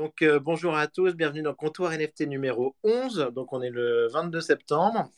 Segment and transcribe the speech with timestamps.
[0.00, 3.32] Donc euh, bonjour à tous, bienvenue dans Comptoir NFT numéro 11.
[3.34, 5.10] Donc on est le 22 septembre.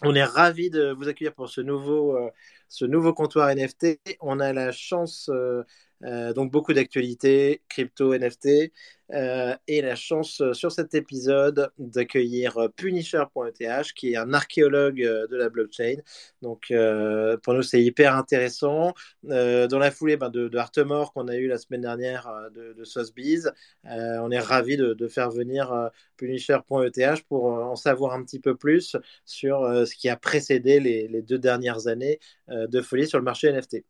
[0.00, 4.00] On est ravi de vous accueillir pour ce nouveau, euh, comptoir NFT.
[4.22, 5.64] On a la chance euh,
[6.04, 8.72] euh, donc beaucoup d'actualités, crypto, NFT,
[9.12, 15.36] euh, et la chance euh, sur cet épisode d'accueillir Punisher.eth, qui est un archéologue de
[15.36, 15.96] la blockchain.
[16.40, 16.72] Donc
[17.42, 18.94] pour nous, c'est hyper intéressant.
[19.22, 22.84] dans la foulée ben, de, de Artemore qu'on a eu la semaine dernière de, de
[24.20, 28.96] on est ravi de, de, faire venir Punisher.eth pour en savoir un petit peu plus
[29.24, 33.52] sur ce qui a précédé les, les deux dernières années de folie sur le marché
[33.52, 33.84] NFT.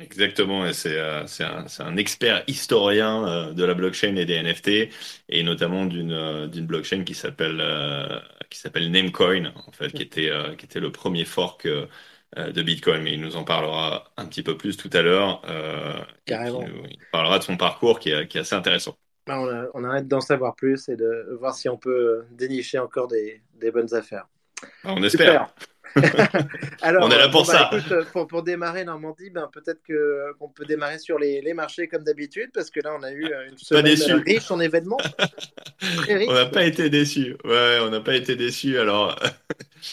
[0.00, 4.24] Exactement, et c'est euh, c'est un, c'est un expert historien euh, de la blockchain et
[4.24, 4.90] des NFT,
[5.28, 10.02] et notamment d'une euh, d'une blockchain qui s'appelle euh, qui s'appelle Namecoin, en fait, qui
[10.02, 11.86] était euh, qui était le premier fork euh,
[12.36, 13.02] de Bitcoin.
[13.02, 15.42] Mais il nous en parlera un petit peu plus tout à l'heure.
[16.26, 16.62] et Carrément.
[16.62, 18.96] nous- il parlera de son parcours qui est qui est assez intéressant.
[19.26, 22.24] Ben, On a, on a hâte d'en savoir plus et de voir si on peut
[22.30, 24.26] dénicher encore des, des bonnes affaires.
[24.84, 25.34] Ah, On espère.
[25.34, 25.54] Super.
[26.80, 27.60] Alors, On est là euh, pour bon, bah, ça.
[27.60, 31.54] écoute, euh, pour, pour démarrer Normandie, ben, peut-être que, qu'on peut démarrer sur les, les
[31.54, 34.60] marchés comme d'habitude, parce que là, on a eu euh, une semaine euh, riche en
[34.60, 35.08] événements,
[36.08, 36.28] riche.
[36.28, 37.36] On n'a pas été déçus.
[37.44, 38.78] Ouais, on n'a pas été déçus.
[38.78, 39.16] Alors,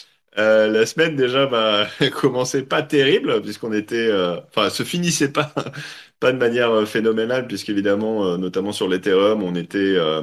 [0.38, 1.88] euh, la semaine déjà, bah,
[2.20, 5.54] commençait pas terrible puisqu'on était, euh, enfin, se finissait pas,
[6.20, 10.22] pas de manière euh, phénoménale puisqu'évidemment, euh, notamment sur l'Ethereum, on était, euh,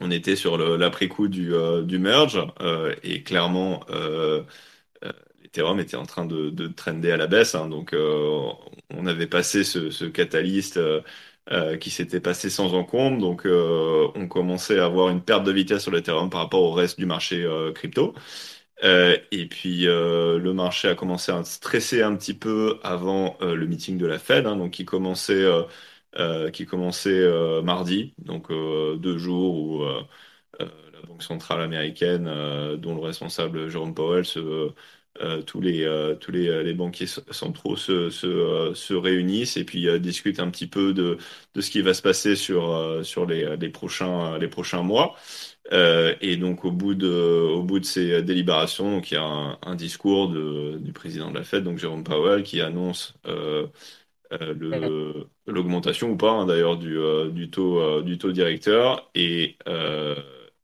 [0.00, 4.42] on était sur l'après-coup du, euh, du merge euh, et clairement, euh,
[5.80, 7.54] était en train de, de trender à la baisse.
[7.54, 7.68] hein.
[7.68, 8.50] donc, euh,
[8.90, 10.04] on avait passé ce, ce
[10.78, 11.02] euh,
[11.52, 13.18] euh, qui s'était passé sans encombre.
[13.20, 16.98] Donc, on commençait à avoir une perte de vitesse sur l'Ethereum par rapport au reste
[16.98, 18.14] du marché crypto.
[18.82, 24.06] Et puis, le marché a commencé à stresser un petit peu avant le meeting de
[24.06, 25.44] la Fed, hein, donc qui commençait,
[26.52, 29.84] qui commençait mardi, donc deux jours où
[30.60, 32.24] la Banque centrale américaine,
[32.76, 34.70] dont le responsable Jérôme Powell, se,
[35.22, 39.64] euh, tous les, euh, tous les, euh, les banquiers centraux se, se, se réunissent et
[39.64, 41.18] puis discutent un petit peu de,
[41.54, 45.16] de ce qui va se passer sur, sur les, les prochains, les prochains mois.
[45.72, 49.58] Et donc au bout de, au bout de ces délibérations, donc il y a un,
[49.62, 53.14] un discours de, du président de la Fed, donc Jérôme Powell, qui annonce
[55.46, 56.98] l'augmentation ou pas hein, d'ailleurs du,
[57.32, 59.10] du taux, du taux directeur.
[59.14, 59.56] Et,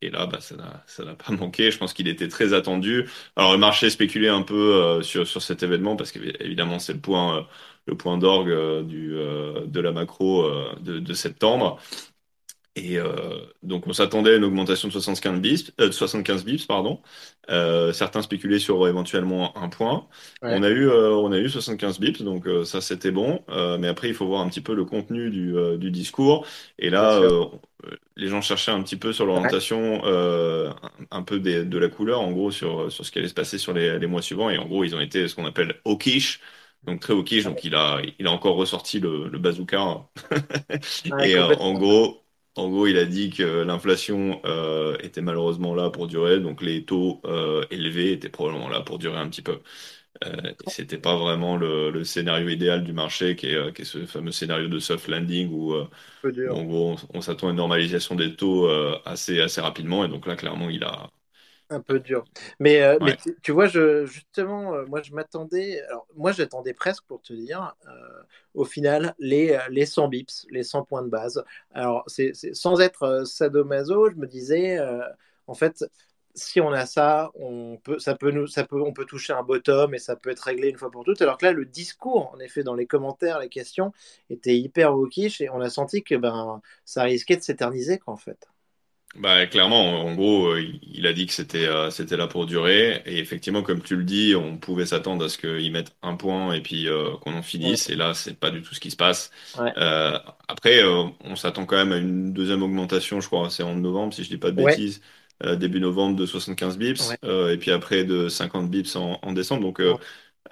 [0.02, 1.70] et là, bah, ça n'a, pas manqué.
[1.70, 3.08] Je pense qu'il était très attendu.
[3.36, 7.00] Alors le marché spéculait un peu euh, sur, sur cet événement parce qu'évidemment c'est le
[7.00, 7.42] point, euh,
[7.86, 11.78] le point d'orgue euh, du, de la macro de, de septembre.
[12.74, 12.96] Et
[13.62, 17.02] donc on s'attendait à une augmentation de 75 bips, de 75 bips, pardon.
[17.92, 20.08] Certains spéculaient sur éventuellement un point.
[20.40, 23.44] Ouais, On a eu, on a eu 75 bips, donc ça c'était bon.
[23.78, 26.46] Mais après il faut voir un petit peu le contenu du, du discours.
[26.78, 27.20] Et là,
[28.16, 30.72] les gens cherchaient un petit peu sur l'orientation, euh,
[31.10, 33.58] un, peu des- de la couleur, en gros sur sur ce qui allait se passer
[33.58, 34.50] sur les, les mois suivants.
[34.50, 36.40] Et en gros ils ont été ce qu'on appelle hawkish.
[36.84, 40.08] Donc très hawkish, donc il a, il a encore ressorti le, le bazooka.
[41.10, 41.74] Ouais, Et euh, en complètement.
[41.74, 42.24] gros,
[42.56, 46.84] en gros, il a dit que l'inflation euh, était malheureusement là pour durer, donc les
[46.84, 49.60] taux euh, élevés étaient probablement là pour durer un petit peu.
[50.24, 53.84] Euh, c'était pas vraiment le, le scénario idéal du marché, qui est, euh, qui est
[53.84, 55.88] ce fameux scénario de soft landing où, euh,
[56.44, 60.04] où, en gros, on, on s'attend à une normalisation des taux euh, assez, assez rapidement.
[60.04, 61.10] Et donc là, clairement, il a.
[61.70, 62.24] Un peu dur.
[62.60, 65.80] Mais, mais tu, vois, je, justement, moi, je m'attendais.
[65.88, 67.74] Alors, moi, j'attendais presque pour te dire,
[68.52, 71.42] au final, les, les 100 bips, les 100 points de base.
[71.72, 74.78] Alors, c'est, sans être sadomaso, je me disais,
[75.46, 75.82] en fait,
[76.34, 79.42] si on a ça, on peut, ça peut nous, ça peut, on peut toucher un
[79.42, 81.20] bottom et ça peut être réglé une fois pour toutes.
[81.22, 83.92] Alors que là, le discours, en effet, dans les commentaires, les questions,
[84.30, 88.16] était hyper wokishe et on a senti que ben, ça risquait de s'éterniser, quoi, en
[88.16, 88.48] fait.
[89.14, 93.02] Bah, clairement, en gros, euh, il a dit que c'était euh, c'était là pour durer.
[93.04, 96.54] Et effectivement, comme tu le dis, on pouvait s'attendre à ce qu'ils mettent un point
[96.54, 97.90] et puis euh, qu'on en Ouais, finisse.
[97.90, 99.30] Et là, c'est pas du tout ce qui se passe.
[99.54, 100.18] ouais, Euh,
[100.48, 104.24] après, on s'attend quand même à une deuxième augmentation, je crois, c'est en novembre, si
[104.24, 105.02] je dis pas de ouais, bêtises,
[105.56, 107.16] début novembre de 75 bips, ouais.
[107.24, 109.62] euh, et puis après de 50 bips en, en décembre.
[109.62, 109.96] Donc, euh,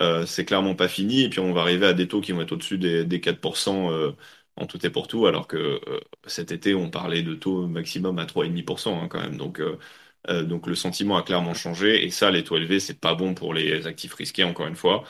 [0.01, 1.23] euh, c'est clairement pas fini.
[1.23, 3.91] Et puis, on va arriver à des taux qui vont être au-dessus des, des 4%
[3.91, 4.13] euh,
[4.57, 8.19] en tout et pour tout, alors que euh, cet été, on parlait de taux maximum
[8.19, 9.37] à 3,5% hein, quand même.
[9.37, 9.79] Donc, euh,
[10.29, 12.05] euh, donc, le sentiment a clairement changé.
[12.05, 15.05] Et ça, les taux élevés, c'est pas bon pour les actifs risqués, encore une fois.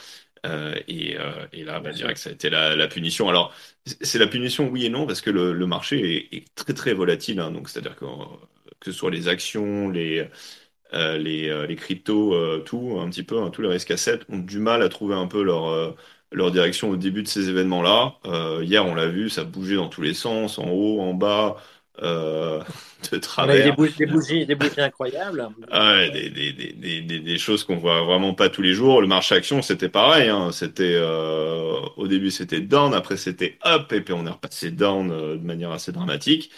[0.47, 3.29] Euh, et, euh, et là, bah, que ça a été la, la punition.
[3.29, 3.53] Alors,
[4.01, 6.95] c'est la punition, oui et non, parce que le, le marché est, est très très
[6.95, 7.41] volatile.
[7.41, 7.51] hein.
[7.51, 8.09] donc, c'est-à-dire que, euh,
[8.81, 10.29] que ce soit les actions, les,
[10.95, 14.21] euh, les, euh, les cryptos, euh, tout, un petit peu, hein, tous les risques assets
[14.29, 15.93] ont du mal à trouver un peu leur, euh,
[16.33, 18.17] leur direction au début de ces événements-là.
[18.63, 21.57] Hier, on l'a vu, ça bougeait dans tous les sens, en haut, en bas.
[23.13, 23.19] de
[23.63, 23.73] des travers.
[23.73, 25.49] bougies, des bougies, des bougies incroyables.
[25.73, 29.01] Ouais, des, des, des, des, des- des choses qu'on voit vraiment pas tous les jours.
[29.01, 30.29] Le marché action, c'était pareil.
[30.29, 30.51] Hein.
[30.53, 30.99] C'était
[31.97, 35.71] au début c'était down, après c'était up, et puis on est repassé down de manière
[35.71, 36.51] assez dramatique.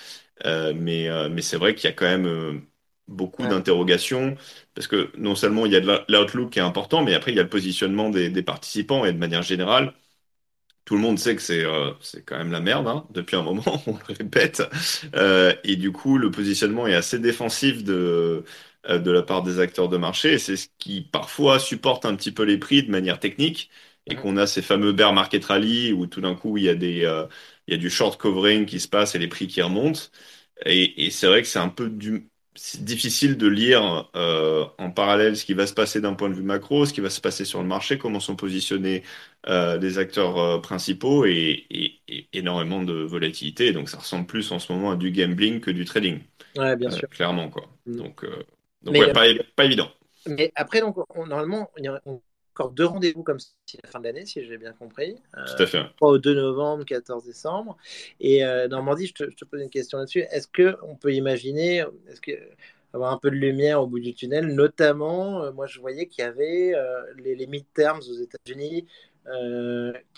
[0.45, 2.61] Euh, mais euh, mais c'est vrai qu'il y a quand même euh,
[3.09, 4.37] beaucoup Ouais, d'interrogations
[4.75, 7.37] parce que non seulement il y a de l'outlook qui est important, mais après il
[7.37, 9.95] y a le positionnement des, des participants et de manière générale.
[10.85, 11.93] Tout le monde sait que c'est euh,
[12.27, 14.63] quand même la merde hein, depuis un moment, on le répète.
[15.15, 18.45] Euh, et du coup, le positionnement est assez défensif de,
[18.89, 20.33] de la part des acteurs de marché.
[20.35, 23.71] Et c'est ce qui parfois supporte un petit peu les prix de manière technique.
[24.07, 26.75] Et qu'on a ces fameux bear market rally où tout d'un coup, il y a
[26.75, 27.27] des, euh,
[27.69, 30.01] il y a du short covering qui se passe et les prix qui remontent.
[30.67, 32.29] Et, et c'est vrai que c'est un peu du...
[32.81, 36.43] difficile de lire euh, en parallèle ce qui va se passer d'un point de vue
[36.43, 39.03] macro, ce qui va se passer sur le marché, comment sont positionnés
[39.49, 43.73] euh, les acteurs principaux et, et- et énormément de volatilité.
[43.73, 46.21] Donc ça ressemble plus en ce moment à du gambling que du trading,
[46.57, 47.09] Ouais, bien sûr.
[47.11, 47.69] clairement quoi.
[47.87, 48.03] Mm.
[48.03, 48.25] Donc,
[48.83, 49.25] donc ouais, pas,
[49.57, 49.91] pas évident.
[50.27, 51.71] mais après, donc, on- normalement,
[52.07, 52.23] on-
[52.55, 55.15] encore deux rendez-vous comme ça à la fin de l'année, si j'ai bien compris.
[55.33, 55.83] Tout Euh, à fait.
[55.97, 57.77] 3 au 2 novembre, 14 décembre.
[58.21, 60.21] Et euh, Normandie, je te, je te pose une question là-dessus.
[60.31, 62.33] Est-ce qu'on peut imaginer, est-ce que
[62.95, 66.23] avoir un peu de lumière au bout du tunnel, notamment, euh, moi je voyais qu'il
[66.25, 68.87] y avait euh, les, les midterms aux États-Unis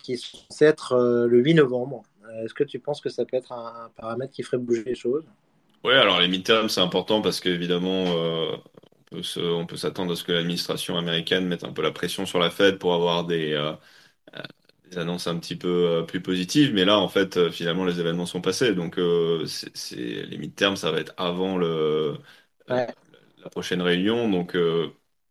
[0.02, 0.96] qui sont censés être
[1.28, 2.02] le 8 novembre.
[2.42, 4.94] Est-ce que tu penses que ça peut être un, un paramètre qui ferait bouger les
[4.94, 5.24] choses?
[5.84, 8.06] Ouais, alors les midterms, c'est important parce qu'évidemment,
[9.14, 12.26] peut se- on peut s'attendre à ce que l'administration américaine mette un peu la pression
[12.26, 13.72] sur la Fed pour avoir des, euh,
[14.36, 14.42] euh,
[14.90, 16.74] des annonces un petit peu euh, plus positives.
[16.74, 18.74] Mais là, en fait, euh, finalement, les événements sont passés.
[18.74, 18.96] Donc,
[19.46, 19.96] c'est, c'est-
[20.26, 22.18] les midterms, ça va être avant le,
[22.68, 22.94] Ouais,
[23.42, 24.28] la prochaine réunion.
[24.30, 24.54] Donc,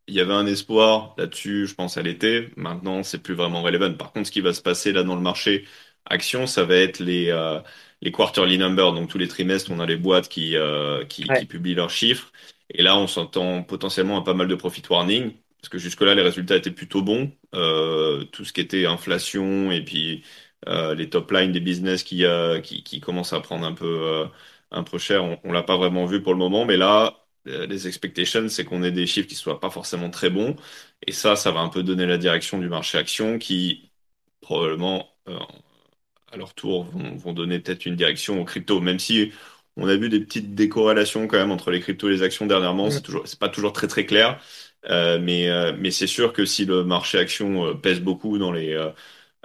[0.07, 2.49] il y avait un espoir là-dessus, je pense, à l'été.
[2.57, 3.93] Maintenant, c'est plus vraiment relevant.
[3.93, 5.65] Par contre, ce qui va se passer là dans le marché
[6.05, 7.59] action, ça va être les, euh,
[8.01, 8.93] les quarterly numbers.
[8.93, 11.89] Donc, tous les trimestres, on a les boîtes qui, euh, qui, ouais, qui publient leurs
[11.89, 12.31] chiffres.
[12.69, 15.33] Et là, on s'entend potentiellement à pas mal de profit warning.
[15.59, 17.31] Parce que jusque-là, les résultats étaient plutôt bons.
[17.55, 20.23] Euh, tout ce qui était inflation et puis
[20.67, 24.25] euh, les top lines des business qui, euh, qui, qui commencent à prendre un peu,
[24.71, 26.65] un peu cher, on, on l'a pas vraiment vu pour le moment.
[26.65, 30.55] Mais là, les expectations, c'est qu'on ait des chiffres qui soient pas forcément très bons.
[31.07, 33.91] Et ça, ça va un peu donner la direction du marché action qui
[34.41, 35.09] probablement,
[36.31, 38.79] à leur tour, vont, vont donner peut-être une direction aux cryptos.
[38.81, 39.31] Même si
[39.77, 42.89] on a vu des petites décorrélations quand même entre les cryptos et les actions dernièrement,
[42.91, 44.39] c'est toujours, c'est pas toujours très très clair.
[44.89, 48.51] Euh, mais euh, mais c'est sûr que si le marché action euh, pèse beaucoup dans
[48.51, 48.75] les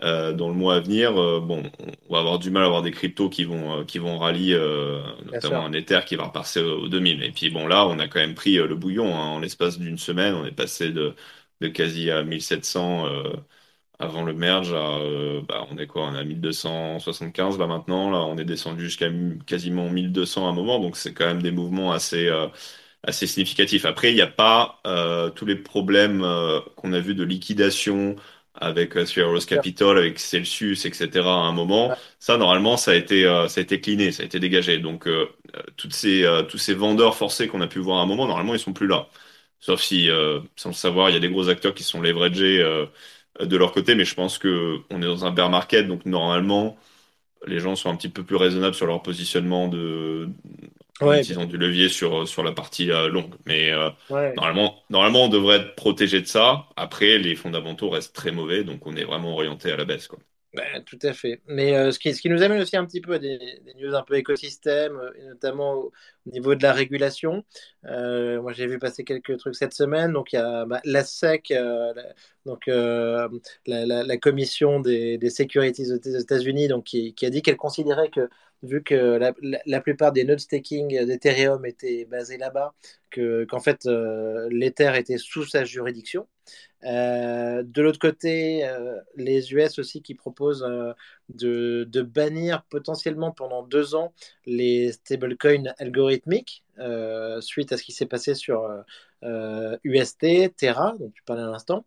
[0.00, 1.62] dans le mois à venir, bon,
[2.08, 4.54] on va avoir du mal à avoir des cryptos qui vont, euh, qui vont rallier,
[4.54, 7.22] euh, notamment un Ether qui va repasser au, au 2000.
[7.22, 9.18] Et puis bon, là, on a quand même pris le bouillon hein.
[9.28, 11.14] En l'espace d'une semaine, on est passé de,
[11.60, 13.32] de quasi à 1700 euh,
[13.98, 16.04] avant le merge à, euh, bah, on est quoi?
[16.06, 18.10] On est à 1275 là maintenant.
[18.10, 19.08] Là, on est descendu jusqu'à
[19.46, 20.78] quasiment 1200 à un moment.
[20.80, 22.48] Donc c'est quand même des mouvements assez, euh,
[23.02, 23.84] assez significatif.
[23.84, 28.16] Après, il n'y a pas euh, tous les problèmes euh, qu'on a vus de liquidation
[28.54, 29.38] avec euh, sûr.
[29.46, 31.34] Capital, avec Celsius, etc.
[31.44, 31.92] à un moment.
[32.20, 34.78] Ça, normalement, ça a été, euh, ça a été cleané, ça a été dégagé.
[34.78, 35.08] Donc,
[35.76, 38.54] toutes ces, euh, tous ces vendeurs forcés qu'on a pu voir à un moment, normalement,
[38.54, 39.08] ils sont plus là.
[39.60, 42.60] Sauf si, euh, sans le savoir, il y a des gros acteurs qui sont leveragés
[42.62, 42.86] euh,
[43.40, 46.76] de leur côté, mais je pense que on est dans un bear market, donc normalement,
[47.46, 50.28] les gens sont un petit peu plus raisonnables sur leur positionnement de,
[51.00, 53.34] ouais, bien- utilisant du levier sur, sur la partie euh, longue.
[53.46, 54.38] Mais euh, ouais.
[54.38, 56.68] normalement, normalement, on devrait être protégé de ça.
[56.76, 60.18] Après, les fondamentaux restent très mauvais, donc on est vraiment orienté à la baisse, quoi.
[60.54, 61.42] Ben, tout à fait.
[61.46, 63.74] Mais euh, ce qui, ce qui nous amène aussi un petit peu à des, des
[63.74, 65.92] news un peu écosystème, et notamment au
[66.28, 67.44] niveau de la régulation.
[67.86, 70.12] Euh, moi, j'ai vu passer quelques trucs cette semaine.
[70.12, 72.02] Donc, il y a bah, la SEC, euh, la,
[72.46, 73.28] donc, euh,
[73.66, 78.28] la, commission des, securities aux États-Unis, qui, a dit qu'elle considérait que,
[78.62, 79.18] vu que
[79.66, 82.74] la, plupart des nodes staking d'Ethereum étaient basés là-bas,
[83.10, 83.86] que, qu'en fait,
[84.50, 86.26] l'Ether était sous sa juridiction.
[86.82, 88.68] De l'autre côté,
[89.16, 90.66] les US aussi qui proposent
[91.28, 94.12] de, bannir potentiellement pendant deux ans
[94.46, 98.80] les stablecoins algorithmiques euh, suite à ce qui s'est passé sur euh,
[99.24, 101.84] euh, UST, Terra, dont tu parlais à l'instant.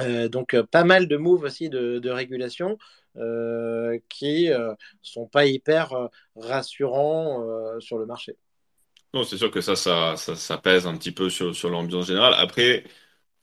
[0.00, 2.76] Euh, donc euh, pas mal de moves aussi de, régulation
[3.16, 8.36] euh, qui euh, sont pas hyper euh, rassurants euh, sur le marché.
[9.14, 12.08] Non, c'est sûr que ça, ça, ça, ça pèse un petit peu sur, sur l'ambiance
[12.08, 12.34] générale.
[12.36, 12.84] Après,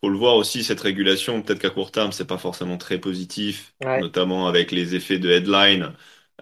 [0.04, 3.76] faut le voir aussi, cette régulation, peut-être qu'à court terme, c'est pas forcément très positif,
[3.82, 5.94] Ouais, notamment avec les effets de headline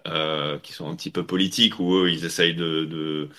[0.08, 3.30] euh, qui sont un petit peu politiques, où eux, ils essayent de, de,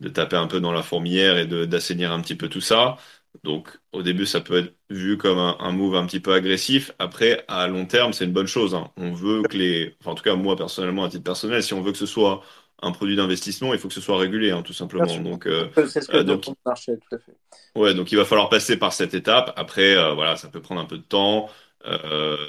[0.00, 2.96] de taper un peu dans la fourmilière et d'assainir un petit peu tout ça.
[3.44, 6.92] Donc, au début, ça peut être vu comme un, un move un petit peu agressif.
[6.98, 8.74] Après, à long terme, c'est une bonne chose.
[8.74, 8.90] hein.
[8.96, 11.80] On veut que les, enfin, en tout cas, moi personnellement, à titre personnel, si on
[11.82, 12.42] veut que ce soit
[12.82, 15.18] un produit d'investissement, il faut que ce soit régulé, hein, tout simplement.
[15.18, 15.48] Donc,
[15.88, 17.36] c'est ce que donc, le marché, tout à fait.
[17.74, 19.52] Ouais, donc il va falloir passer par cette étape.
[19.56, 21.48] Après, voilà, ça peut prendre un peu de temps.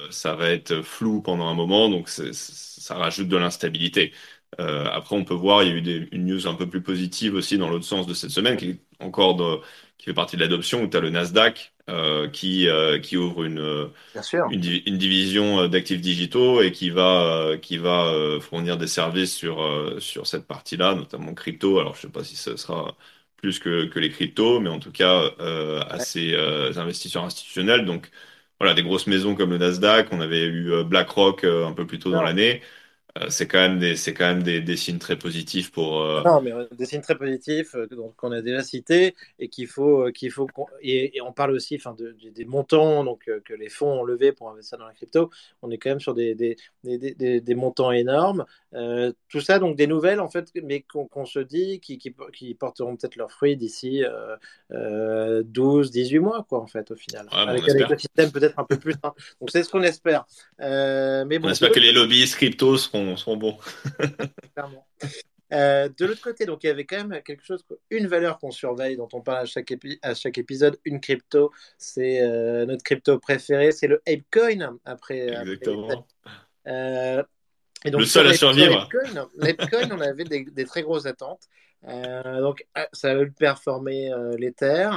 [0.09, 4.13] ça va être flou pendant un moment, donc ça rajoute de l'instabilité.
[4.59, 6.81] Euh, après, on peut voir, il y a eu des, une news un peu plus
[6.81, 9.61] positive aussi dans l'autre sens de cette semaine, qui est encore de,
[9.97, 13.43] qui fait partie de l'adoption, où tu as le Nasdaq euh, qui, euh, qui ouvre
[13.43, 13.89] une,
[14.51, 20.27] une, une, division d'actifs digitaux et qui va, qui va fournir des services sur, sur
[20.27, 21.79] cette partie-là, notamment crypto.
[21.79, 22.95] Alors, je sais pas si ce sera
[23.37, 25.31] plus que, que les cryptos, mais en tout cas
[25.89, 26.35] à ces
[26.77, 27.85] investisseurs institutionnels.
[27.85, 28.09] Donc,
[28.59, 32.11] voilà, des grosses maisons comme le Nasdaq, on avait eu BlackRock un peu plus tôt
[32.11, 32.61] dans l'année.
[33.17, 36.21] Euh, c'est quand même des c'est quand même des, des, signes très positifs pour euh,
[36.23, 37.75] non mais euh, des signes très positifs
[38.15, 40.47] qu'on a déjà cités et qu'il faut qu'il faut
[40.81, 44.31] et, et, on parle aussi enfin de, des montants donc que les fonds ont levé
[44.31, 45.29] pour investir dans la crypto.
[45.61, 48.45] On est quand même sur des des, des, des montants énormes.
[48.71, 52.95] Tout ça donc des nouvelles en fait mais qu'on se dit qui, qui, qui porteront
[52.95, 54.03] peut-être leurs fruits d'ici
[54.69, 57.27] 12 18 mois quoi en fait au final.
[57.31, 59.13] Avec un écosystème peut-être un peu plus hein.
[59.41, 60.25] donc c'est ce qu'on espère.
[60.59, 63.57] Mais bon, on espère que les lobbies crypto seront seront, bons.
[65.53, 68.51] Euh, de l'autre côté, donc il y avait quand même quelque chose, une valeur qu'on
[68.51, 73.19] surveille, dont on parle à chaque, à chaque épisode, une crypto, c'est euh, notre crypto
[73.19, 74.77] préféré, c'est le Apecoin.
[74.85, 76.07] Après, Exactement.
[76.67, 77.21] Euh,
[77.83, 78.87] et donc, le seul à survivre.
[79.35, 81.49] L'Apecoin, on avait des, des, très grosses attentes.
[81.83, 84.89] donc ça a performer l'Ether.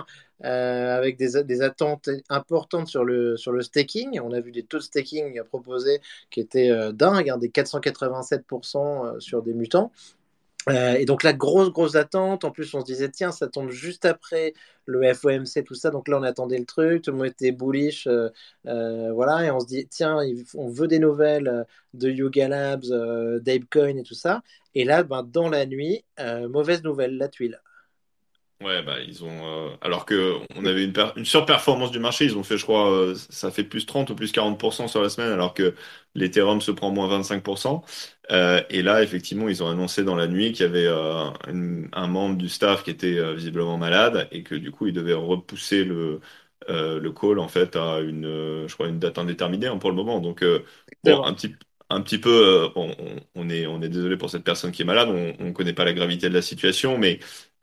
[0.44, 4.20] Euh, avec des, attentes importantes sur le, sur le staking.
[4.20, 9.06] On a vu des taux de staking proposés qui étaient euh, dingues, hein, des 487%
[9.16, 9.90] euh, sur des mutants.
[10.68, 12.44] et donc la grosse, grosse attente.
[12.44, 14.52] En plus, on se disait, tiens, ça tombe juste après
[14.86, 15.90] le FOMC, tout ça.
[15.90, 17.02] Donc là, on attendait le truc.
[17.02, 18.06] Tout le monde était bullish.
[18.64, 19.44] voilà.
[19.46, 20.18] Et on se dit, tiens,
[20.54, 22.84] on veut des nouvelles de Yuga Labs,
[23.40, 24.42] d'Apecoin et tout ça.
[24.74, 26.04] Et là, ben, dans la nuit,
[26.48, 27.60] mauvaise nouvelle, la tuile.
[28.62, 29.28] Ouais, bah, ils ont.
[29.72, 32.90] Euh, alors que on avait une, une surperformance du marché, ils ont fait, je crois,
[32.90, 35.74] euh, ça fait plus 30 ou plus 40% sur la semaine, alors que
[36.14, 37.82] l'Ethereum se prend moins 25%.
[38.30, 42.36] Euh, et là, effectivement, ils ont annoncé dans la nuit qu'il y avait un membre
[42.36, 46.20] du staff qui était visiblement malade et que du coup, ils devaient repousser le,
[46.68, 50.20] le call en fait à une, je crois, une date indéterminée hein, pour le moment.
[50.20, 50.42] Donc,
[51.04, 51.54] bon, un petit,
[51.90, 52.94] un petit peu, on,
[53.34, 55.84] on, est, on est désolé pour cette personne qui est malade, on ne connaît pas
[55.84, 57.18] la gravité de la situation, mais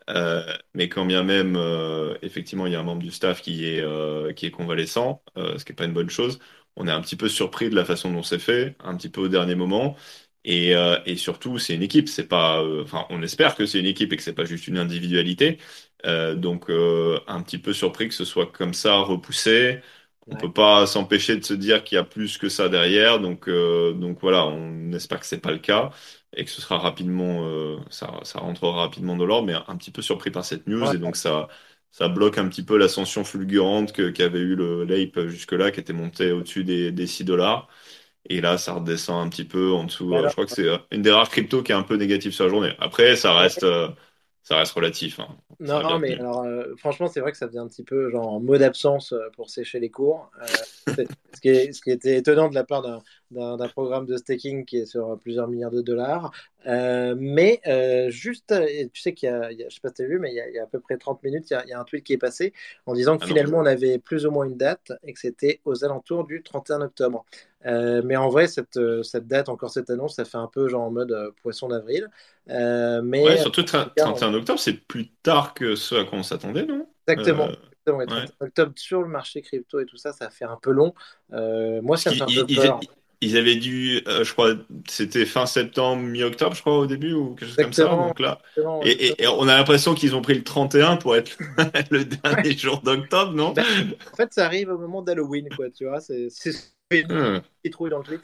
[0.09, 0.43] euh,
[0.73, 3.81] mais quand bien même, euh, effectivement, il y a un membre du staff qui est,
[3.81, 6.39] euh, qui est convalescent, ce qui n'est pas une bonne chose.
[6.75, 9.21] On est un petit peu surpris de la façon dont c'est fait, un petit peu
[9.21, 9.95] au dernier moment.
[10.43, 10.71] Et,
[11.05, 12.09] et surtout, c'est une équipe.
[12.09, 14.77] C'est pas, enfin, on espère que c'est une équipe et que c'est pas juste une
[14.77, 15.59] individualité.
[16.05, 19.81] donc, un petit peu surpris que ce soit comme ça repoussé.
[20.27, 23.19] On peut pas s'empêcher de se dire qu'il y a plus que ça derrière.
[23.19, 25.91] Donc, donc voilà, on espère que c'est pas le cas
[26.33, 29.91] et que ce sera rapidement, euh, ça, ça, rentrera rapidement dans l'ordre, mais un petit
[29.91, 31.49] peu surpris par cette news, et donc ça,
[31.91, 36.31] ça bloque un petit peu l'ascension fulgurante qu'avait eu le l'APE jusque-là, qui était monté
[36.31, 37.67] au-dessus des, des 6 dollars.
[38.29, 40.13] Et là, ça redescend un petit peu en dessous.
[40.13, 42.49] je crois que c'est une des rares cryptos qui est un peu négative sur la
[42.49, 42.73] journée.
[42.79, 43.89] Après, ça reste, euh,
[44.43, 45.19] ça reste relatif.
[45.19, 45.27] Hein.
[45.59, 48.27] Non, non mais alors, euh, franchement, c'est vrai que ça faisait un petit peu genre
[48.27, 50.29] en mode absence pour sécher les cours.
[50.87, 53.01] ce, qui est, ce, qui était étonnant de la part d'un
[53.73, 56.31] programme de staking qui est sur plusieurs milliards de dollars.
[56.67, 58.53] Euh, mais euh, juste,
[58.93, 60.59] tu sais qu'il y, a, je sais pas si tu as vu, mais il y,
[60.59, 62.53] a, à peu près 30 minutes, il y, a, un tweet qui est passé
[62.85, 65.59] en disant que ah finalement on avait plus ou moins une date et que c'était
[65.65, 67.25] aux alentours du 31 octobre.
[67.65, 70.83] Euh, mais en vrai, cette, cette, date, encore cette annonce, ça fait un peu genre
[70.83, 72.09] en mode poisson d'avril.
[72.47, 76.87] mais ouais, surtout 31 octobre, c'est plus tard que ce à quoi on s'attendait, non?
[77.07, 77.49] Exactement.
[78.39, 80.93] octobre sur le marché crypto et tout ça, ça fait un peu long.
[81.31, 83.00] moi, ça fait un peu peur ils
[83.37, 84.53] avaient dû, euh, je crois,
[84.87, 87.85] c'était fin septembre, mi-octobre, je crois, au début, ou quelque chose comme ça.
[87.85, 88.39] Donc là,
[88.83, 91.37] et, on a l'impression qu'ils ont pris le 31 pour être
[91.91, 93.53] le dernier jour d'octobre, non?
[93.53, 93.63] Bah,
[94.11, 96.01] En fait, ça arrive au moment d'Halloween, quoi, tu vois.
[96.01, 96.29] C'est
[96.91, 97.41] hmm.
[97.71, 98.21] trouvé dans le tweet.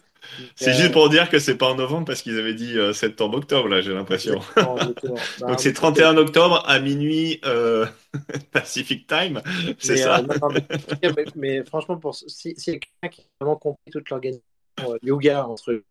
[0.56, 3.68] C'est juste pour dire que c'est pas en novembre parce qu'ils avaient dit euh, septembre-octobre,
[3.68, 4.42] là, j'ai l'impression.
[5.40, 7.86] Bah, donc c'est 31 octobre à minuit euh,
[8.52, 9.42] Pacific Time,
[9.78, 10.24] c'est ça?
[11.36, 14.47] mais, franchement, pour, si, si quelqu'un qui a vraiment compris toute l'organisation, euh,
[15.02, 15.84] Yuga entre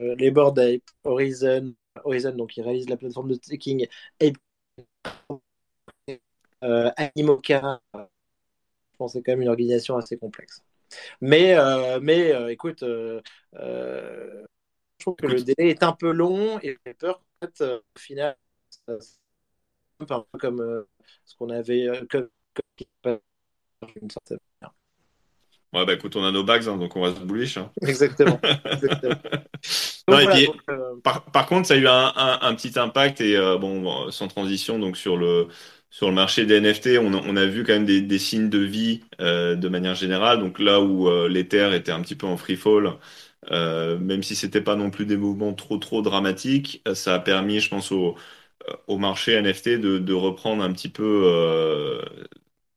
[0.00, 1.74] euh, les Board Ape, Horizon,
[2.04, 3.86] Horizon, donc il réalise la plateforme de staking,
[4.20, 4.32] et
[6.64, 7.80] euh, Animoca.
[7.94, 10.62] Je pense que c'est quand même une organisation assez complexe.
[11.20, 11.56] Mais,
[12.00, 13.22] mais écoute, je
[14.98, 18.36] trouve que le délai est un peu long et j'ai peur qu'au fait, au final,
[18.88, 18.98] un
[19.98, 20.86] peu comme
[21.24, 22.28] ce qu'on avait comme,
[23.02, 23.20] comme,
[24.00, 24.74] une certaine manière.
[25.72, 27.56] Ouais, bah écoute, on a nos bags, hein, donc on va se bullish.
[27.56, 27.70] hein.
[27.82, 28.40] Exactement.
[28.70, 29.16] Exactement.
[30.08, 32.78] Non, voilà, puis, donc, euh, par, par contre, ça a eu un, un- un petit
[32.78, 35.48] impact et euh, bon, sans transition, donc sur le,
[35.90, 38.50] sur le marché des NFT, on, a on a vu quand même des, des signes
[38.50, 40.40] de vie euh, de manière générale.
[40.40, 42.94] Donc là où l'Ether était un petit peu en free fall,
[43.50, 47.68] même si c'était pas non plus des mouvements trop trop dramatiques, ça a permis, je
[47.70, 48.16] pense, au,
[48.88, 52.02] au marché NFT de, de reprendre un petit peu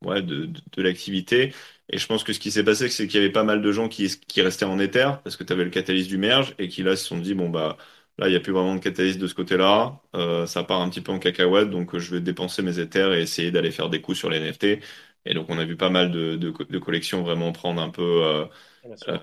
[0.03, 1.53] ouais, de, de, de l'activité.
[1.89, 3.71] Et je pense que ce qui s'est passé, c'est qu'il y avait pas mal de
[3.71, 6.67] gens qui, qui restaient en Ether parce que tu avais le catalyse du merge et
[6.67, 7.77] qui là se sont dit, bon, bah
[8.17, 10.01] là, il n'y a plus vraiment de catalyse de ce côté-là.
[10.15, 13.13] Euh, ça part un petit peu en cacahuète, donc euh, je vais dépenser mes Ethers
[13.13, 14.79] et essayer d'aller faire des coups sur les NFT.
[15.25, 18.01] Et donc, on a vu pas mal de, de, de collections vraiment prendre un peu
[18.23, 18.45] euh,
[18.83, 19.21] bien sûr.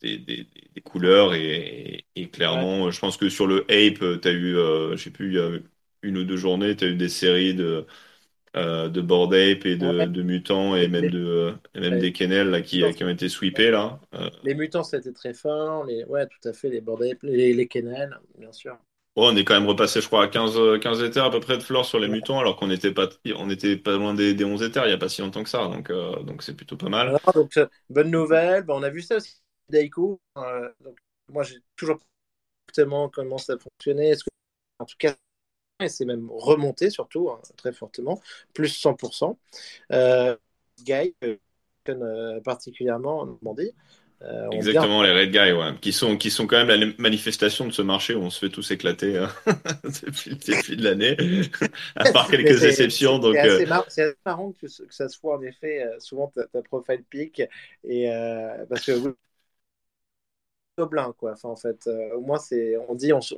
[0.00, 1.34] des, des, des couleurs.
[1.34, 2.66] Et, et Ouais.
[2.70, 5.34] clairement, je pense que sur le Ape, tu as eu, euh, je sais plus, il
[5.34, 5.50] y a
[6.02, 7.86] une ou deux journées, tu as eu des séries de
[8.56, 10.06] euh, de Bored Ape et de, Ouais.
[10.06, 14.00] de Mutants et même de et même des Kennel là, qui, ont été sweepés là.
[14.14, 15.84] Euh, les mutants, c'était très fort.
[15.84, 16.68] Les, ouais, tout à fait.
[16.70, 18.78] Les bordels, les, les kennels, bien sûr.
[19.16, 21.56] on est quand même repassé, je crois, à 15, euh, 15 éthers à peu près
[21.58, 22.08] de floor sur les Ouais.
[22.08, 24.92] Mutants, alors qu'on n'était pas on était pas loin des, des 11 éthers il y
[24.94, 25.68] a pas si longtemps que ça.
[25.68, 27.08] Donc euh, donc c'est plutôt pas mal.
[27.08, 27.58] Alors, donc,
[27.90, 28.64] bonne nouvelle.
[28.64, 30.20] Bah, on a vu ça aussi, Daiko.
[30.38, 30.70] Euh,
[31.28, 32.04] moi, j'ai toujours pas
[32.68, 34.10] exactement comment ça fonctionnait.
[34.10, 34.30] Est-ce que,
[34.80, 35.14] en tout cas,
[35.82, 38.20] et c'est même remonté surtout, hein, très fortement,
[38.54, 39.38] plus 100%.
[39.92, 40.36] Euh,
[40.84, 41.36] Guy, euh,
[41.88, 43.72] euh, particulièrement en Normandie,
[44.22, 44.48] euh.
[44.52, 47.80] Exactement, les Red Guys, ouais, qui sont, qui sont quand même la manifestation de ce
[47.82, 49.26] marché où on se fait tous éclater euh,
[49.84, 51.16] depuis le début de l'année,
[51.96, 53.20] à part quelques exceptions.
[53.22, 56.28] c'est- euh, assez, mar- c'est assez marrant que, que ça soit en effet euh, souvent
[56.28, 57.42] ta, ta profile pic
[57.84, 58.08] et
[58.68, 59.16] parce que
[60.78, 61.32] oui, gobelin quoi.
[61.32, 63.34] Enfin, en fait, euh, au moins c'est on dit on, se-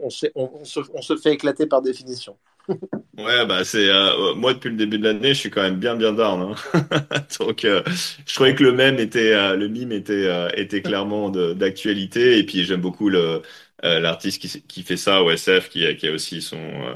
[1.16, 2.36] fait éclater par définition.
[3.16, 5.94] Ouais, bah c'est euh, moi depuis le début de l'année, je suis quand même bien
[5.94, 6.52] bien down.
[6.74, 6.86] hein.
[7.38, 7.80] Donc, euh,
[8.26, 12.38] je trouvais que le même était euh, le mime était euh, était clairement d'actualité.
[12.38, 13.42] Et puis j'aime beaucoup le
[13.84, 16.94] euh, l'artiste qui qui fait ça, OSF, qui a qui a aussi son euh,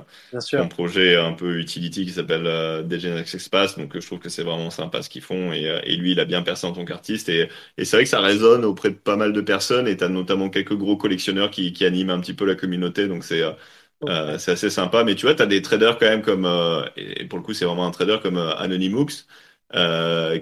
[0.53, 3.77] son projet un peu utility qui s'appelle euh, Degenex Espace.
[3.79, 5.53] Donc, euh, je trouve que c'est vraiment sympa ce qu'ils font.
[5.53, 7.29] Et, et lui, il a bien percé en tant qu'artiste.
[7.29, 9.87] Et et c'est vrai que ça résonne auprès de pas mal de personnes.
[9.89, 13.09] Et t'as notamment quelques gros collectionneurs qui qui animent un petit peu la communauté.
[13.09, 13.43] Donc c'est
[14.39, 16.47] c'est assez sympa, mais tu vois, tu as des traders quand même comme,
[16.97, 19.27] et pour le coup, c'est vraiment un trader comme Anonymous,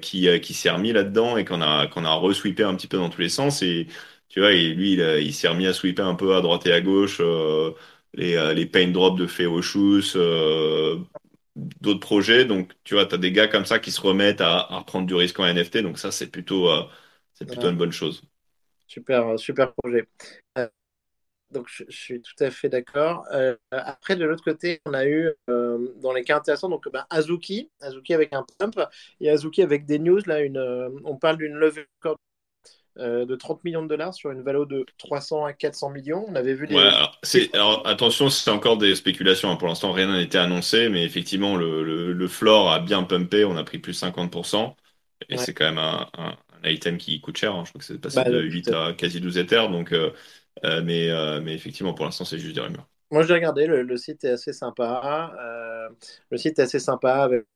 [0.02, 3.10] qui, qui s'est remis là-dedans et qu'on a, qu'on a resweepé un petit peu dans
[3.10, 3.62] tous les sens.
[3.62, 3.86] Et
[4.28, 6.72] tu vois, lui, il, a- il s'est remis à sweeper un peu à droite et
[6.72, 7.72] à gauche euh,
[8.14, 10.98] les, euh, les paint drops de Feoshus, euh,
[11.56, 12.44] d'autres projets.
[12.44, 15.06] Donc, tu vois, tu as des gars comme ça qui se remettent à, à reprendre
[15.06, 15.82] du risque en NFT.
[15.82, 16.84] Donc, ça, c'est plutôt, euh,
[17.34, 17.70] c'est plutôt Ouais.
[17.70, 18.22] une bonne chose.
[18.86, 20.08] Super, super projet.
[20.58, 20.68] Euh,
[21.52, 23.24] donc je, je suis tout à fait d'accord.
[23.32, 27.06] Euh, après, de l'autre côté, on a eu euh, dans les cas intéressants donc ben,
[27.10, 28.80] Azuki, Azuki avec un pump
[29.20, 30.20] et Azuki avec des news.
[30.26, 32.14] Là, une, euh, on parle d'une levée euh,
[32.98, 36.24] de 30 millions de dollars sur une valeur de 300 à 400 millions.
[36.28, 36.82] On avait vu Ouais,
[37.32, 39.50] des alors, attention, c'est encore des spéculations.
[39.50, 39.56] hein.
[39.56, 43.44] Pour l'instant, rien n'a été annoncé, mais effectivement, le, le, le floor a bien pumpé.
[43.44, 44.76] On a pris plus 50%.
[45.28, 47.54] Et Ouais, c'est quand même un, un, un item qui coûte cher.
[47.54, 47.64] hein.
[47.64, 49.70] Je crois que c'est passé bah, de tout 8 à quasi 12 Ethers.
[49.70, 50.12] Donc, euh,
[50.64, 52.88] euh, mais, euh, mais effectivement, pour l'instant, c'est juste des rumeurs.
[53.10, 55.32] Moi, je l'ai regardé, le, le site est assez sympa.
[55.40, 55.88] Euh,
[56.30, 57.46] le site est assez sympa avec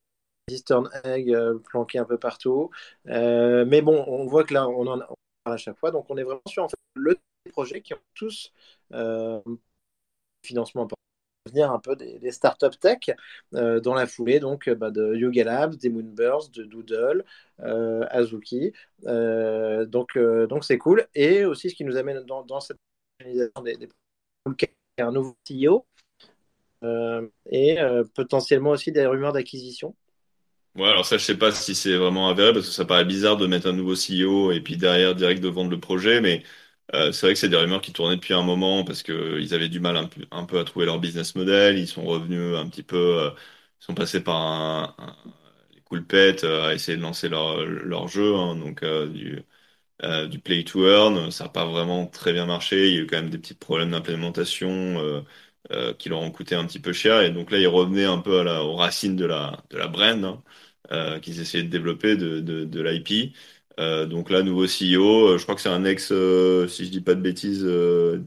[0.48, 2.70] des Easter eggs euh, planqués un peu partout.
[3.09, 5.09] Euh, mais bon, on voit que là, on en parle
[5.54, 5.90] à chaque fois.
[5.90, 7.16] Donc, on est vraiment sur le
[7.50, 8.52] projet qui ont tous
[8.92, 9.40] euh,
[10.44, 10.96] financement important
[11.46, 12.98] venir un peu des, startups tech
[13.54, 17.24] euh, dans la foulée donc euh, bah, de Yoga Labs, des Moonbirds, de Doodle,
[17.58, 18.72] Azuki.
[19.02, 21.06] Donc donc c'est cool.
[21.14, 22.78] Et aussi ce qui nous amène dans, cette
[23.20, 23.88] organisation des, des
[24.98, 25.86] un nouveau CEO
[27.50, 27.78] et
[28.14, 29.94] potentiellement aussi des rumeurs d'acquisition.
[30.76, 33.37] Ouais, alors ça, je sais pas si c'est vraiment avéré parce que ça paraît bizarre
[33.37, 36.20] de mettre un nouveau CEO et puis derrière, direct de vendre le projet.
[36.20, 36.44] Mais
[36.94, 39.52] euh, c'est vrai que c'est des rumeurs qui tournaient depuis un moment parce que ils
[39.52, 41.76] avaient du mal un peu, un peu à trouver leur business model.
[41.78, 43.30] Ils sont revenus un petit peu, euh,
[43.80, 45.16] ils sont passés par un, un-
[45.92, 48.35] les pète euh, à essayer de lancer leur, leur jeu.
[48.37, 48.54] hein.
[48.56, 49.42] donc, euh, du,
[50.04, 51.30] euh, du play to earn.
[51.30, 52.88] Ça n'a pas vraiment très bien marché.
[52.90, 55.22] Il y a eu quand même des petits problèmes d'implémentation euh,
[55.73, 57.20] euh, qui leur ont coûté un petit peu cher.
[57.23, 59.88] Et donc là, ils revenaient un peu à la, aux racines de la, de la
[59.88, 60.42] brand hein,
[60.92, 63.33] euh, qu'ils essayaient de développer, de, de, de l'IP.
[63.79, 67.14] Euh, donc là, nouveau CEO, je crois que c'est un ex, si je dis pas
[67.14, 68.25] de bêtises, de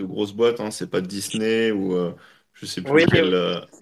[0.00, 0.60] grosse boîte.
[0.60, 1.94] Hein, c'est pas Disney ou
[2.54, 3.34] je sais plus oui, quel.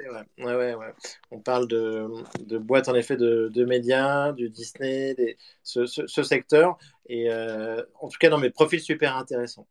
[0.08, 0.24] vrai.
[0.38, 0.92] Ouais, ouais, ouais.
[1.30, 2.06] On parle de,
[2.40, 6.78] de boîtes en effet de, de médias, du Disney, des, ce, ce, ce secteur.
[7.08, 9.66] Et en tout cas, dans mes profils super intéressants.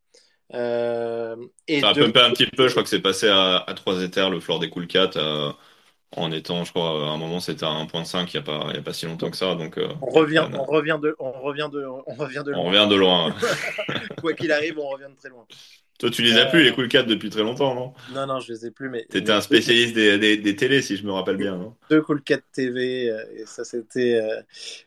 [0.53, 1.35] Euh,
[1.67, 2.67] et ça a de pumpé un petit peu.
[2.67, 5.11] Je crois que c'est passé à, à 3 Ethers, le floor des Cool Cat.
[6.15, 8.75] en étant, je crois, à un moment c'était à 1.5 il n'y a, pas, il
[8.75, 9.55] y a pas si longtemps que ça.
[9.55, 12.61] Donc, euh, on, revient, on, revient de, on, revient de, on revient de loin.
[12.61, 13.35] On revient de loin.
[14.21, 15.45] Quoi qu'il arrive, on revient de très loin.
[15.99, 17.93] Toi, tu les as plus, les Cool 4 depuis très longtemps, non?
[18.13, 18.87] Non, non, je les ai plus.
[18.89, 21.57] mais Tu étais un spécialiste des, des, des, télés, si je me rappelle bien.
[21.57, 21.75] Non?
[21.89, 24.15] Deux Cool 4 TV, euh, et ça, c'était.
[24.15, 24.41] Euh,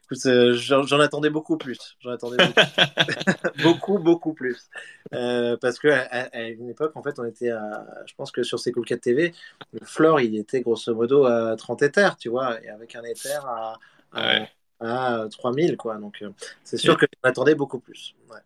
[0.04, 1.98] écoute, euh, j'en attendais beaucoup plus.
[2.00, 2.62] J'en attendais beaucoup,
[3.62, 4.70] beaucoup, beaucoup plus.
[5.10, 7.86] parce que à, une époque, en fait, on était à.
[8.06, 9.34] Je pense que sur ces Cool 4 TV,
[9.78, 13.44] le floor, il était grosso modo à 30 éthers, tu vois, et avec un éther
[13.44, 14.48] à,
[14.80, 15.98] à, 3000, quoi.
[15.98, 16.24] Donc,
[16.64, 18.14] c'est sûr que j'en attendais beaucoup plus.
[18.30, 18.38] Ouais.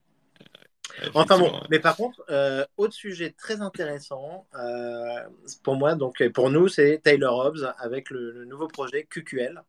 [1.15, 5.21] Enfin bon, mais par contre, euh, autre sujet très intéressant euh,
[5.63, 9.63] pour moi, donc pour nous, c'est Taylor Hobbs avec le, nouveau projet QQL.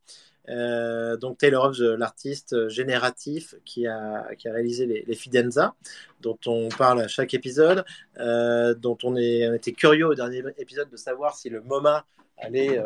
[0.49, 5.75] Euh, donc Taylor Hobbs, l'artiste génératif qui a, qui a réalisé les, les, Fidenza,
[6.21, 7.83] dont on parle à chaque épisode,
[8.17, 12.05] dont on, est, on était curieux au dernier épisode de savoir si le MoMA
[12.37, 12.81] allait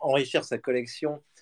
[0.00, 1.35] enrichir sa collection euh,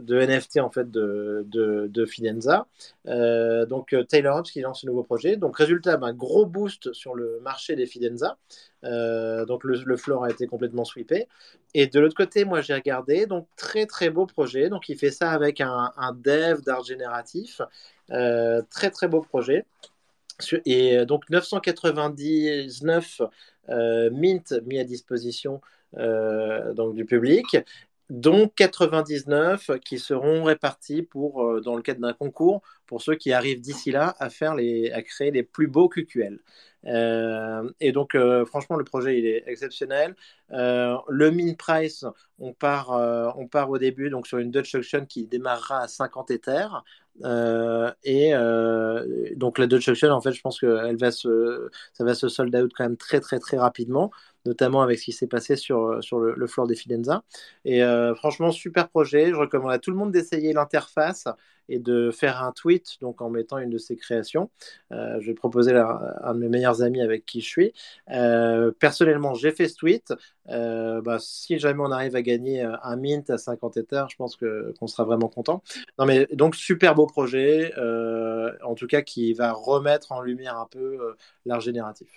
[0.00, 2.66] de NFT en fait de, de, Fidenza.
[3.06, 5.36] Euh, donc euh, Taylor Hobbs qui lance ce nouveau projet.
[5.36, 8.38] Donc résultat, un gros boost sur le marché des Fidenza.
[8.82, 11.28] donc le, le floor a été complètement sweepé.
[11.74, 14.68] Et de l'autre côté, moi j'ai regardé, donc très très beau projet.
[14.68, 17.60] Donc il fait ça avec un, un dev d'art génératif.
[18.08, 19.66] très très beau projet.
[20.64, 23.20] Et donc 999
[24.12, 25.60] mint mis à disposition
[25.92, 27.56] donc du public
[28.10, 33.32] dont 99 qui seront répartis pour, euh, dans le cadre d'un concours pour ceux qui
[33.32, 36.40] arrivent d'ici là à, faire les, à créer les plus beaux QQL.
[36.86, 40.16] Euh, et donc, euh, franchement, le projet, il est exceptionnel.
[40.50, 42.04] Le min price,
[42.38, 42.90] on part,
[43.36, 46.84] on part au début donc sur une Dutch auction qui démarrera à 50 Ethers.
[48.04, 48.32] et
[49.36, 52.54] donc, la Dutch auction, en fait, je pense que va se, ça va se sold
[52.56, 54.10] out quand même très, très, très rapidement
[54.46, 57.22] notamment avec ce qui s'est passé sur, euh, sur le, floor des Fidenza.
[57.64, 59.30] Et euh, franchement, super projet.
[59.30, 61.26] Je recommande à tout le monde d'essayer l'interface
[61.68, 64.50] et de faire un tweet donc en mettant une de ses créations.
[64.92, 67.72] Euh, je vais proposer à un de mes meilleurs amis avec qui je suis.
[68.78, 70.12] personnellement, j'ai fait ce tweet.
[70.50, 74.86] Bah, si jamais on arrive à gagner un mint à 50 Ethers, je pense qu'on
[74.86, 75.62] sera vraiment content.
[75.98, 77.72] Non, mais donc super beau projet,
[78.62, 80.98] en tout cas qui va remettre en lumière un peu
[81.46, 82.08] l'art génératif.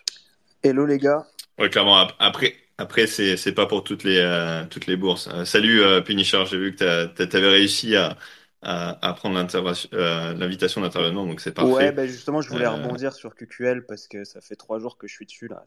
[0.63, 1.25] Hello les gars.
[1.59, 2.07] Ouais, clairement.
[2.19, 5.27] Après, après c'est, c'est pas pour toutes les, euh, toutes les bourses.
[5.31, 8.17] Euh, salut euh, Punisher, j'ai vu que tu avais réussi à,
[8.61, 11.71] à, à prendre l'invitation d'intervenant, donc c'est parfait.
[11.71, 15.07] Ouais, bah justement, je voulais rebondir sur QQL parce que ça fait trois jours que
[15.07, 15.63] je suis dessus là.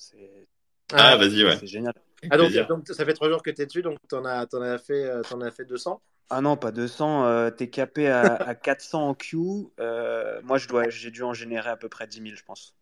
[0.93, 1.57] Ah, ah vas-y, ouais.
[1.61, 1.95] C'est génial.
[2.31, 4.47] Ah, donc, donc, ça fait trois jours que tu es dessus, donc tu en as,
[4.47, 6.01] t'en as, fait, t'en as fait 200
[6.31, 7.51] Ah non, pas 200.
[7.57, 9.37] tu es capé à, à 400 en Q.
[9.37, 12.75] moi, je dois, j'ai dû en générer à peu près 10 000, je pense.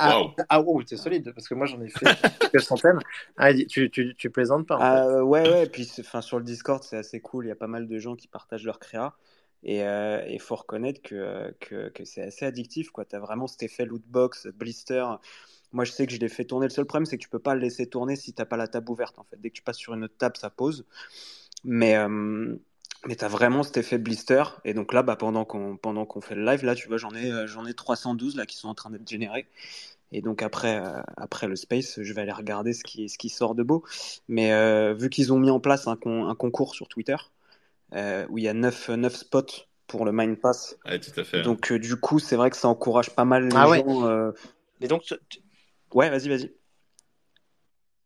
[0.00, 0.80] Ah, wow.
[0.80, 2.06] ah t'es solide, parce que moi j'en ai fait
[2.40, 2.98] quelques centaines.
[3.36, 7.20] Ah, tu, tu, tu, plaisantes pas ah, Ouais, ouais, puis sur le Discord c'est assez
[7.20, 9.14] cool, il y a pas mal de gens qui partagent leur créa.
[9.62, 12.88] Et il euh, faut reconnaître que, que, que c'est assez addictif.
[12.94, 15.04] Tu as vraiment cet effet lootbox, blister.
[15.72, 16.66] Moi je sais que je l'ai fait tourner.
[16.66, 18.68] Le seul problème c'est que tu peux pas le laisser tourner si t'as pas la
[18.68, 19.18] table ouverte.
[19.18, 19.40] En fait.
[19.40, 20.84] Dès que tu passes sur une autre table, ça pose.
[21.64, 21.96] Mais.
[21.96, 22.56] Euh,
[23.06, 24.44] mais tu as vraiment cet effet blister.
[24.66, 27.14] Et donc là, bah, pendant qu'on pendant qu'on fait le live, là, tu vois, j'en
[27.14, 29.46] ai, euh, j'en ai 312 là, qui sont en train d'être générés.
[30.12, 33.28] Et donc après, euh, après le space, je vais aller regarder ce qui, ce qui
[33.28, 33.84] sort de beau.
[34.28, 37.16] Mais euh, vu qu'ils ont mis en place un, un concours sur Twitter,
[37.94, 40.76] euh, où il y a 9, 9 spots pour le Mind Pass.
[40.84, 41.42] tout à fait.
[41.42, 44.32] Donc du coup, c'est vrai que ça encourage pas mal les ah gens.
[44.80, 45.02] Mais donc,
[45.94, 46.52] ouais, vas-y, vas-y.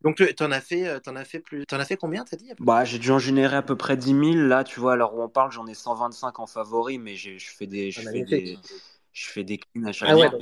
[0.02, 2.50] Donc tu en as fait, en as fait plus, en as fait combien t'as dit
[2.58, 4.92] Bah j'ai dû en générer à peu près 10 000 là, tu vois.
[4.92, 8.22] Alors où on parle, j'en ai 125 en favori, mais je fais des, je fais
[8.22, 8.58] des,
[9.12, 10.38] je fais des cleans à chaque ah fois.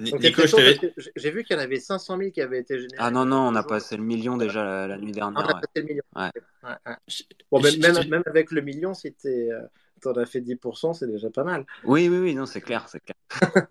[0.00, 2.96] J'ai vu qu'il y en avait 500 000 qui avaient été générés.
[2.98, 5.44] Ah non, non, on a passé le million déjà la, nuit dernière.
[5.44, 6.02] on a passé le million.
[7.50, 9.14] Bon, même, même, avec le million, si
[10.04, 11.64] tu en as fait 10%, c'est déjà pas mal.
[11.84, 13.16] Oui, oui, oui, non, c'est clair, c'est clair.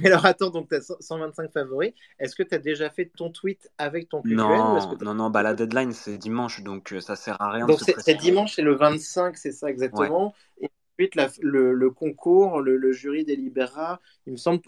[0.00, 1.92] Mais alors attends, donc tu as 125 favoris.
[2.18, 5.42] Est-ce que tu as déjà fait ton tweet avec ton QQL Non, non, non, bah
[5.42, 7.66] la deadline c'est dimanche, donc euh, ça sert à rien.
[7.66, 10.34] Donc c'est dimanche, c'est le 25, c'est ça exactement.
[10.60, 10.68] Et
[10.98, 14.60] ensuite, le, le, concours, le, le, jury délibérera, il me semble,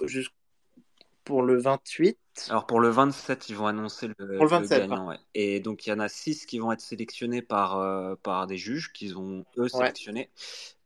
[1.25, 2.19] pour le 28.
[2.51, 5.15] Alors pour le 27, ils vont annoncer le, gagnant.
[5.35, 8.57] Et donc il y en a 6 qui vont être sélectionnés par, euh, par des
[8.57, 10.31] juges qu'ils ont eux sélectionnés.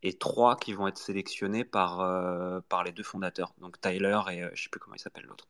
[0.03, 3.55] Et 3 qui vont être sélectionnés par, euh, par les deux fondateurs.
[3.61, 5.47] Donc Tyler et euh, je sais plus comment il s'appelle l'autre.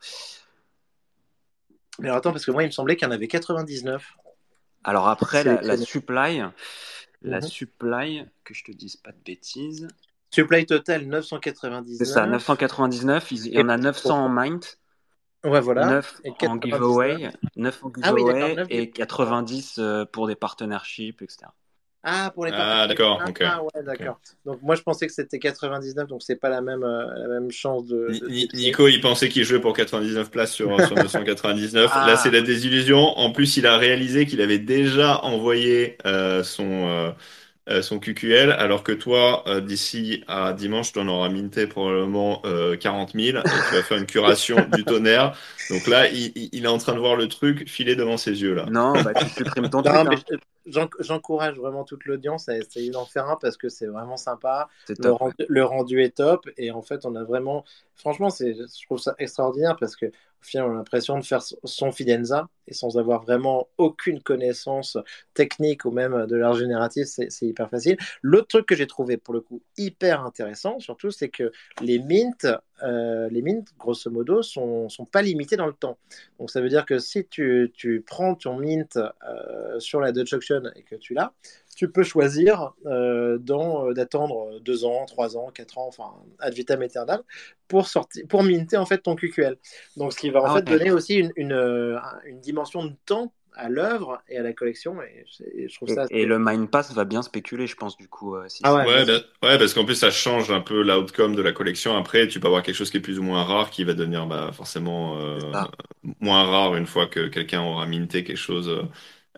[1.98, 4.16] Mais alors attends, parce que moi il me semblait qu'il y en avait 99.
[4.84, 6.42] Alors après, la, supply,
[7.22, 7.42] la mhm.
[7.42, 9.88] supply, que je te dise pas de bêtises.
[10.30, 11.98] Supply total 999.
[11.98, 13.32] C'est ça, 999.
[13.32, 14.78] Il y en a 900 en mint
[15.44, 15.86] Ouais, voilà.
[15.86, 16.78] 9 Et en 99.
[16.78, 21.46] giveaway, 9 en Ah oui, giveaway 9 et 90 euh, pour des partnerships, etc.
[22.04, 24.20] Ah, pour les Ah, d'accord, Ah, ah, ouais, d'accord.
[24.44, 27.50] Donc moi je pensais que c'était 99, donc c'est pas la même, euh, la même
[27.52, 28.08] chance de.
[28.54, 31.90] Nico, il pensait qu'il jouait pour 99 places sur, sur 999.
[31.94, 32.06] Ah.
[32.08, 32.98] Là, c'est la désillusion.
[32.98, 37.10] En plus, il a réalisé qu'il avait déjà envoyé euh, son, euh,
[37.82, 42.76] son QQL, alors que toi, euh, d'ici à dimanche, tu en auras minté probablement euh,
[42.76, 45.36] 40 000 et tu vas faire une curation du tonnerre.
[45.70, 48.54] Donc là, il, il- est en train de voir le truc filer devant ses yeux,
[48.54, 48.72] là.
[48.76, 50.24] Non, bah tu supprimes ton Non, tweet, mais hein.
[50.66, 54.68] J'en- j'encourage vraiment toute l'audience à essayer d'en faire un parce que c'est vraiment sympa.
[54.98, 55.12] Le top.
[55.12, 57.64] rendu, le rendu est top et en fait on a vraiment,
[57.96, 60.10] franchement c'est, je trouve ça extraordinaire parce que au
[60.44, 64.96] final on a l'impression de faire son Fidenza et sans avoir vraiment aucune connaissance
[65.34, 67.96] technique ou même de l'art génératif, c'est c'est hyper facile.
[68.22, 72.58] L'autre truc que j'ai trouvé pour le coup hyper intéressant surtout c'est que les mints,
[72.82, 75.98] euh, les mints grosso modo sont, sont pas limités dans le temps.
[76.38, 80.32] Donc ça veut dire que si tu, tu prends ton mint euh, sur la Dutch
[80.32, 81.32] Auction et que tu l'as,
[81.76, 83.38] tu peux choisir euh,
[83.94, 87.22] d'attendre deux ans, trois ans, quatre ans, enfin ad vitam aeternam,
[87.68, 89.56] pour sortir, pour minter en fait ton QQL.
[89.96, 90.78] Donc ce qui va en Ah fait ouais.
[90.78, 95.24] donner aussi une, une, une dimension de temps à l'œuvre et à la collection et,
[95.68, 96.06] je trouve ça.
[96.10, 98.36] et le Mind Pass va bien spéculer, je pense, du coup.
[98.36, 98.86] euh, si Ah ouais.
[98.86, 101.96] Ouais, ben- ouais, parce qu'en plus, ça change un peu l'outcome de la collection.
[101.96, 104.26] Après, tu peux avoir quelque chose qui est plus ou moins rare, qui va devenir
[104.26, 105.38] bah, forcément euh,
[106.20, 108.82] moins rare une fois que quelqu'un aura minté quelque chose euh,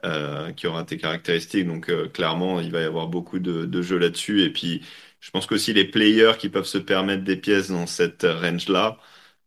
[0.04, 1.66] euh, qui aura tes caractéristiques.
[1.66, 4.42] Donc, euh, clairement, il va y avoir beaucoup de, de jeux là-dessus.
[4.42, 4.82] Et puis,
[5.20, 8.98] je pense qu'aussi les players qui peuvent se permettre des pièces dans cette range-là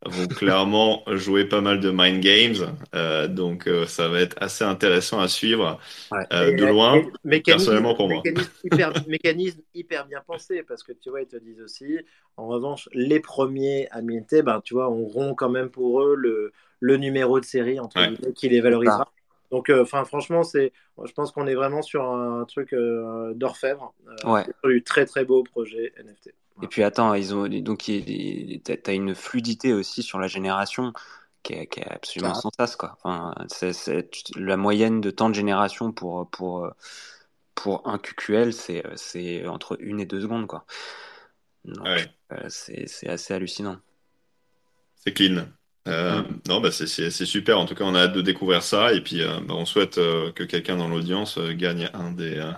[0.06, 2.78] vont clairement jouer pas mal de mind games.
[2.96, 5.80] Euh, donc, euh, ça va être assez intéressant à suivre
[6.12, 6.26] Ouais.
[6.34, 7.02] euh, de loin.
[7.46, 8.24] personnellement pour moi.
[8.24, 12.00] mécanisme hyper, mécanisme hyper bien pensé parce que tu vois, ils te disent aussi,
[12.38, 16.16] en revanche, les premiers à minter, ben, tu vois, on rompt quand même pour eux
[16.16, 18.06] le, le numéro de série entre Ouais.
[18.06, 19.12] guillemets, qui les valorisera.
[19.52, 23.94] Donc, euh, enfin, franchement, c'est, je pense qu'on est vraiment sur un truc euh, d'orfèvre,
[24.26, 24.44] euh, Ouais.
[24.44, 26.34] sur du très très beau projet NFT.
[26.64, 27.90] Et puis attends, ils ont donc
[28.84, 30.92] t'as une fluidité aussi sur la génération
[31.44, 32.40] qui est, qui est absolument Ah.
[32.42, 32.98] sans sas quoi.
[33.04, 36.68] Enfin, c'est, c'est- la moyenne de temps de génération pour pour
[37.56, 40.66] pour un QQL, c'est c'est entre une et deux secondes quoi.
[41.66, 42.06] Donc, Ouais.
[42.34, 43.78] euh, c'est c'est assez hallucinant.
[44.96, 45.46] C'est clean.
[45.88, 46.22] Euh.
[46.48, 47.60] Non, bah c'est super.
[47.60, 48.94] En tout cas, on a hâte de découvrir ça.
[48.94, 52.38] Et puis, euh, bah, on souhaite euh, que quelqu'un dans l'audience euh, gagne un des,
[52.38, 52.52] euh,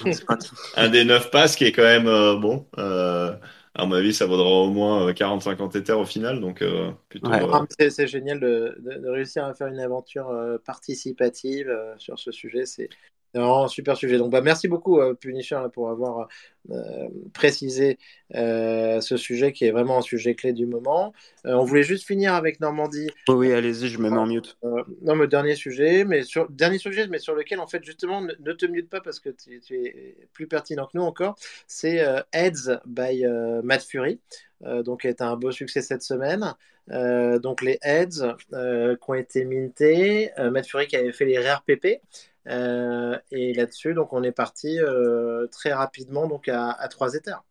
[0.74, 2.66] un des neuf passes, qui est quand même euh, bon.
[2.78, 3.36] Euh,
[3.74, 6.40] à mon avis, ça vaudra au moins euh, 40-50 éthers au final.
[6.40, 7.30] Donc, euh, plutôt.
[7.30, 7.40] Ouais.
[7.42, 10.58] euh, Ah, mais C'est c'est génial de, de- de réussir à faire une aventure euh,
[10.58, 12.66] participative euh, sur ce sujet.
[12.66, 12.88] C'est
[13.68, 14.18] super sujet.
[14.18, 16.28] Donc, bah, merci beaucoup, euh, Punisher, là, pour avoir
[16.70, 17.98] euh, précisé
[18.36, 21.12] euh, ce sujet qui est vraiment un sujet clé du moment.
[21.44, 23.08] Euh, on voulait juste finir avec Normandie.
[23.28, 24.56] Oui, oui, allez-y, je me mets en mute.
[25.02, 28.32] Non, mais dernier sujet, mais sur dernier sujet, mais sur lequel en fait justement ne,
[28.38, 31.34] ne te mute pas parce que tu, tu es plus pertinent que nous encore.
[31.66, 33.24] C'est Heads by
[33.64, 34.20] Matt Fury,
[34.60, 36.54] donc est un beau succès cette semaine.
[36.88, 42.00] Donc les Heads qui ont été mintés, Matt Fury qui avait fait les rares PP.
[42.48, 47.42] Euh, et là-dessus, donc on est parti euh, très rapidement donc à, à 3 éthers.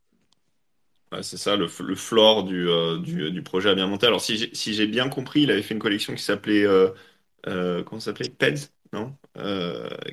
[1.11, 4.07] ouais, c'est ça, le, le floor du, euh, du, du projet a bien monté.
[4.07, 6.65] Alors, si j'ai si bien compris, il avait fait une collection qui s'appelait.
[7.45, 8.29] Comment s'appelait?
[8.29, 9.15] PEDS, non?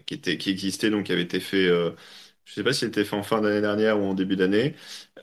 [0.06, 1.66] Qui était, qui existait, donc qui avait été fait.
[1.68, 4.74] je sais pas si c'était fait en fin d'année dernière ou en début d'année.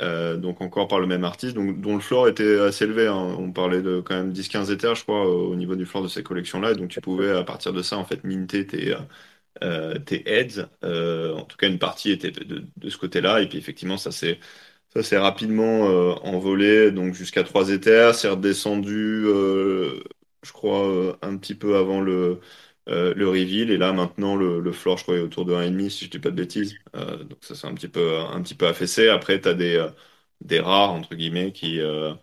[0.01, 3.07] Donc encore par le même artiste, donc, dont le floor était assez élevé.
[3.07, 3.35] hein.
[3.39, 6.23] On parlait de quand même 10-15 éthers, je crois, au niveau du floor de ces
[6.23, 6.71] collections-là.
[6.71, 8.95] Et donc tu pouvais, à partir de ça, en fait, minter tes,
[9.61, 10.67] tes heads.
[10.83, 13.41] Euh, en tout cas, une partie était de, ce côté-là.
[13.41, 14.39] Et puis effectivement, ça s'est
[15.01, 18.15] ça rapidement euh, envolé, donc jusqu'à 3 éthers.
[18.15, 20.01] C'est redescendu, euh,
[20.43, 22.39] je crois, euh, un petit peu avant le,
[22.89, 23.71] euh, le reveal.
[23.71, 26.29] Et là, maintenant, le, floor, je crois, est autour de 1,5, si je dis pas
[26.31, 26.75] de bêtises.
[26.95, 29.09] Euh, donc ça s'est un petit peu, un petit peu affaissé.
[29.09, 29.89] Après, tu as des, euh,
[30.41, 32.13] des rares, entre guillemets, qui, euh,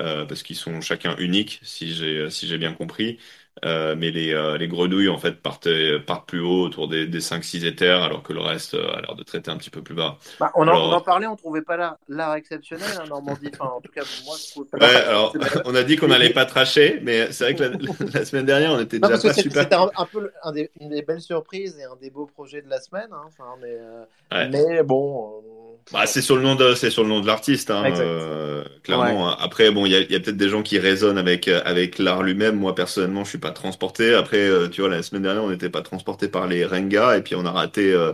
[0.00, 3.18] euh, parce qu'ils sont chacun uniques, si j'ai si j'ai bien compris.
[3.64, 5.68] Euh, mais les, euh, les grenouilles, en fait, partent,
[6.06, 9.14] partent plus haut, autour des, des 5-6 éthers, alors que le reste euh, a l'air
[9.14, 10.18] de traiter un petit peu plus bas.
[10.40, 13.50] Bah, on, en, Alors- on en parlait, on trouvait pas l'art, exceptionnel, hein, Normandie.
[13.54, 14.78] Enfin, en tout cas, moi, je trouve pas.
[14.78, 17.70] Ouais, alors, on a dit qu'on n'allait pas tracher, mais c'est vrai que la,
[18.12, 19.62] la semaine dernière, on était déjà pas super.
[19.62, 22.26] c'était un, un peu le- un des, une des belles surprises et un des beaux
[22.26, 23.08] projets de la semaine.
[23.12, 23.22] hein.
[23.28, 24.48] Enfin, mais, euh, Ouais.
[24.48, 25.42] mais bon.
[25.92, 29.30] Bah, c'est sur le nom de, c'est sur le nom de l'artiste, hein, euh, clairement.
[29.30, 29.36] hein.
[29.40, 31.60] Après, bon, il y a, il y a peut-être des gens qui résonnent avec euh,
[31.64, 32.56] avec l'art lui-même.
[32.56, 34.14] Moi, personnellement, je suis pas transporté.
[34.14, 37.22] Après, euh, tu vois, la semaine dernière, on n'était pas transporté par les Renga, et
[37.22, 38.12] puis on a raté, euh,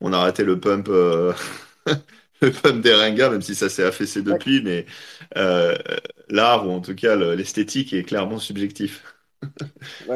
[0.00, 1.32] on a raté le pump euh,
[2.40, 4.86] le pump d'Erenga, même si ça s'est affaissé depuis, mais
[5.36, 5.76] euh,
[6.28, 9.02] l'art, ou en tout cas l'esthétique, est clairement subjectif.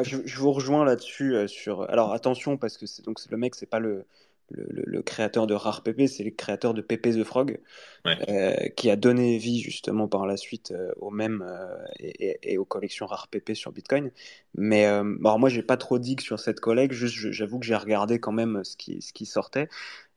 [0.03, 1.35] je, vous rejoins là-dessus.
[1.35, 1.89] Euh, sur...
[1.89, 4.05] Alors attention, parce que donc, le mec, c'est pas le,
[4.51, 7.59] le, créateur de Rare c'est le créateur de Pepe the Frog,
[8.05, 12.65] euh, qui a donné vie justement par la suite euh, aux mêmes euh, et, aux
[12.65, 14.11] collections Rare sur Bitcoin.
[14.55, 18.19] Mais alors moi, j'ai pas trop dit sur cette collègue, juste j'avoue que j'ai regardé
[18.19, 19.67] quand même ce qui, ce qui sortait.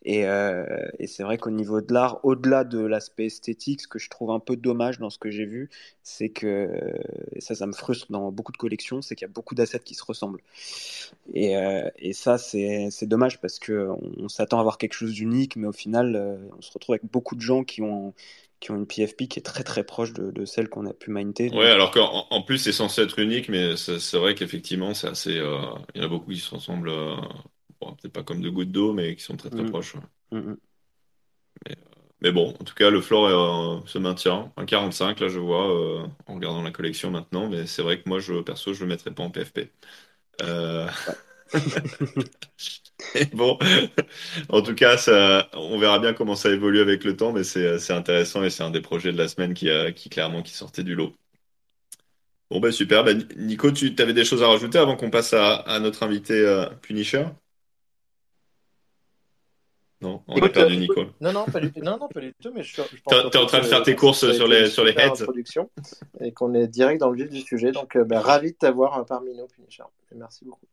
[0.06, 0.64] Euh,
[0.98, 4.30] et, c'est vrai qu'au niveau de l'art, au-delà de l'aspect esthétique, ce que je trouve
[4.30, 5.70] un peu dommage dans ce que j'ai vu,
[6.02, 6.70] c'est que,
[7.32, 9.80] et ça, ça me frustre dans beaucoup de collections, c'est qu'il y a beaucoup d'assets
[9.80, 10.40] qui se ressemblent.
[11.34, 15.66] Et, euh, ça, c'est dommage parce qu'on on, s'attend à avoir quelque chose d'unique, mais
[15.66, 18.14] au final, euh, on se retrouve avec beaucoup de gens qui ont,
[18.60, 21.50] qui ont une PFP qui est très très proche de, celle qu'on a pu minter.
[21.50, 25.32] Ouais, alors qu'en en plus c'est censé être unique, mais c'est vrai qu'effectivement c'est assez.
[25.32, 26.90] Il y en a beaucoup qui se ressemblent
[27.78, 29.70] peut-être pas comme de gouttes d'eau, mais qui sont très très mm.
[29.70, 29.96] proches.
[30.30, 30.56] Mm, mm.
[31.68, 31.74] Euh,
[32.20, 34.52] mais, bon, en tout cas, le floor euh, se maintient.
[34.56, 37.48] Un 45, là, je vois, euh, en regardant la collection maintenant.
[37.48, 39.70] Mais c'est vrai que moi, je, perso, je le mettrais pas en PFP.
[43.32, 43.58] bon,
[44.50, 47.90] en tout cas, ça, on verra bien comment ça évolue avec le temps, mais c'est
[47.90, 50.94] intéressant et c'est un des projets de la semaine qui, qui clairement qui sortait du
[50.94, 51.14] lot.
[52.50, 53.04] Bon, ben super.
[53.04, 57.26] Ben, Nico, tu avais des choses à rajouter avant qu'on passe à, notre invité Punisher?
[60.00, 61.06] Non, on a perdu Nico.
[61.20, 61.80] Non, non, pas du tout.
[61.80, 62.50] Non, non, pas du tout.
[62.54, 62.82] Mais je, je
[63.30, 65.26] T'es en train de faire tes courses sur les, sur les heads.
[66.20, 67.72] Et qu'on est direct dans le vif du sujet.
[67.72, 69.84] Donc, euh, bah, ravi de t'avoir parmi nous, Punisher.
[70.14, 70.66] Merci beaucoup.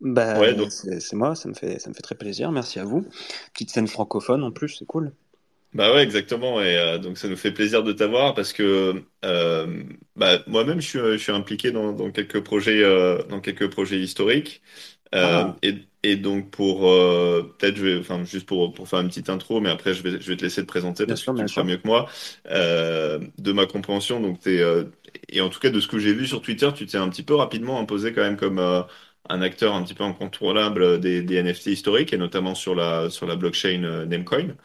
[0.00, 0.72] Bah, ouais, donc...
[0.72, 2.50] c'est moi, ça me, fait, ça me fait très plaisir.
[2.50, 3.06] Merci à vous.
[3.52, 5.12] Petite scène francophone en plus, c'est cool.
[5.74, 6.60] Bah ouais, exactement.
[6.60, 9.82] Et euh, donc ça nous fait plaisir de t'avoir parce que euh,
[10.16, 13.98] bah, moi-même je suis, je suis impliqué dans, dans quelques projets, euh, dans quelques projets
[13.98, 14.60] historiques.
[15.14, 15.56] Euh, ah.
[15.62, 19.28] et, et, donc pour euh, peut-être je vais, enfin juste pour, pour faire une petite
[19.28, 21.48] intro, mais après je vais, je vais te laisser te présenter parce que tu le
[21.48, 22.08] feras mieux que moi.
[22.50, 24.84] Euh, de ma compréhension, donc t'es, euh,
[25.28, 27.22] et en tout cas de ce que j'ai vu sur Twitter, tu t'es un petit
[27.22, 28.82] peu rapidement imposé quand même comme euh,
[29.28, 33.36] un acteur un petit peu incontournable des, NFT historiques et notamment sur la sur la
[33.36, 34.56] blockchain Namecoin.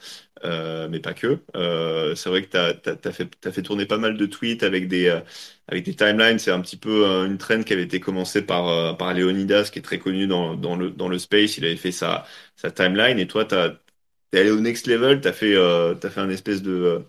[0.44, 1.40] Euh, mais pas que.
[1.56, 4.88] Euh, c'est vrai que tu as, fait, as fait tourner pas mal de tweets avec
[4.88, 5.22] des, euh,
[5.68, 6.40] avec des timelines.
[6.40, 9.82] C'est un petit peu une trend qui avait été commencée par, par Leonidas, qui est
[9.82, 11.58] très connu dans, dans, le, dans le space.
[11.58, 15.22] Il avait fait sa, sa timeline et toi, tu es allé au next level.
[15.22, 17.04] Tu as, fait, as fait un espèce de,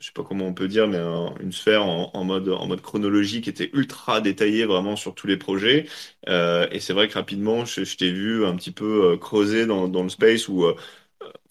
[0.00, 0.98] je sais pas comment on peut dire, mais
[1.40, 5.86] une sphère en, mode, en chronologie qui était ultra détaillée vraiment sur tous les projets.
[6.26, 10.08] et c'est vrai que rapidement, je, je t'ai vu un petit peu creuser dans, le
[10.08, 10.64] space où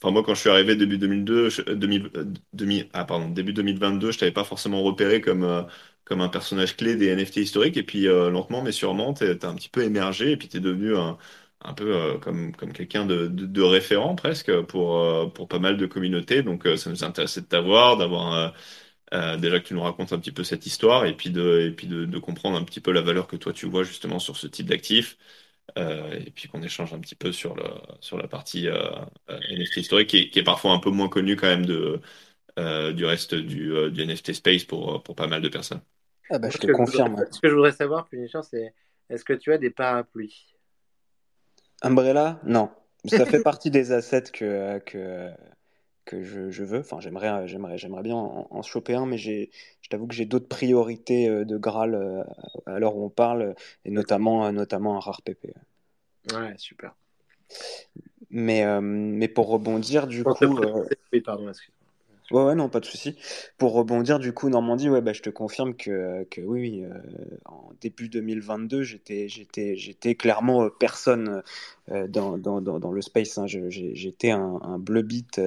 [0.02, 4.20] Enfin, moi, quand je suis arrivé début 2002, 2000, euh, ah, pardon, début 2022, je
[4.20, 5.64] t'avais pas forcément repéré comme, euh,
[6.06, 7.78] comme un personnage clé des NFT historiques.
[7.78, 10.58] Et puis, euh, lentement, mais sûrement, tu as un petit peu émergé et puis tu
[10.58, 11.18] es devenu un,
[11.62, 16.44] un peu comme, comme quelqu'un de, de, référent presque pour, pour pas mal de communautés.
[16.44, 18.54] Donc, ça nous intéressait de t'avoir, d'avoir
[19.12, 21.88] déjà que tu nous racontes un petit peu cette histoire et puis, de, et puis
[21.88, 24.48] de, de comprendre un petit peu la valeur que toi tu vois justement sur ce
[24.48, 25.18] type d'actifs.
[25.78, 27.64] Euh, et puis qu'on échange un petit peu sur, le,
[28.00, 28.78] sur la partie euh,
[29.30, 32.02] euh, NFT historique, qui est, parfois un peu moins connue quand même de,
[32.92, 35.82] du reste du, du, NFT space pour, pour pas mal de personnes.
[36.30, 37.24] Ah bah, je te confirme.
[37.32, 38.74] ce que je voudrais savoir, Punisher, c'est
[39.10, 40.56] est-ce que tu as des parapluies?
[41.82, 42.70] Umbrella Non.
[43.06, 45.32] Ça fait partie des assets que, que,
[46.06, 46.80] que je, je, veux.
[46.80, 50.48] Enfin, j'aimerais, j'aimerais, j'aimerais bien en, choper un, mais j'ai, je t'avoue que j'ai d'autres
[50.48, 52.24] priorités euh, de Graal euh,
[52.66, 55.54] à l'heure où on parle, et notamment, euh, notamment un rare PP.
[56.34, 56.96] Ouais, super.
[58.30, 60.60] Mais, mais pour rebondir, du coup.
[61.12, 61.74] Oui, pardon, excuse
[62.32, 63.16] Ouais, ouais, non, pas de souci.
[63.58, 66.94] Pour rebondir, du coup, Normandie, ouais, bah, je te confirme que, que oui, euh,
[67.46, 71.42] en début 2022, j'étais, j'étais, j'étais clairement euh, personne
[71.92, 73.40] euh, dans, dans, dans, le space.
[73.40, 73.46] Hein.
[73.48, 75.42] j'étais un, un bleu bit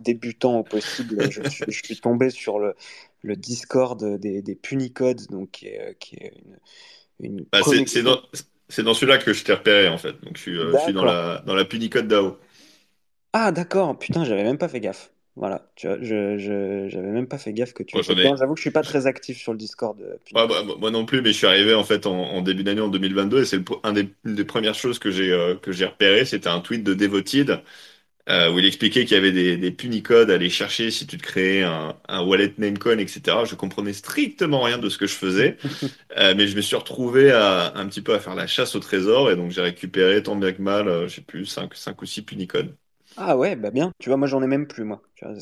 [0.00, 1.30] débutant au possible.
[1.30, 2.74] je, je, suis tombé sur le,
[3.20, 6.32] le Discord des, des Punicodes, donc qui est, qui est
[7.20, 7.26] une.
[7.26, 8.22] une bah, c'est, dans,
[8.70, 10.18] c'est dans celui-là que je t'ai repéré, en fait.
[10.22, 12.38] Donc, je suis, je suis dans, la, dans la Punicode DAO.
[13.34, 13.98] Ah, d'accord.
[13.98, 15.10] Putain, j'avais même pas fait gaffe.
[15.34, 17.96] Voilà, tu vois, je, je j'avais même pas fait gaffe que tu.
[18.02, 19.98] J'avoue que je suis pas très actif sur le Discord.
[20.02, 20.46] Euh, bah,
[20.78, 23.44] moi non plus, mais je suis arrivé en fait en, début d'année en 2022 et
[23.46, 26.60] c'est un des, une des premières choses que j'ai euh, que j'ai repéré, c'était un
[26.60, 27.62] tweet de Devoted
[28.28, 31.16] euh, où il expliquait qu'il y avait des, des punicodes à aller chercher si tu
[31.16, 33.46] te créais un, un wallet Namecoin, etc.
[33.46, 35.56] Je comprenais strictement rien de ce que je faisais,
[36.16, 39.30] mais je me suis retrouvé à, un petit peu à faire la chasse au trésor
[39.30, 42.22] et donc j'ai récupéré tant bien que mal, je sais plus, 5, 5 ou 6
[42.22, 42.76] punicodes.
[43.16, 43.92] Ah ouais, bah bien.
[43.98, 45.02] Tu vois, moi j'en ai même plus, moi.
[45.22, 45.32] ah,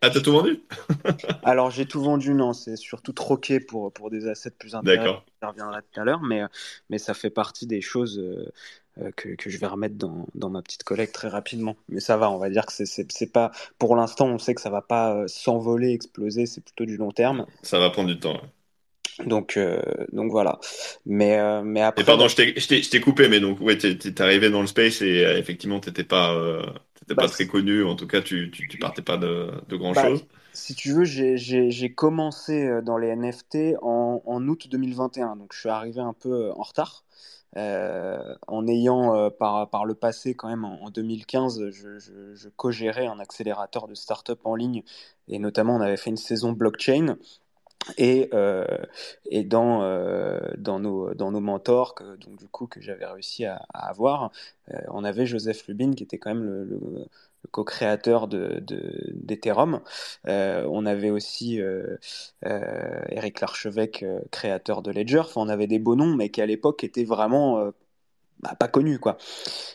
[0.00, 0.62] t'as tout vendu?
[1.42, 2.52] Alors j'ai tout vendu, non.
[2.52, 5.02] C'est surtout troqué pour, pour des assets plus intéressants.
[5.02, 5.24] D'accord.
[5.42, 6.42] Je reviendrai tout à l'heure, mais,
[6.88, 8.18] mais ça fait partie des choses.
[8.18, 11.76] Euh, que, que, je vais remettre dans, dans, ma petite collecte très rapidement.
[11.88, 14.68] Mais ça va, on va dire que c'est pas, pour l'instant, on sait que ça
[14.68, 17.46] va pas s'envoler, exploser, c'est plutôt du long terme.
[17.62, 18.40] Ça va prendre du temps.
[19.26, 19.80] Donc, euh,
[20.12, 20.58] donc voilà.
[21.06, 22.02] Mais, euh, mais après.
[22.02, 25.38] Et pardon, je t'ai coupé, mais donc, ouais, t'es arrivé dans le space et euh,
[25.38, 26.34] effectivement, t'étais pas,
[27.08, 27.84] pas bah, très connu.
[27.84, 30.24] En tout cas, tu, tu, partais pas de, de grand bah, chose.
[30.52, 35.36] Si tu veux, j'ai commencé dans les NFT en, en, août 2021.
[35.36, 37.04] Donc, je suis arrivé un peu en retard.
[37.56, 43.20] en ayant par, par le passé, quand même, en, 2015, je, je, je co-gérais un
[43.20, 44.82] accélérateur de start-up en ligne
[45.30, 47.16] et notamment, on avait fait une saison blockchain
[47.96, 48.64] et, euh,
[49.32, 52.04] euh, dans, nos, mentors, que,
[52.80, 54.32] j'avais réussi à, avoir,
[54.72, 57.06] euh, on avait Joseph Lubin qui était quand même le,
[57.52, 58.62] co-créateur de,
[59.14, 59.80] d'Ethereum.
[60.26, 61.60] on avait aussi
[62.42, 65.20] Eric Larchevêque, créateur de Ledger.
[65.20, 67.72] Enfin, on avait des beaux noms, mais qui à l'époque étaient vraiment
[68.40, 69.00] bah, pas connus.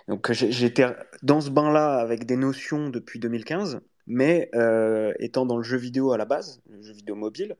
[0.08, 0.86] Donc j'étais
[1.24, 3.82] dans ce bain-là avec des notions depuis 2015.
[4.08, 7.58] Mais euh, étant dans le jeu vidéo à la base, le jeu vidéo mobile,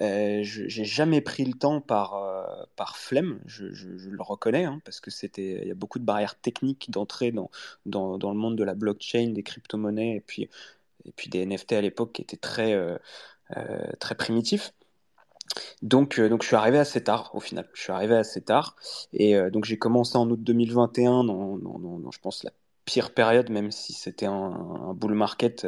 [0.00, 5.00] euh, j'ai jamais pris le temps par, euh, par flemme, je, le reconnais, hein, parce
[5.00, 7.50] que c'était, il y a beaucoup de barrières techniques d'entrée dans,
[7.86, 10.48] dans, dans, le monde de la blockchain, des crypto-monnaies et puis,
[11.04, 12.98] et puis des NFT à l'époque qui étaient très, euh,
[14.00, 14.72] très primitifs.
[15.82, 17.68] Donc, donc je suis arrivé assez tard au final.
[17.74, 18.76] Je suis arrivé assez tard
[19.12, 22.50] et donc j'ai commencé en août 2021 dans, dans, dans, je pense la
[22.84, 25.66] pire période, même si c'était un, bull market,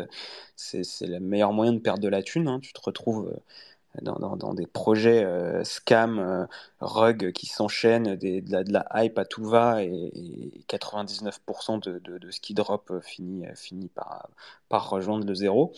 [0.56, 2.48] c'est le meilleur moyen de perdre de la thune.
[2.48, 2.60] Hein.
[2.60, 6.46] Tu te retrouves euh, dans, des projets euh, scam, euh,
[6.80, 12.40] rug qui s'enchaînent, de, de la hype à tout va, et, 99% de, de, ce
[12.40, 14.28] qui drop finit, finit par,
[14.68, 15.72] par rejoindre le zéro.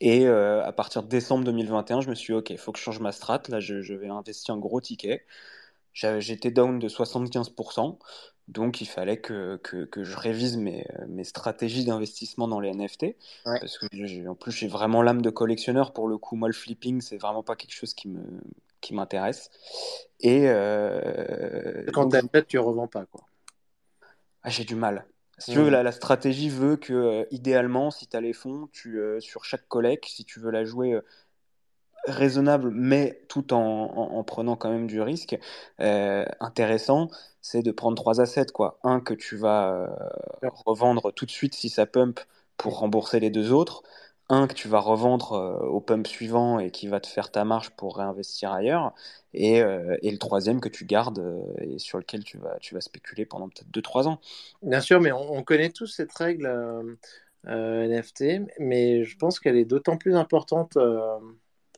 [0.00, 2.84] Et à partir de décembre 2021, je me suis dit, OK, il faut que je
[2.84, 3.42] change ma strat.
[3.48, 5.24] Là, je, je vais investir un gros ticket.
[5.92, 7.98] J'étais down de 75%.
[8.48, 13.14] Donc, il fallait que, que, je révise mes, mes stratégies d'investissement dans les NFT.
[13.44, 15.92] Parce que, en plus, j'ai vraiment l'âme de collectionneur.
[15.92, 18.22] Pour le coup, moi, le flipping, c'est vraiment pas quelque chose qui me
[18.80, 19.50] qui m'intéresse.
[20.20, 23.24] Et euh, quand tu fait, tu revends pas quoi.
[24.42, 25.06] Ah, j'ai du mal.
[25.38, 28.68] Si tu veux, la, la, stratégie veut que, euh, idéalement, si tu as les fonds,
[28.72, 30.98] tu, euh, sur chaque collecte, si tu veux la jouer
[32.06, 35.38] raisonnable, mais tout en, en, prenant quand même du risque
[35.80, 37.08] euh, intéressant,
[37.42, 38.46] c'est de prendre trois assets.
[38.46, 38.78] Quoi.
[38.82, 42.20] Un que tu vas euh, revendre tout de suite si ça pump
[42.56, 43.82] pour rembourser les deux autres.
[44.30, 47.44] Un que tu vas revendre euh, au pump suivant et qui va te faire ta
[47.44, 48.92] marge pour réinvestir ailleurs.
[49.34, 51.22] Et, et le troisième que tu gardes
[51.60, 54.20] et sur lequel tu vas, tu vas spéculer pendant peut-être 2-3 ans.
[54.62, 56.96] Bien sûr, mais on, on, connaît tous cette règle
[57.44, 60.78] NFT, mais je pense qu'elle est d'autant plus importante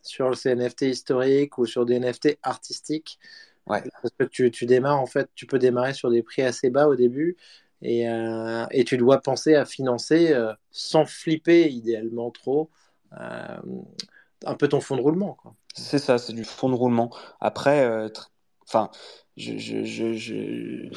[0.03, 3.18] sur ces NFT historiques ou sur des NFT artistiques.
[3.66, 3.82] Ouais.
[4.03, 6.88] Parce que tu, tu, démarres, en fait, tu peux démarrer sur des prix assez bas
[6.88, 7.36] au début
[7.82, 12.70] et, euh, et tu dois penser à financer euh, sans flipper idéalement trop
[13.18, 13.57] euh,
[14.44, 15.38] un peu ton fonds de roulement.
[15.74, 17.11] C'est ça, c'est du fonds de roulement.
[17.40, 18.11] Après,
[18.66, 18.90] enfin,
[19.36, 20.90] je, je, je, je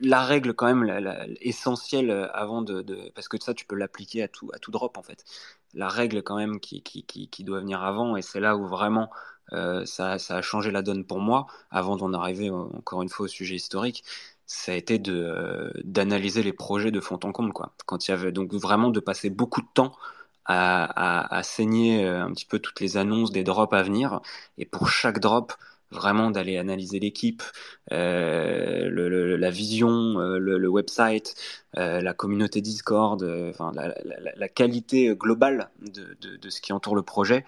[0.00, 2.84] la règle quand même la, essentielle euh, avant de,
[3.14, 5.24] parce que ça tu peux l'appliquer à tout à tout drop en fait.
[5.74, 9.10] La règle quand même qui, qui, doit venir avant et c'est là où vraiment
[9.52, 13.24] euh, ça, ça, a changé la donne pour moi avant d'en arriver encore une fois
[13.24, 14.04] au sujet historique
[14.46, 17.72] ça a été de euh, d'analyser les projets de fond en comble quoi.
[17.86, 19.92] Quand il y avait donc vraiment de passer beaucoup de temps
[20.44, 24.20] à, à, à saigner un petit peu toutes les annonces des drops à venir
[24.58, 25.52] et pour chaque drop
[25.90, 27.42] vraiment d'aller analyser l'équipe,
[27.92, 31.34] euh, la vision, euh, le, website,
[31.76, 37.44] euh, la communauté Discord, enfin la, qualité globale de, ce qui entoure le projet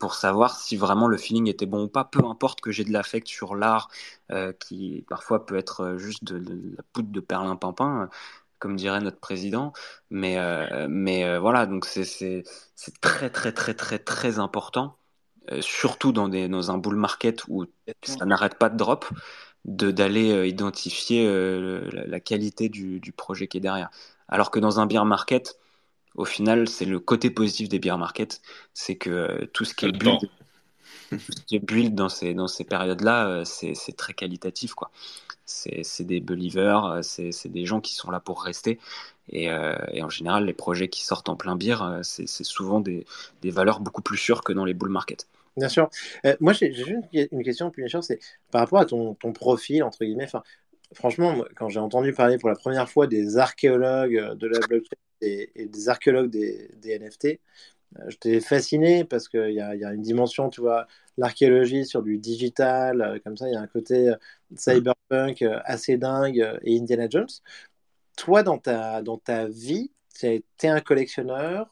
[0.00, 2.04] pour savoir si vraiment le feeling était bon ou pas.
[2.04, 3.88] Peu importe que j'ai de l'affect sur l'art,
[4.60, 8.08] qui parfois peut être juste de, la poudre de perlimpinpin
[8.58, 9.72] comme dirait notre président.
[10.10, 10.36] Mais
[11.38, 12.42] voilà, donc c'est
[13.00, 14.96] très, très, très, très, très important
[15.52, 17.66] euh, surtout dans, des, dans un bull market où
[18.02, 19.06] ça n'arrête pas de drop,
[19.64, 23.90] d'aller euh, identifier euh, la, qualité du, du, projet qui est derrière.
[24.28, 25.58] Alors que dans un bear market,
[26.14, 28.40] au final, c'est le côté positif des bear markets,
[28.74, 30.20] c'est que tout ce qui est build,
[31.10, 34.74] tout ce qui est build dans ces, dans ces périodes-là, c'est très qualitatif.
[34.74, 34.90] quoi.
[35.44, 38.78] C'est des believers, c'est des gens qui sont là pour rester.
[39.30, 43.06] Et, euh, et, en général, les projets qui sortent en plein beer, c'est souvent des,
[43.42, 45.26] des, valeurs beaucoup plus sûres que dans les bull markets.
[45.58, 45.90] Bien sûr.
[46.24, 49.32] Euh, moi, j'ai juste une question, plus bien sûr, c'est par rapport à ton, ton
[49.32, 50.28] profil, entre guillemets.
[50.94, 55.66] Franchement, quand j'ai entendu parler pour la première fois des archéologues de la blockchain et,
[55.66, 57.40] des archéologues des, des NFT,
[58.08, 60.86] je t'ai fasciné parce qu'il y a, y a une dimension, tu vois,
[61.16, 64.12] l'archéologie sur du digital, comme ça, il y a un côté
[64.54, 67.26] cyberpunk assez dingue et Indiana Jones.
[68.16, 71.68] Toi, dans ta, dans ta vie, tu es un collectionneur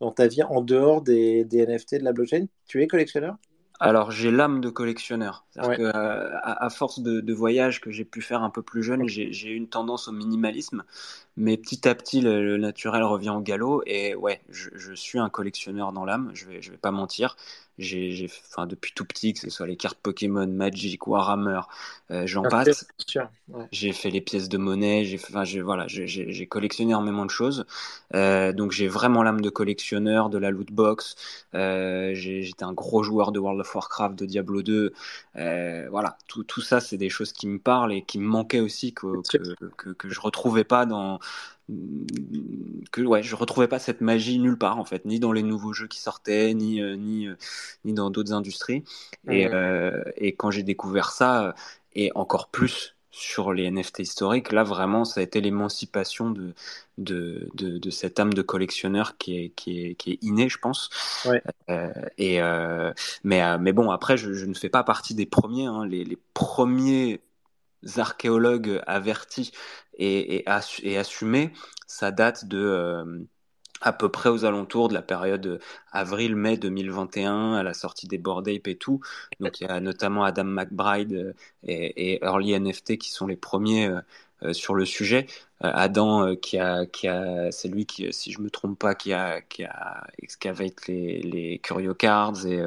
[0.00, 3.36] dans ta vie en dehors des, des NFT de la blockchain Tu es collectionneur?
[3.84, 5.44] Alors, j'ai l'âme de collectionneur.
[5.50, 9.08] cest que, à, force de, de voyages que j'ai pu faire un peu plus jeune,
[9.08, 10.84] j'ai eu une tendance au minimalisme.
[11.36, 13.82] Mais petit à petit, le, naturel revient au galop.
[13.86, 17.36] Et ouais, je, je suis un collectionneur dans l'âme, je vais, je vais pas mentir
[17.78, 21.60] j'ai, enfin, depuis tout petit, que ce soit les cartes Pokémon, Magic, Warhammer,
[22.10, 22.86] euh, j'en passe.
[23.70, 27.64] J'ai fait les pièces de monnaie, j'ai, enfin, voilà, j'ai, collectionné énormément de choses.
[28.14, 31.16] Euh, donc j'ai vraiment l'âme de collectionneur, de la loot box.
[31.54, 34.92] Euh, j'étais un gros joueur de World of Warcraft, de Diablo 2.
[35.34, 38.92] voilà, tout, tout ça, c'est des choses qui me parlent et qui me manquaient aussi
[38.92, 41.18] que, que, que, que je retrouvais pas dans
[41.68, 45.72] que ouais, je retrouvais pas cette magie nulle part en fait, ni dans les nouveaux
[45.72, 47.36] jeux qui sortaient, ni euh, ni euh,
[47.84, 48.84] ni dans d'autres industries.
[49.28, 51.54] Et, euh, et quand j'ai découvert ça,
[51.94, 56.54] et encore plus sur les NFT historiques, là vraiment, ça a été l'émancipation de,
[56.96, 60.58] de, de, de, cette âme de collectionneur qui est, qui est, qui est innée, je
[60.58, 60.88] pense.
[61.26, 61.42] Ouais.
[62.16, 62.40] et
[63.22, 65.66] mais, mais bon, après, je, je, ne fais pas partie des premiers.
[65.66, 65.86] Hein.
[65.86, 67.20] Les, les premiers
[67.96, 69.52] archéologues avertis
[69.94, 70.44] et,
[70.82, 71.52] et, assumés,
[71.86, 73.18] ça date de euh,
[73.80, 75.60] à peu près aux alentours de la période
[75.92, 79.00] avril-mai 2021, à la sortie des Bored Ape et tout.
[79.40, 81.32] Donc il y a notamment Adam McBride euh,
[81.64, 83.88] et, Early NFT qui sont les premiers
[84.42, 85.26] euh, sur le sujet.
[85.60, 89.40] Adam qui a, qui a, c'est lui qui, si je me trompe pas, qui a,
[89.40, 90.04] qui a
[90.88, 92.64] les, les Curio Cards et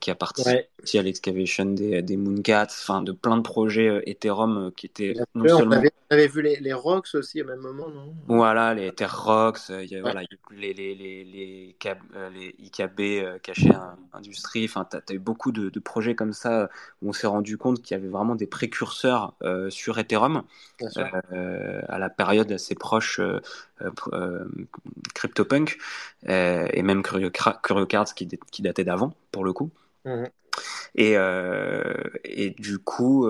[0.00, 4.86] qui a participé à l'excavation des, des Mooncats, enfin de plein de projets Ethereum qui
[4.86, 5.76] étaient non seulement.
[5.76, 8.12] On avait, vu les, les, Rocks aussi au même moment, non?
[8.26, 10.20] Voilà, les Ether Rocks, il y a, voilà,
[10.50, 11.74] les, les, les, les,
[12.34, 13.70] les IKB cachés
[14.12, 16.68] industrie, enfin tu as, eu beaucoup de, de, projets comme ça
[17.00, 19.34] où on s'est rendu compte qu'il y avait vraiment des précurseurs
[19.70, 20.42] sur Ethereum
[21.88, 23.40] à la période assez proche euh,
[23.80, 24.44] euh, euh,
[25.14, 25.78] CryptoPunk
[26.26, 29.70] et même CurioCards qui, qui datait d'avant pour le coup.
[30.04, 30.28] Mhm.
[30.94, 31.14] Et,
[32.24, 33.26] et du coup,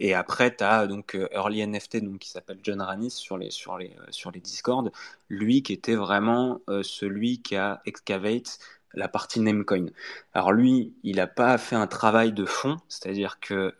[0.00, 3.76] et après, tu as donc Early NFT donc, qui s'appelle John Ranis sur les, sur,
[3.78, 4.90] les, sur les Discord,
[5.28, 8.58] lui qui était vraiment celui qui a excavate
[8.94, 9.86] la partie Namecoin.
[10.34, 13.74] Alors lui, il n'a pas fait un travail de fond, c'est-à-dire que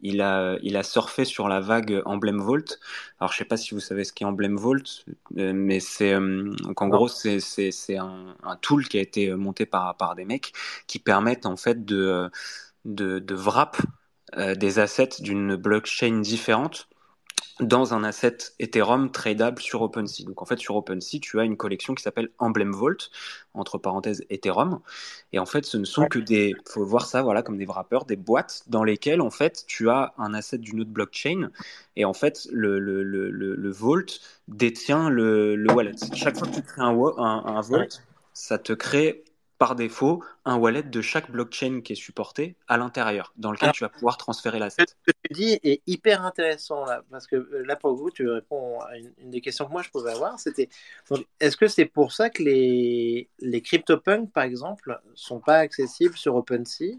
[0.00, 2.78] il a, il a surfé sur la vague Emblem Vault.
[3.20, 5.04] Alors, je sais pas si vous savez ce qu'est Emblem Vault,
[5.36, 9.34] euh, mais c'est euh, donc en gros c'est c'est un, un, tool qui a été
[9.34, 10.52] monté par par des mecs
[10.86, 12.30] qui permettent en fait de
[12.84, 13.76] de, de wrap
[14.36, 16.88] euh, des assets d'une blockchain différente
[17.60, 20.24] dans un asset Ethereum tradable sur OpenSea.
[20.24, 23.10] Donc en fait sur OpenSea, tu as une collection qui s'appelle Emblem Vault
[23.54, 24.80] entre parenthèses Ethereum
[25.32, 28.04] et en fait ce ne sont que des faut voir ça voilà comme des wrappers,
[28.06, 31.50] des boîtes dans lesquelles en fait tu as un asset d'une autre blockchain
[31.96, 35.92] et en fait le le, le, le, Vault détient le, le wallet.
[36.14, 38.00] Chaque fois que tu crées un, un, un Vault,
[38.32, 39.24] ça te crée
[39.58, 43.82] par défaut un wallet de chaque blockchain qui est supporté à l'intérieur, dans lequel tu
[43.82, 44.86] vas pouvoir transférer l'asset.
[44.88, 48.28] Ce que tu dis est hyper intéressant là, parce que euh, là pour vous, tu
[48.28, 50.68] réponds à une, des questions que moi je pouvais avoir, c'était
[51.40, 56.36] est-ce que c'est pour ça que les, les CryptoPunks, par exemple, sont pas accessibles sur
[56.36, 56.98] OpenSea?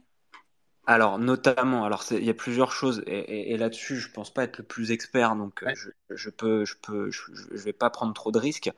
[0.90, 4.64] Alors, notamment, alors il y a plusieurs choses, et, là-dessus, je pense pas être le
[4.64, 7.22] plus expert, donc euh, je, je, peux, je peux, je,
[7.52, 8.72] vais pas prendre trop de risques,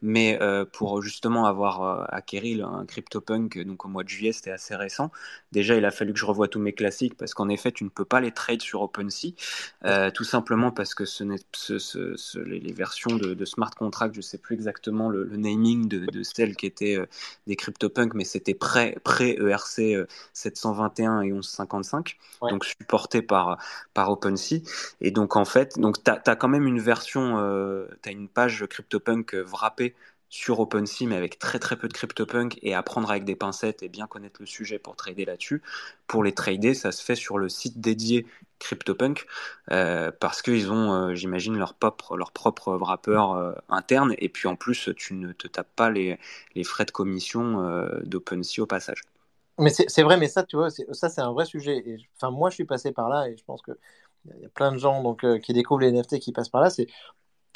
[0.00, 4.52] mais euh, pour justement avoir euh, acquéri un CryptoPunk, donc au mois de juillet, c'était
[4.52, 5.10] assez récent.
[5.50, 7.88] Déjà, il a fallu que je revoie tous mes classiques parce qu'en effet, tu ne
[7.88, 9.34] peux pas les trade sur OpenSea,
[10.14, 14.38] tout simplement parce que ce n'est, ce, ce, les, versions de, smart contract, je sais
[14.38, 16.96] plus exactement le, naming de, de, celles qui étaient
[17.48, 23.58] des CryptoPunk, mais c'était pré, pré ERC 721 et 11 55, donc supporté par,
[23.94, 24.60] par OpenSea.
[25.00, 28.28] Et donc, en fait, donc tu as, quand même une version, euh, tu as une
[28.28, 29.94] page CryptoPunk euh, wrappée
[30.28, 33.88] sur OpenSea, mais avec très très peu de CryptoPunk et apprendre avec des pincettes et
[33.88, 35.62] bien connaître le sujet pour trader là-dessus.
[36.08, 38.26] Pour les trader, ça se fait sur le site dédié
[38.58, 39.26] CryptoPunk
[39.70, 43.22] euh, parce qu'ils ont, j'imagine, leur propre, leur propre wrapper
[43.68, 46.18] interne et puis en plus, tu ne te tapes pas les,
[46.54, 49.02] les frais de commission d'OpenSea au passage.
[49.58, 51.78] Mais c'est vrai, mais ça, tu vois, ça, c'est un vrai sujet.
[51.86, 53.74] Et, enfin, moi, je suis passé par là et je pense qu'il
[54.40, 56.70] y a plein de gens donc, euh, qui découvrent les NFT qui passent par là.
[56.70, 56.88] C'est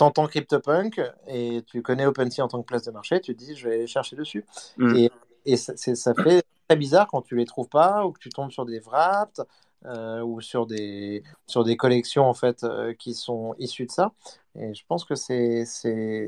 [0.00, 3.54] t'entends CryptoPunk et tu connais OpenSea en tant que place de marché, tu te dis,
[3.54, 4.46] je vais aller chercher dessus.
[4.78, 4.96] Mm.
[4.96, 5.10] Et,
[5.44, 8.50] et ça, ça, fait très bizarre quand tu les trouves pas ou que tu tombes
[8.50, 9.42] sur des wraps
[9.84, 14.12] euh, ou sur des, sur des collections en fait euh, qui sont issues de ça.
[14.58, 15.64] Et je pense que c'est,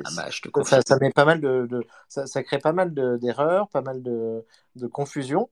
[0.05, 2.73] Ah bah, je te ça, ça met pas mal de, de- ça, ça crée pas
[2.73, 4.45] mal de- d'erreurs, pas mal de,
[4.77, 5.49] de confusion,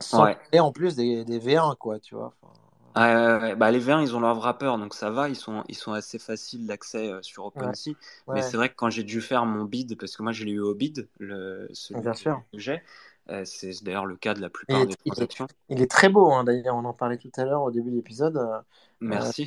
[0.00, 0.38] sans Ouais.
[0.52, 2.34] et en plus des, des V1, quoi, tu vois.
[2.42, 3.54] Enfin.
[3.56, 6.18] Bah, les V1, ils ont leur wrapper, donc ça va, ils sont, ils sont assez
[6.18, 7.92] faciles d'accès euh, sur ouais, OpenSea.
[8.28, 10.52] Mais c'est vrai que quand j'ai dû faire mon bid, parce que moi je l'ai
[10.52, 12.42] eu au bid, le, celui bien que, sûr.
[12.52, 12.82] que j'ai,
[13.30, 15.48] euh, c'est d'ailleurs le cas de la plupart est, des il est, transactions.
[15.68, 17.96] il est très beau, hein, d'ailleurs, on en parlait tout à l'heure au début de
[17.96, 18.36] l'épisode.
[18.36, 18.60] Euh,
[19.00, 19.46] Merci.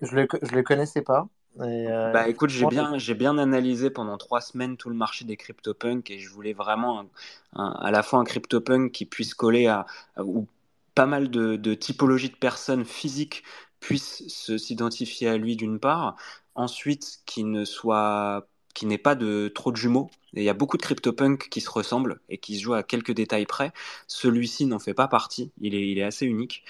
[0.00, 1.28] je le, je le connaissais pas.
[1.58, 5.24] Et, euh, Bah écoute, j'ai bien, j'ai bien analysé pendant trois semaines tout le marché
[5.24, 7.08] des CryptoPunks et je voulais vraiment un-
[7.54, 9.86] un- à la fois un CryptoPunk qui puisse coller à,
[10.16, 10.48] à- où
[10.94, 13.44] pas mal de, de typologies de personnes physiques
[13.78, 16.16] puissent se- s'identifier à lui d'une part,
[16.56, 20.10] ensuite qui ne soit, qui n'ait pas de trop de jumeaux.
[20.34, 22.82] Et il y a beaucoup de CryptoPunks qui se ressemblent et qui se jouent à
[22.84, 23.72] quelques détails près.
[24.06, 25.50] Celui-ci n'en fait pas partie.
[25.60, 26.64] Il est, il est assez unique.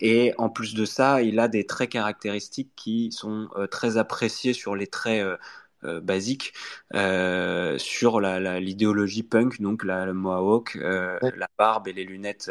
[0.00, 4.52] Et en plus de ça, il a des traits caractéristiques qui sont euh, très appréciés
[4.54, 5.36] sur les traits euh,
[5.84, 6.52] euh, basiques,
[7.78, 10.78] sur l'idéologie punk, donc la, le mohawk,
[11.20, 11.32] Ouais.
[11.36, 12.50] la barbe et les lunettes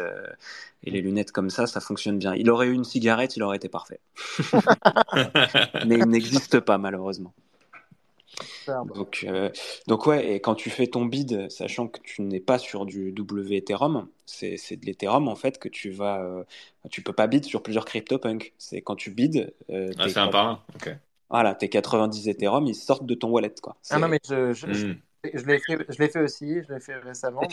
[0.84, 2.34] et les lunettes comme ça, ça fonctionne bien.
[2.34, 4.00] Il aurait eu une cigarette, il aurait été parfait.
[5.84, 7.34] Mais il n'existe pas malheureusement.
[8.84, 9.50] Donc, euh,
[9.86, 13.12] donc ouais, et quand tu fais ton bid, sachant que tu n'es pas sur du
[13.12, 16.44] W Ethereum, c'est c'est de l'Ethereum en fait que tu vas, euh,
[16.90, 18.52] tu peux pas bid sur plusieurs CryptoPunks.
[18.58, 20.62] C'est quand tu bid, euh, Ah, c'est un par un.
[20.74, 20.88] Ok.
[21.30, 23.76] voilà, tes 90 Ethereum, ils sortent de ton wallet quoi.
[23.90, 25.02] Ah non, mais je, je, je, Hmm.
[25.34, 27.52] je l'ai fait, je l'ai fait aussi, je l'ai fait récemment.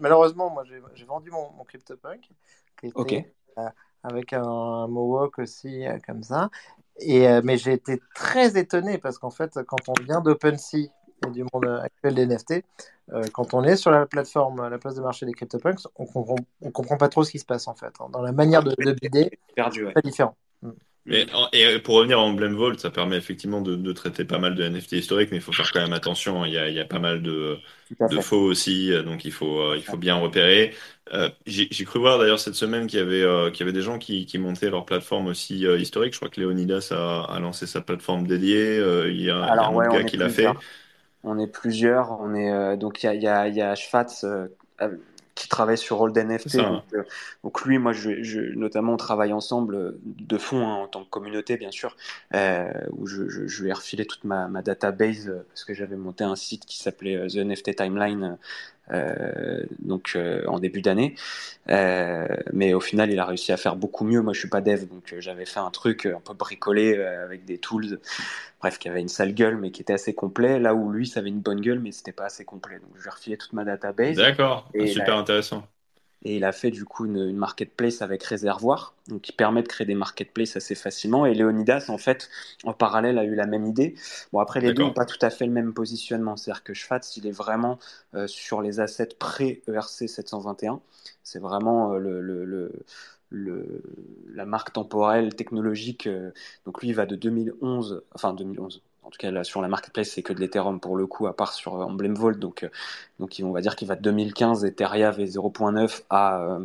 [0.00, 2.28] Malheureusement, moi, j'ai j'ai vendu mon, mon CryptoPunk,
[2.76, 3.12] qui ok.
[3.12, 3.22] était
[3.58, 3.68] euh,
[4.02, 6.50] avec un, un Mohawk aussi, euh, comme ça.
[7.00, 10.90] Et, euh, mais j'ai été très étonné parce qu'en fait, quand on vient d'OpenSea
[11.26, 12.64] et du monde actuel des NFT,
[13.12, 16.36] euh, quand on est sur la plateforme, la place de marché des CryptoPunks, on comprend,
[16.62, 17.92] on comprend pas trop ce qui se passe en fait.
[18.00, 18.08] hein.
[18.12, 19.92] Dans la manière de, de bider, Perdu, ouais.
[19.94, 20.36] c'est très différent.
[21.06, 21.12] Mm.
[21.12, 24.54] Mais, et pour revenir à Emblem Vault, ça permet effectivement de, de traiter pas mal
[24.54, 26.44] de NFT historiques, mais il faut faire quand même attention.
[26.44, 27.58] Il y a, il y a pas mal de,
[28.20, 30.74] faux aussi, euh, donc il faut, euh, il faut bien repérer.
[31.12, 33.82] Euh, j'ai cru voir d'ailleurs cette semaine qu'il y avait, euh, qu'il y avait des
[33.82, 36.12] gens qui, qui montaient leur plateforme aussi euh, historique.
[36.12, 38.78] Je crois que Leonidas a, a lancé sa plateforme dédiée.
[38.78, 40.46] Euh, il y a, il y a Alors un ouais, gars qui l'a fait.
[41.22, 42.20] On est plusieurs.
[42.20, 44.46] On est euh, donc il y a, il y a, il y a Schfatz euh,
[44.80, 44.96] euh,
[45.40, 46.56] qui travaille sur C'est NFT.
[46.58, 47.02] Donc, euh,
[47.42, 51.02] donc lui, moi, je, je, notamment, on travaille ensemble euh, de fond hein, en tant
[51.02, 51.96] que communauté, bien sûr,
[52.34, 53.22] euh, où je,
[53.62, 56.78] lui ai refilé toute ma, ma database euh, parce que j'avais monté un site qui
[56.78, 58.36] s'appelait The NFT Timeline.
[58.92, 61.14] Euh, donc euh, en début d'année,
[61.70, 64.22] Euh, mais au final il a réussi à faire beaucoup mieux.
[64.22, 67.58] Moi je suis pas dev, donc j'avais fait un truc un peu bricolé avec des
[67.58, 68.00] tools,
[68.60, 70.58] bref qui avait une sale gueule mais qui était assez complet.
[70.60, 72.78] Là où lui ça avait une bonne gueule mais c'était pas assez complet.
[72.80, 75.66] Donc je lui ai refilé toute ma database D'accord, il super intéressant.
[76.24, 79.68] Et il a fait du coup une, une marketplace avec réservoir, donc qui permet de
[79.68, 81.24] créer des marketplaces assez facilement.
[81.26, 82.28] Et Leonidas, en fait,
[82.64, 83.94] en parallèle, a eu la même idée.
[84.32, 86.36] Bon, après, les deux n'ont pas tout à fait le même positionnement.
[86.36, 87.78] C'est-à-dire que Schfatz, il est vraiment
[88.14, 90.80] euh, sur les assets pré-ERC 721.
[91.22, 92.72] C'est vraiment euh, le, le, le,
[93.30, 93.82] le-
[94.34, 96.06] la marque temporelle technologique.
[96.06, 96.32] euh,
[96.66, 98.82] donc lui, il va de 2011, enfin 2011.
[99.10, 101.34] En tout cas, là, sur la marketplace, c'est que de l'Ethereum pour le coup, à
[101.34, 102.38] part sur euh, Emblem Vault.
[102.38, 102.68] Donc, euh,
[103.18, 106.60] donc on va dire qu'il va de 2015 Etheria V0.9 à, euh,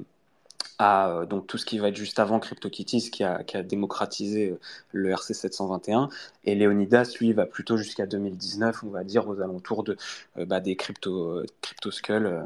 [0.77, 4.55] à donc tout ce qui va être juste avant CryptoKitties qui a, qui a démocratisé
[4.91, 6.09] le RC 721
[6.43, 9.95] et Leonidas lui va plutôt jusqu'à 2019 on va dire aux alentours de
[10.37, 12.41] euh, bah, des crypto euh, crypto skull euh,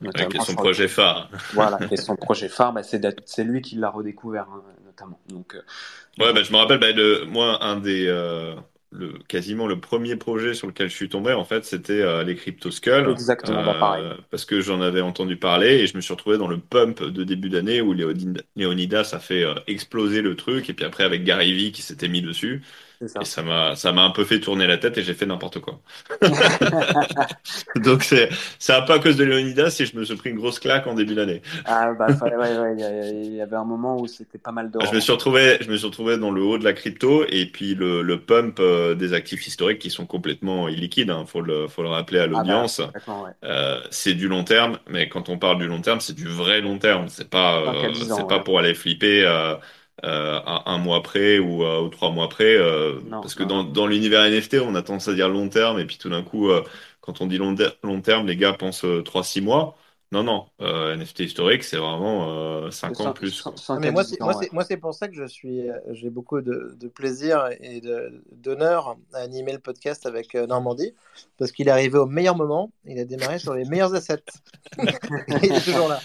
[0.00, 1.28] notamment Avec son projet phare.
[1.52, 5.56] voilà et son projet phare bah, c'est lui qui l'a redécouvert hein, notamment donc
[6.16, 8.06] Ouais, bah, je me rappelle, bah, de, moi, un des,
[8.94, 12.36] le, quasiment le premier projet sur lequel je suis tombé, en fait, c'était euh, les
[12.36, 14.04] Crypto Skull, exactement bah, pareil.
[14.04, 17.02] Euh, parce que j'en avais entendu parler et je me suis retrouvé dans le pump
[17.02, 21.24] de début d'année où Léonidas a fait euh, exploser le truc, et puis après avec
[21.24, 22.62] Gary Vee qui s'était mis dessus,
[23.06, 25.26] ça et ça m'a, ça m'a un peu fait tourner la tête et j'ai fait
[25.26, 25.80] n'importe quoi.
[27.76, 28.28] Donc c'est,
[28.58, 30.86] c'est un peu à cause de Léonidas si je me suis pris une grosse claque
[30.86, 31.42] en début d'année.
[31.64, 32.74] ah bah ouais, ouais,
[33.24, 35.70] il y, avait un moment où c'était pas mal d'or Je me suis retrouvé, je
[35.70, 38.94] me suis retrouvé dans le haut de la crypto et puis le, le pump euh,
[38.94, 41.10] des actifs historiques qui sont complètement illiquides.
[41.10, 42.80] Hein, faut le, faut le rappeler à ah bah l'audience.
[42.80, 46.26] ouais Euh, c'est du long terme, mais quand on parle du long terme, c'est du
[46.26, 47.08] vrai long terme.
[47.08, 49.56] C'est pas, euh, c'est pas pour aller flipper euh,
[50.04, 52.56] euh, à un mois près ou, euh, ou trois mois près.
[52.56, 55.28] euh, non parce que non dans, non dans l'univers NFT, on a tendance à dire
[55.28, 56.62] long terme et puis tout d'un coup, euh,
[57.00, 59.76] quand on dit long, long terme, les gars pensent euh, trois six mois.
[60.14, 63.42] Non, non, euh, NFT historique, c'est vraiment 5 ans plus.
[63.80, 67.82] mais moi, c'est pour ça que je suis, j'ai beaucoup de, plaisir et
[68.30, 70.92] d'honneur à animer le podcast avec Normandie,
[71.36, 74.22] parce qu'il est arrivé au meilleur moment, il a démarré sur les meilleurs assets.
[74.78, 76.00] il est toujours là.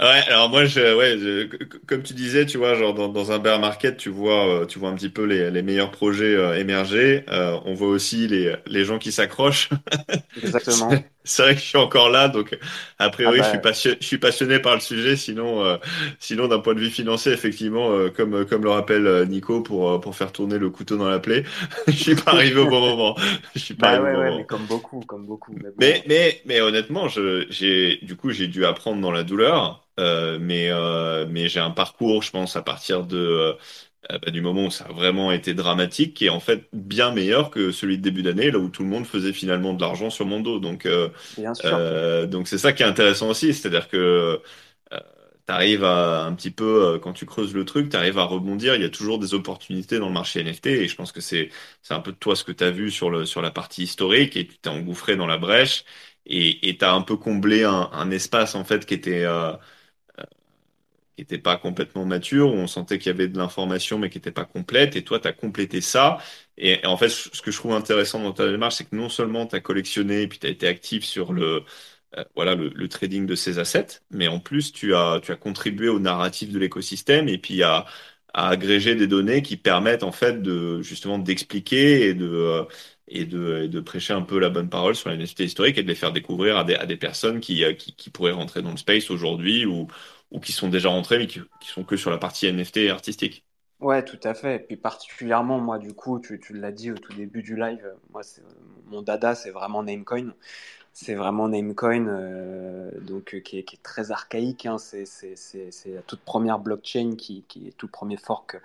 [0.00, 3.98] Ouais, alors moi, je, ouais, comme tu disais, tu vois, genre dans, un bear market,
[3.98, 7.26] tu vois, tu vois un petit peu les, les meilleurs projets émerger.
[7.28, 9.68] on voit aussi les, les gens qui s'accrochent.
[10.42, 10.92] Exactement.
[11.26, 12.56] C'est vrai que je suis encore là, donc
[12.98, 13.72] a priori, ah je, suis bah.
[14.00, 15.16] je suis passionné par le sujet.
[15.16, 15.78] Sinon, euh,
[16.18, 20.00] sinon d'un point de vue financier, effectivement, euh, comme, comme le rappelle euh, Nico, pour,
[20.02, 21.44] pour faire tourner le couteau dans la plaie,
[21.88, 23.16] je suis pas arrivé au bon moment.
[23.54, 25.54] Je suis pas bah ouais, mais comme beaucoup, comme beaucoup.
[25.78, 29.86] Mais, mais, mais, honnêtement, je, j'ai, du coup, j'ai dû apprendre dans la douleur.
[29.98, 30.70] mais
[31.30, 33.56] mais j'ai un parcours, je pense, à partir de
[34.10, 37.12] euh, bah, du moment où ça a vraiment été dramatique, qui est en fait bien
[37.12, 40.10] meilleur que celui de début d'année, là où tout le monde faisait finalement de l'argent
[40.10, 40.58] sur mon dos.
[40.58, 41.08] Donc, euh,
[41.64, 44.40] euh, donc c'est ça qui est intéressant aussi, c'est-à-dire que
[45.46, 48.74] tu arrives à un petit peu, quand tu creuses le truc, tu arrives à rebondir.
[48.76, 51.50] Il y a toujours des opportunités dans le marché NFT, et je pense que c'est
[51.82, 53.82] c'est un peu de toi ce que tu as vu sur le sur la partie
[53.82, 55.84] historique, et tu t'es engouffré dans la brèche,
[56.26, 59.26] et tu as un peu comblé un, un, espace en fait qui était
[61.16, 64.18] qui n'était pas complètement mature, où on sentait qu'il y avait de l'information mais qui
[64.18, 66.18] n'était pas complète, et toi, tu as complété ça.
[66.56, 69.46] Et, en fait, ce que je trouve intéressant dans ta démarche, c'est que non seulement
[69.46, 71.64] tu as collectionné, et puis tu as été actif sur le,
[72.16, 75.88] euh, voilà, le, trading de ces assets, mais en plus, tu as, tu as contribué
[75.88, 77.86] au narratif de l'écosystème, et puis à,
[78.36, 82.64] agréger des données qui permettent en fait de justement d'expliquer et de euh,
[83.08, 85.88] et de, de, prêcher un peu la bonne parole sur la NFT historique et de
[85.88, 88.70] les faire découvrir à des, à des personnes qui, euh, qui, qui pourraient rentrer dans
[88.70, 89.88] le space aujourd'hui ou,
[90.30, 93.44] ou qui sont déjà rentrés mais qui, sont que sur la partie NFT artistique.
[93.80, 94.56] Ouais, tout à fait.
[94.56, 97.94] Et puis particulièrement, moi, du coup, tu, tu l'as dit au tout début du live,
[98.10, 98.22] moi,
[98.86, 100.32] mon dada, c'est vraiment Namecoin.
[100.92, 104.64] C'est vraiment Namecoin, euh, donc, qui est, qui, est, très archaïque.
[104.66, 104.78] Hein.
[104.78, 105.26] C'est
[105.86, 108.56] la toute première blockchain, qui, qui est tout premier fork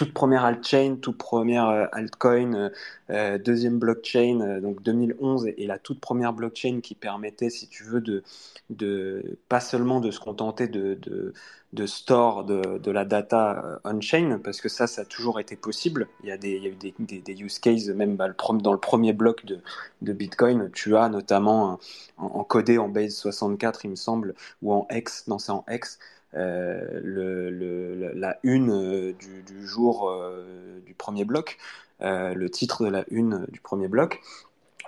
[0.00, 2.70] toute première altchain, toute première euh, altcoin, euh,
[3.10, 8.00] euh, deuxième blockchain, donc 2011, et, la toute première blockchain qui permettait, si tu veux,
[8.00, 11.32] de, pas seulement de se contenter de,
[11.84, 16.08] store de, la data on-chain, parce que ça, ça a toujours été possible.
[16.22, 20.70] Il y a, eu des, use cases, même bah, dans le premier bloc de, Bitcoin,
[20.72, 21.78] tu as notamment
[22.16, 25.98] encodé en base 64, il me semble, ou en X, non c'est en X,
[26.34, 31.58] euh, la une euh, du, du jour euh, du premier bloc,
[32.00, 34.20] le titre de la une du premier bloc.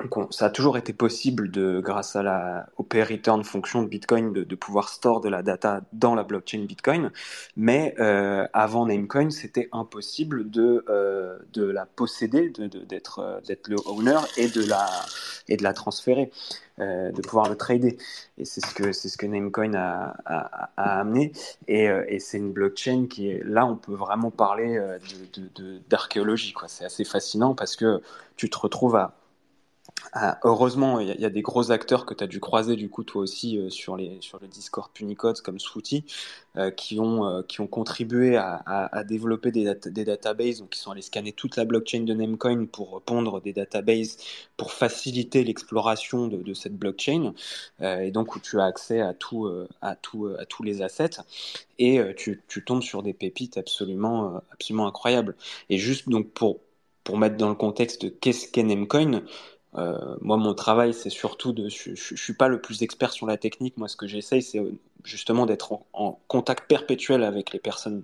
[0.00, 3.88] Donc ça a toujours été possible de, grâce à la au pay return fonction de
[3.88, 7.10] Bitcoin, de, pouvoir store de la data dans la blockchain Bitcoin.
[7.56, 13.76] Mais euh, avant Namecoin, c'était impossible de euh, de la posséder, de d'être d'être le
[13.86, 14.86] owner et de la
[15.48, 16.30] et de la transférer.
[16.78, 17.98] Euh, de pouvoir le trader.
[18.38, 21.32] Et c'est ce que ce que Namecoin a, amené.
[21.68, 24.98] Et, euh, c'est une blockchain qui est là, on peut vraiment parler euh,
[25.90, 26.54] d'archéologie.
[26.54, 26.68] De, de.
[26.68, 28.00] C'est assez fascinant parce que
[28.36, 29.12] tu te retrouves à
[30.12, 33.04] ah, heureusement, il y, a des gros acteurs que tu as dû croiser du coup
[33.04, 36.04] toi aussi euh, sur, les, sur le Discord Punicode comme Swooty
[36.56, 40.78] euh, qui, ont, euh, qui ont contribué à, à, développer des, des, databases, donc qui
[40.78, 44.18] sont allés scanner toute la blockchain de Namecoin pour pondre des databases
[44.56, 47.32] pour faciliter l'exploration de, de, cette blockchain,
[47.80, 49.48] et donc où tu as accès à, tout,
[49.80, 51.20] à, tout, à tous les assets,
[51.78, 55.36] et tu, tu, tombes sur des pépites absolument, absolument incroyables.
[55.70, 56.60] Et juste donc pour,
[57.04, 59.22] pour mettre dans le contexte qu'est-ce qu'est Namecoin,
[59.76, 61.68] euh, moi, mon travail, c'est surtout de.
[61.68, 63.76] Je, je, suis pas le plus expert sur la technique.
[63.78, 64.72] Moi, ce que j'essaye, c'est euh,
[65.04, 68.02] justement d'être en, contact perpétuel avec les personnes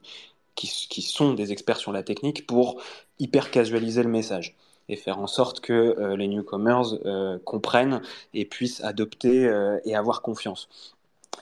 [0.55, 2.83] qui, sont des experts sur la technique pour
[3.21, 4.57] hyper casualiser le message
[4.89, 6.99] et faire en sorte que euh, les newcomers
[7.45, 8.03] comprennent
[8.35, 9.49] et puissent adopter
[9.85, 10.69] et avoir confiance.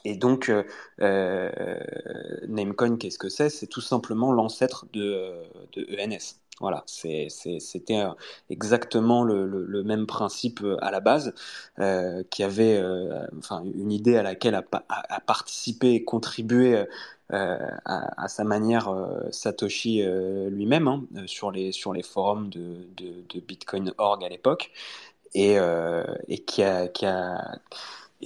[0.05, 0.53] Et donc,
[2.49, 3.49] Namecoin, qu'est-ce que c'est?
[3.49, 5.33] C'est tout simplement l'ancêtre de
[5.99, 6.37] ENS.
[6.61, 7.29] Voilà, c'était
[7.99, 8.13] euh,
[8.49, 11.35] exactement le, même principe euh, à la base,
[11.79, 12.83] euh, qui avait
[13.39, 14.63] enfin, une idée à laquelle a,
[15.21, 16.85] participé et contribué
[17.29, 18.95] à, sa manière
[19.31, 20.03] Satoshi
[20.51, 24.71] lui-même hein, sur, les, sur les forums de, de, Bitcoin.org à l'époque,
[25.35, 25.59] et,
[26.47, 27.59] qui a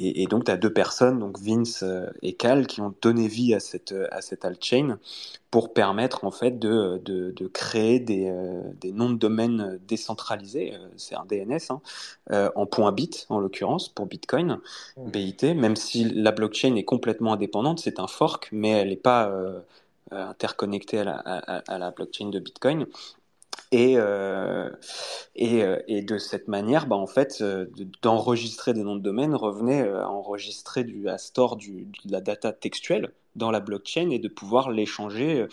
[0.03, 3.53] et, donc, tu as deux personnes, donc Vince euh, et Cal, qui ont donné vie
[3.53, 4.99] à cette, euh, à cette altchain
[5.51, 10.73] pour permettre en fait de, de, de créer des, euh, des, noms de domaine décentralisés,
[10.97, 14.61] c'est un DNS, hein, en point bit en l'occurrence pour Bitcoin,
[14.97, 19.33] BIT, même si la blockchain est complètement indépendante, c'est un fork, mais elle n'est pas
[20.13, 22.87] interconnectée à la, à, à la blockchain de Bitcoin.
[23.73, 24.69] Et, euh,
[25.37, 27.67] et, euh, et, de cette manière, bah, en fait, euh,
[28.03, 32.53] d'enregistrer des noms de domaine revenait à enregistrer du, à store du, de la data
[32.53, 35.47] textuelle dans la blockchain et de pouvoir l'échanger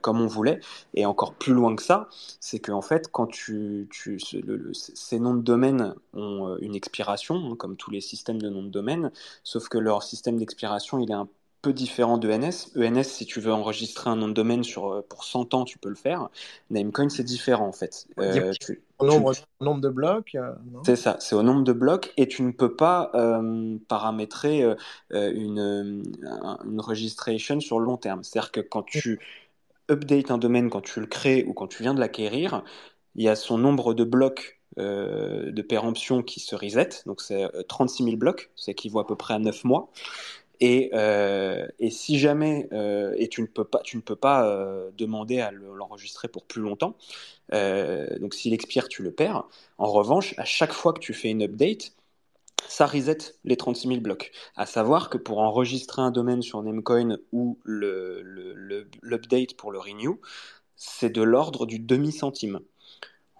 [0.00, 0.58] comme on voulait.
[0.94, 2.08] Et encore plus loin que ça,
[2.40, 3.88] c'est qu'en fait, quand tu,
[4.72, 8.70] ces noms de domaine ont une expiration, hein, comme tous les systèmes de noms de
[8.70, 9.12] domaine,
[9.44, 11.28] sauf que leur système d'expiration, il est un
[11.62, 12.76] peu différent de ENS.
[12.76, 15.78] ENS, si tu veux enregistrer un nom de domaine sur, euh, pour 100 ans, tu
[15.78, 16.28] peux le faire.
[16.70, 18.06] Namecoin, c'est différent en fait.
[18.18, 18.52] Euh,
[18.98, 20.52] au nombre, nombre, de blocs euh,
[20.84, 23.12] C'est ça, c'est au nombre de blocs et tu ne peux pas
[23.88, 24.64] paramétrer
[25.10, 26.02] une,
[26.64, 28.24] une registration sur le long terme.
[28.24, 29.20] C'est-à-dire que quand tu
[29.90, 32.64] updates un domaine, quand tu le crées ou quand tu viens de l'acquérir,
[33.14, 38.04] il y a son nombre de blocs de péremption qui se reset, donc c'est 36
[38.04, 39.90] 000 blocs, c'est équivaut à peu près à 9 mois.
[40.64, 44.46] Et, euh, et, si jamais, euh, et tu ne peux pas, tu ne peux pas
[44.46, 46.96] euh, demander à l'enregistrer pour plus longtemps,
[47.50, 49.42] donc s'il expire, tu le perds.
[49.78, 51.94] En revanche, à chaque fois que tu fais une update,
[52.68, 54.30] ça reset les 36 000 blocs.
[54.54, 60.20] À savoir que pour enregistrer un domaine sur Namecoin ou l'update le, pour le renew,
[60.76, 62.60] c'est de l'ordre du demi-centime.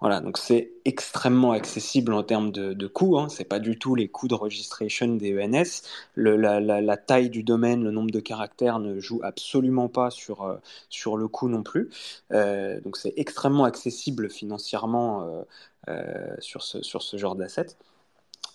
[0.03, 3.17] Voilà, donc c'est extrêmement accessible en termes de, coûts.
[3.17, 3.29] Hein.
[3.29, 5.81] C'est pas du tout les coûts de registration des ENS.
[6.17, 10.57] La, taille du domaine, le nombre de caractères ne joue absolument pas sur, euh,
[10.89, 11.89] sur le coût non plus.
[12.33, 15.45] Euh, donc c'est extrêmement accessible financièrement
[15.87, 17.77] euh, sur, ce, sur ce genre d'assets.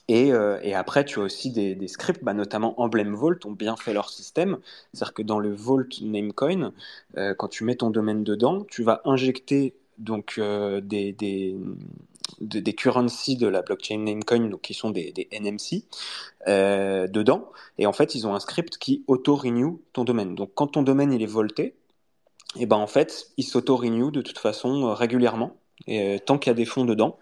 [0.08, 0.32] Et,
[0.74, 4.58] après, tu as aussi des, scripts, bah, notamment Emblem Vault, ont bien fait leur système.
[4.92, 6.72] C'est-à-dire que dans le Vault Namecoin,
[7.38, 11.56] quand tu mets ton domaine dedans, tu vas injecter donc euh, des, des,
[12.40, 15.84] des, currencies de la blockchain Namecoin, donc qui sont des, NMC,
[16.46, 17.50] euh, dedans.
[17.78, 20.34] Et en fait, ils ont un script qui auto-renew ton domaine.
[20.34, 21.74] Donc quand ton domaine il est volté,
[22.58, 26.52] et ben en fait, il s'auto-renew de toute façon euh, régulièrement, et, tant qu'il y
[26.52, 27.18] a des fonds dedans.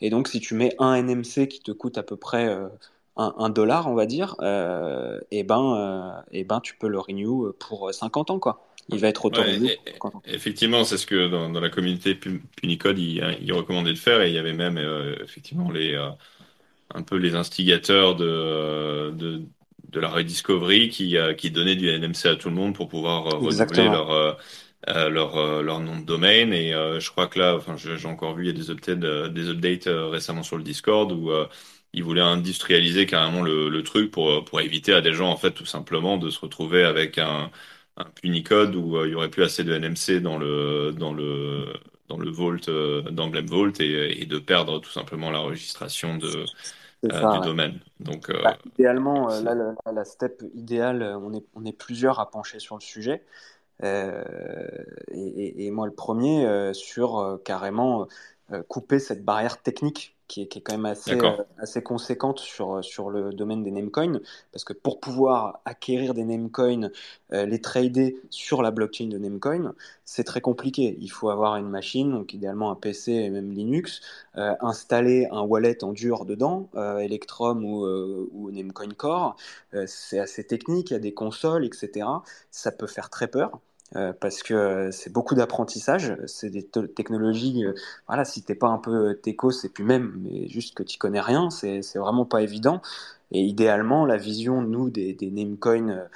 [0.00, 2.46] Et donc si tu mets un NMC qui te coûte à peu près
[3.16, 4.34] un, un, dollar, on va dire,
[5.30, 9.24] et ben, et ben tu peux le renew pour 50 ans, quoi il va être
[9.24, 9.78] autorisé.
[10.26, 14.28] effectivement, c'est ce que dans, dans, la communauté Punicode, il, il, recommandait de faire et
[14.28, 16.08] il y avait même euh, effectivement les, euh,
[16.94, 19.42] un peu les instigateurs de, de,
[19.88, 23.24] de la rediscovery qui, euh, qui donnaient du NMC à tout le monde pour pouvoir
[23.24, 24.38] renouveler leur,
[25.10, 26.52] leur, leur nom de domaine.
[26.52, 29.48] Et je crois que là, enfin, j'ai encore vu, il y a des updates, des
[29.48, 31.30] updates récemment sur le Discord où
[31.94, 35.52] ils voulaient industrialiser carrément le, le, truc pour, pour éviter à des gens, en fait,
[35.52, 37.50] tout simplement, de se retrouver avec un
[37.96, 41.66] un Punicode où euh, il y aurait plus assez de NMC dans le dans le
[42.08, 46.44] dans le vault euh, d'Emblem Vault et, de perdre tout simplement la registration de
[47.04, 47.80] euh, du domaine.
[48.00, 49.54] Donc bah, idéalement là
[49.92, 53.24] la, step idéale on est on est plusieurs à pencher sur le sujet.
[53.82, 58.06] Et, et, moi le premier sur carrément
[58.68, 63.10] couper cette barrière technique qui est, quand même assez, euh, assez conséquente sur, euh, sur
[63.10, 64.20] le domaine des namecoins,
[64.50, 66.90] parce que pour pouvoir acquérir des namecoins,
[67.32, 69.74] euh, les trader sur la blockchain de namecoin,
[70.06, 70.96] c'est très compliqué.
[71.00, 74.00] Il faut avoir une machine, donc idéalement un PC et même Linux,
[74.34, 77.86] installer un wallet en dur dedans, Electrum ou,
[78.32, 79.36] ou Namecoin Core.
[79.86, 82.06] c'est assez technique, il y a des consoles, etc.
[82.50, 83.60] Ça peut faire très peur.
[83.96, 87.74] Euh, parce que euh, c'est beaucoup d'apprentissage, c'est des technologies, euh,
[88.06, 91.20] voilà, si t'es pas un peu techos et puis même, mais juste que tu connais
[91.20, 92.80] rien, c'est vraiment pas évident.
[93.32, 96.06] Et idéalement, la vision, nous, des, des namecoins,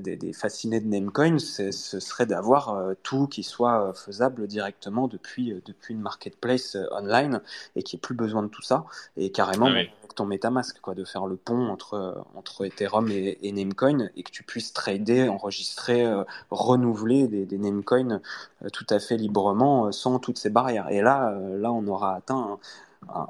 [0.00, 5.94] des, des, fascinés de namecoin, ce serait d'avoir tout qui soit faisable directement depuis, depuis
[5.94, 7.40] une marketplace online
[7.74, 8.84] et qui ait plus besoin de tout ça.
[9.16, 14.08] Et carrément, ah ton MetaMask, quoi, de faire le pont entre, entre Ethereum et, Namecoin
[14.16, 18.20] et que tu puisses trader, enregistrer, euh, renouveler des, des Namecoins
[18.64, 20.88] euh, tout à fait librement euh, sans toutes ces barrières.
[20.90, 22.58] Et là, là on aura atteint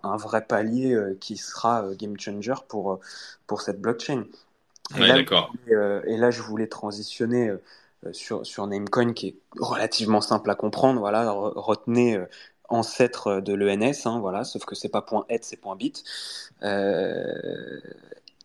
[0.03, 3.01] un, vrai palier qui sera game changer pour,
[3.47, 4.25] pour cette blockchain.
[4.95, 5.19] Et, là,
[6.07, 7.53] et là, je voulais transitionner
[8.13, 11.01] sur, sur Namecoin qui est relativement simple à comprendre.
[11.01, 12.19] Voilà, retenez
[12.69, 16.05] ancêtre de l'ENS, hein, voilà, sauf que c'est pas .het, c'est .bit.
[16.63, 17.81] Euh,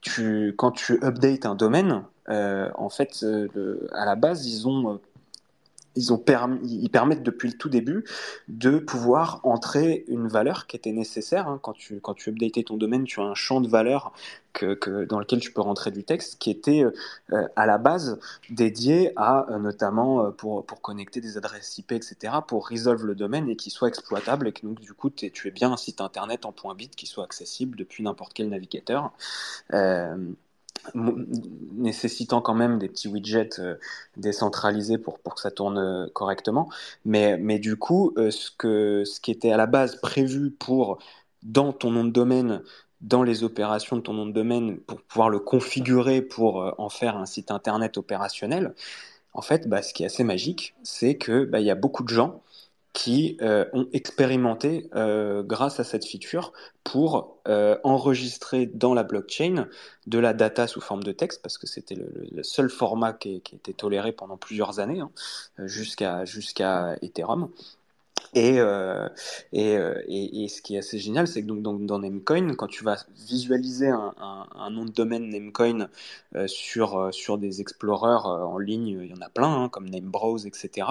[0.01, 4.99] tu, quand tu updates un domaine, euh, en fait, euh, à la base, ils ont
[5.95, 8.05] ils, ont permis, ils permettent depuis le tout début
[8.47, 11.47] de pouvoir entrer une valeur qui était nécessaire.
[11.47, 11.59] Hein.
[11.61, 14.13] Quand, tu, quand tu updatais ton domaine, tu as un champ de valeur
[14.53, 16.83] que, dans lequel tu peux rentrer du texte qui était
[17.31, 18.19] euh, à la base
[18.49, 23.15] dédié à euh, notamment euh, pour, pour connecter des adresses IP, etc., pour résolver le
[23.15, 26.01] domaine et qui soit exploitable et que donc du coup tu es bien un site
[26.01, 29.11] internet en point bit qui soit accessible depuis n'importe quel navigateur.
[30.95, 33.75] Nécessitant quand même des petits widgets euh,
[34.17, 36.69] décentralisés pour, pour que ça tourne euh, correctement.
[37.05, 40.97] Mais, mais du coup, euh, ce, que, ce qui était à la base prévu pour,
[41.43, 42.61] dans ton nom de domaine,
[43.01, 47.17] dans les opérations de ton nom de domaine, pour pouvoir le configurer pour en faire
[47.17, 48.75] un site internet opérationnel,
[49.33, 52.09] en fait, bah, ce qui est assez magique, c'est que bah, y a beaucoup de
[52.09, 52.43] gens
[52.93, 56.51] qui euh, ont expérimenté euh, grâce à cette feature
[56.83, 59.67] pour euh, enregistrer dans la blockchain
[60.07, 63.73] de la data sous forme de texte, parce que c'était le, seul format qui, était
[63.73, 65.11] toléré pendant plusieurs années, hein,
[65.57, 67.49] jusqu'à Ethereum.
[68.37, 69.09] Euh,
[69.53, 72.67] euh, et, et, ce qui est assez génial, c'est que donc, donc, dans Namecoin, quand
[72.67, 74.13] tu vas visualiser un,
[74.55, 75.89] un, nom de domaine Namecoin
[76.35, 80.45] euh, sur, sur des explorers en ligne, il y en a plein, hein, comme NameBrowse,
[80.45, 80.87] etc.,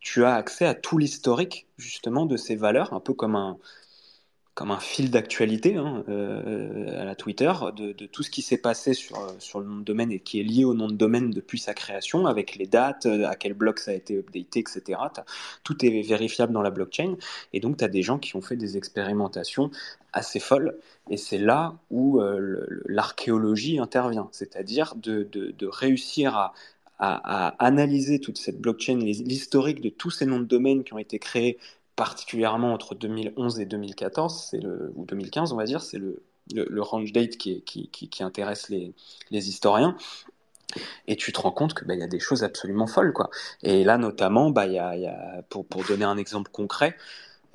[0.00, 3.58] tu as accès à tout l'historique justement de ces valeurs, un peu comme un,
[4.58, 8.92] comme un fil d'actualité hein, euh, à la Twitter de, tout ce qui s'est passé
[8.92, 11.60] sur, sur le nom de domaine et qui est lié au nom de domaine depuis
[11.60, 14.98] sa création, avec les dates, à quel bloc ça a été updaté, etc.
[15.62, 17.14] Tout est vérifiable dans la blockchain.
[17.52, 19.70] Et donc, tu as des gens qui ont fait des expérimentations
[20.12, 20.76] assez folles.
[21.08, 26.52] Et c'est là où euh, l'archéologie intervient, c'est-à-dire de, de, réussir à,
[26.98, 31.20] à, analyser toute cette blockchain, l'historique de tous ces noms de domaine qui ont été
[31.20, 31.58] créés
[31.98, 36.22] particulièrement entre 2011 et 2014, c'est le, ou 2015 on va dire, c'est le,
[36.54, 38.94] le, range date qui, qui, qui, intéresse les,
[39.32, 39.96] les, historiens.
[41.08, 43.12] Et tu te rends compte qu'il bah, y a des choses absolument folles.
[43.12, 43.30] Quoi.
[43.64, 46.96] Et là, notamment, bah, y a, y a, pour, pour, donner un exemple concret,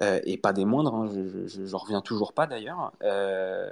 [0.02, 3.70] euh, et pas des moindres, hein, je, je, reviens toujours pas d'ailleurs, euh,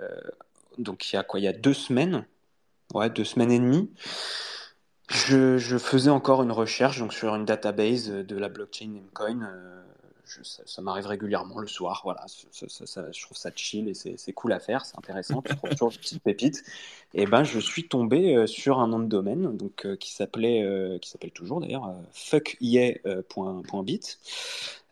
[0.77, 1.41] donc il y a quoi?
[1.41, 2.25] Il y a deux semaines,
[2.93, 3.91] ouais, deux semaines et demie,
[5.09, 9.41] je, je, faisais encore une recherche donc, sur une database de la blockchain Namecoin.
[9.41, 9.81] Euh,
[10.43, 12.01] ça, m'arrive régulièrement le soir.
[12.03, 15.41] Voilà, je trouve ça chill et c'est cool à faire, c'est intéressant.
[15.41, 16.63] Tu trouves toujours des petites pépites.
[17.13, 20.63] Et ben, je suis tombé euh, sur un nom de domaine donc euh, qui s'appelait,
[20.63, 24.19] euh, qui s'appelle toujours d'ailleurs, fuckye.bit.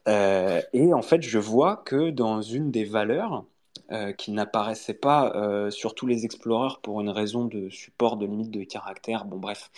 [0.08, 3.46] et en fait, je vois que dans une des valeurs
[4.20, 8.64] qui n'apparaissait pas sur tous les explorers pour une raison de support de limite de
[8.64, 9.26] caractère.
[9.26, 9.72] Bon, bref.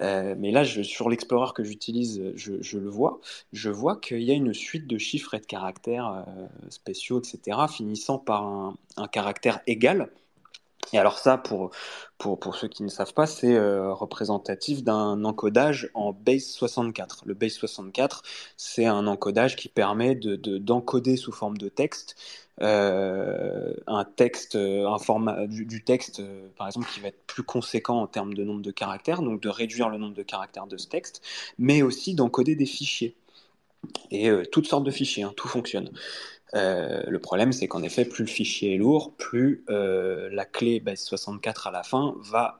[0.00, 3.20] Euh, mais là, sur l'Explorer que j'utilise, je, le vois.
[3.52, 7.58] Je vois qu'il y a une suite de chiffres et de caractères euh, spéciaux, etc.,
[7.68, 8.76] finissant par un,
[9.10, 10.10] caractère égal.
[10.92, 11.70] Et alors ça, pour,
[12.18, 17.24] pour, pour ceux qui ne savent pas, c'est euh, représentatif d'un encodage en base 64.
[17.26, 18.22] Le base 64,
[18.56, 22.16] c'est un encodage qui permet de, d'encoder sous forme de texte
[22.62, 27.42] euh, un texte, euh, un format du, texte, euh, par exemple, qui va être plus
[27.42, 30.78] conséquent en termes de nombre de caractères, donc de réduire le nombre de caractères de
[30.78, 31.22] ce texte,
[31.58, 33.14] mais aussi d'encoder des fichiers.
[34.10, 35.90] Et toutes sortes de fichiers, hein, tout fonctionne.
[36.54, 41.68] le problème, c'est qu'en effet, plus le fichier est lourd, plus la clé base 64
[41.68, 42.56] à la fin va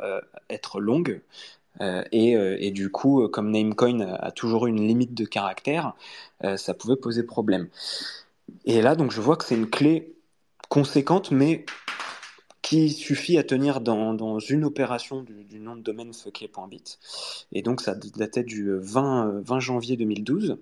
[0.50, 1.20] être longue.
[1.80, 5.94] Et, et, du coup, comme Namecoin a toujours eu une limite de caractères,
[6.56, 7.68] ça pouvait poser problème.
[8.66, 10.16] Et là, donc, je vois que c'est une clé
[10.68, 11.64] conséquente, mais
[12.62, 16.98] qui suffit à tenir dans, une opération du, nom de domaine fuckey.bit.
[17.52, 20.58] Et donc, ça datait du 20, 20 janvier 2012.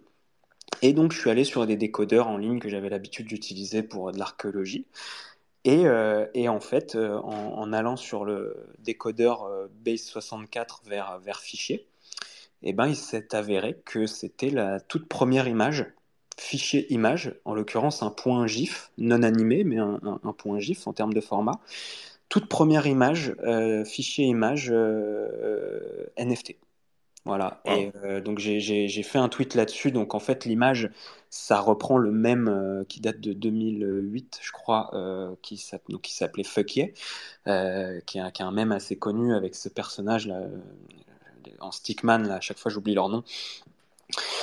[0.83, 4.13] Et donc, je suis allé sur des décodeurs en ligne que j'avais l'habitude d'utiliser pour
[4.13, 4.87] de l'archéologie.
[5.65, 11.87] Et, euh, en fait, euh, en, allant sur le décodeur euh, base64 vers, vers fichier,
[12.63, 15.87] eh ben, il s'est avéré que c'était la toute première image
[16.37, 19.99] fichier image, en l'occurrence un point GIF, non animé, mais un,
[20.37, 21.61] point GIF en termes de format.
[22.29, 26.57] Toute première image, euh, fichier image euh, euh, NFT.
[27.27, 27.63] Voilà.
[27.65, 29.93] Et donc j'ai fait un tweet là-dessus.
[29.93, 30.91] Donc en fait, l'image,
[31.31, 34.91] ça reprend le même qui date de 2008, je crois,
[35.41, 36.93] qui s'appelait Fuck qui, est,
[38.05, 40.43] qui est un mème assez connu avec ce personnage là,
[41.61, 42.29] en stickman.
[42.29, 43.25] Là, à chaque fois, j'oublie leur nom.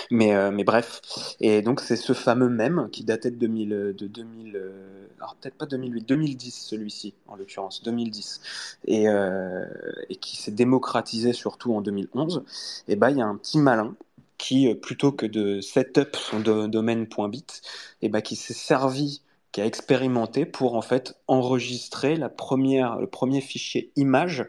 [0.09, 1.01] Mais, euh, mais bref,
[1.39, 5.55] et donc c'est ce fameux même qui datait de 2000, de 2000 euh, alors peut-être
[5.55, 8.41] pas 2008, 2010 celui-ci en l'occurrence, 2010,
[8.85, 9.65] et, euh,
[10.09, 12.43] et qui s'est démocratisé surtout en 2011.
[12.87, 13.95] Et ben il y a un petit malin
[14.37, 17.61] qui plutôt que de setup son domaine.bit,
[18.01, 23.07] et ben qui s'est servi qui a expérimenté pour en fait enregistrer la première, le
[23.07, 24.45] premier fichier image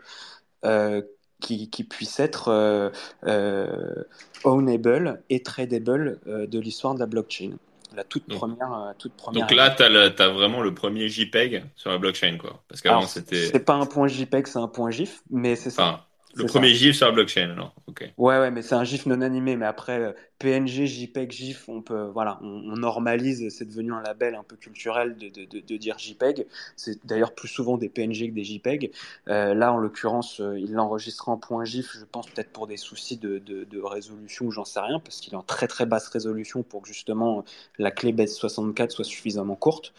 [0.64, 1.02] euh,
[1.42, 2.88] qui, qui puisse être euh,
[3.26, 4.04] euh,
[4.44, 7.50] ownable et tradable euh, de l'histoire de la blockchain.
[7.94, 9.46] La toute première, toute première.
[9.46, 12.62] Donc là, tu as, vraiment le premier JPEG sur la blockchain, quoi.
[12.66, 13.48] Parce qu'avant, c'était.
[13.48, 16.06] C'est pas un point JPEG, c'est un point GIF, mais c'est ça.
[16.34, 17.74] Le premier GIF sur la blockchain, alors.
[18.16, 19.56] Ouais, ouais, mais c'est un GIF non animé.
[19.56, 23.48] Mais après, euh, PNG, JPEG, GIF, on peut, voilà, on, normalise.
[23.50, 26.46] C'est devenu un label un peu culturel de, de, de, dire JPEG.
[26.76, 28.92] C'est d'ailleurs plus souvent des PNG que des JPEG.
[29.28, 31.96] Euh, là, en l'occurrence, euh, il l'enregistre en point GIF.
[31.98, 35.36] Je pense peut-être pour des soucis de, de résolution, j'en sais rien, parce qu'il est
[35.36, 37.44] en très très basse résolution pour que justement
[37.78, 39.92] la clé base 64 soit suffisamment courte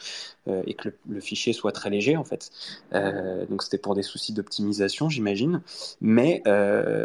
[0.65, 2.51] et que le, fichier soit très léger en fait.
[3.49, 5.61] donc c'était pour des soucis d'optimisation, j'imagine.
[6.01, 6.43] Mais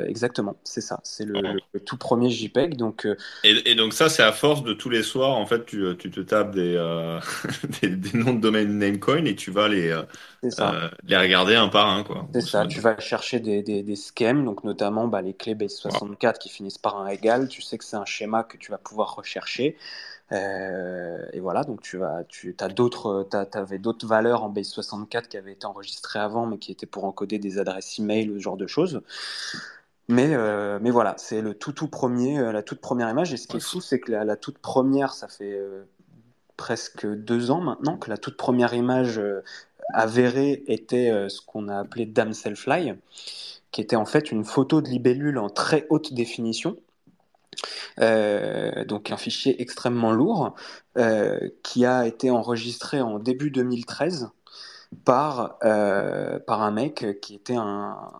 [0.06, 1.00] exactement, c'est ça.
[1.02, 2.76] C'est le, tout premier JPEG.
[2.76, 5.84] Donc, euh, et, donc ça, c'est à force de tous les soirs, en fait, tu,
[5.98, 7.20] tu te tapes des, euh,
[7.82, 10.02] des, noms de domaine Namecoin et tu vas les, euh,
[11.06, 12.04] les regarder un par un.
[12.04, 12.26] quoi.
[12.32, 16.38] C'est ça, tu vas chercher des, des, des scams, donc notamment bah, les clés base64
[16.38, 17.48] qui finissent par un égal.
[17.48, 19.76] Tu sais que c'est un schéma que tu vas pouvoir rechercher.
[20.30, 25.36] Et voilà, donc tu vas, tu as d'autres, avais d'autres valeurs en base 64 qui
[25.36, 28.66] avaient été enregistrées avant, mais qui étaient pour encoder des adresses email, ce genre de
[28.66, 29.02] choses.
[30.08, 33.32] Mais, euh, mais voilà, c'est le tout tout premier, euh, la toute première image.
[33.34, 35.84] Et ce qui est fou, c'est que la, toute première, ça fait euh,
[36.56, 39.20] presque deux ans maintenant que la toute première image
[39.92, 42.94] avérée était ce qu'on a appelé Damselfly,
[43.70, 46.76] qui était en fait une photo de libellule en très haute définition.
[47.98, 50.54] Donc un fichier extrêmement lourd
[51.62, 54.30] qui a été enregistré en début 2013
[55.04, 58.10] par, par un mec qui était un,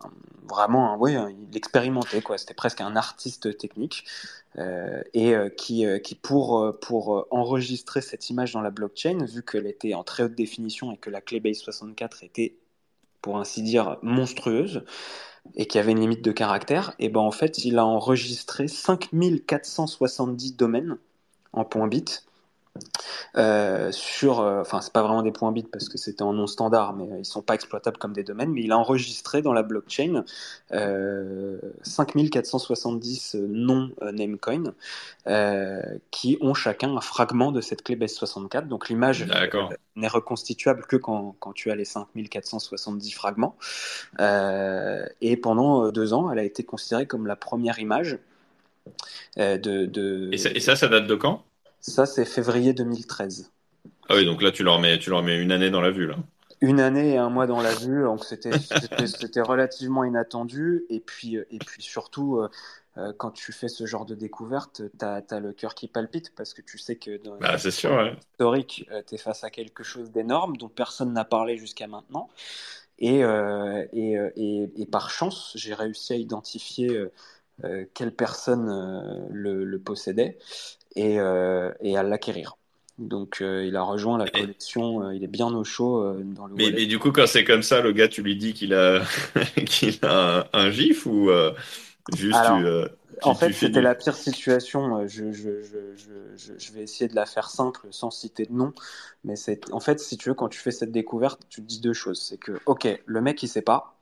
[0.49, 1.15] vraiment, oui,
[1.51, 2.39] il expérimentait, quoi.
[2.39, 4.05] C'était presque un artiste technique.
[4.57, 9.43] Euh, et euh, qui, euh, qui, pour, pour enregistrer cette image dans la blockchain, vu
[9.43, 12.57] qu'elle était en très haute définition et que la clé base 64 était,
[13.23, 14.85] pour ainsi dire, monstrueuse,
[15.55, 18.69] et qu'il y avait une limite de caractère, et ben en fait, il a enregistré
[18.69, 20.99] 5470 domaines
[21.53, 22.25] en point bit
[23.37, 26.47] euh, sur, euh, enfin c'est pas vraiment des points bits parce que c'était en non
[26.47, 28.53] standard, mais ils sont pas exploitables comme des domaines.
[28.53, 30.25] Mais il a enregistré dans la blockchain
[30.71, 34.75] 5470 euh, non namecoin
[36.11, 38.69] qui ont chacun un fragment de cette clé base64.
[38.69, 39.27] Donc l'image
[39.97, 43.57] n'est reconstituable que quand, quand, tu as les 5470 fragments.
[44.19, 48.19] et pendant deux ans, elle a été considérée comme la première image.
[49.37, 50.31] de, de...
[50.33, 51.45] et ça, ça date de quand?
[51.81, 53.51] Ça, c'est février 2013.
[54.09, 56.07] Ah oui, donc là, tu leur mets, tu leur mets une année dans la vue,
[56.07, 56.17] là.
[56.61, 58.51] Une année et un mois dans la vue, donc c'était
[59.41, 60.87] relativement inattendu.
[60.91, 62.49] Et puis, euh, et puis surtout, euh,
[62.97, 66.55] euh, quand tu fais ce genre de découverte, tu as, le cœur qui palpite parce
[66.55, 70.69] que tu sais que dans bah, historique, tu es face à quelque chose d'énorme dont
[70.69, 72.29] personne n'a parlé jusqu'à maintenant.
[72.99, 77.05] Et, et, et, par chance, j'ai réussi à identifier
[77.95, 80.39] quelle personne le, le, possédait
[80.99, 82.57] et, euh, et à l'acquérir.
[82.99, 86.57] Donc euh, il a rejoint la collection, euh, il est bien au chaud dans le
[86.57, 89.03] mais, mais, du coup, quand c'est comme ça, le gars, tu lui dis qu'il a,
[89.67, 91.31] qu'il a un, gif ou
[92.17, 92.37] juste
[93.23, 95.07] En fait, c'était la pire situation.
[95.07, 98.73] Je, je, je, je, vais essayer de la faire simple sans citer de nom.
[99.23, 101.81] Mais c'est en fait, si tu veux, quand tu fais cette découverte, tu te dis
[101.81, 102.21] deux choses.
[102.21, 103.97] C'est que, ok, le mec, il sait pas.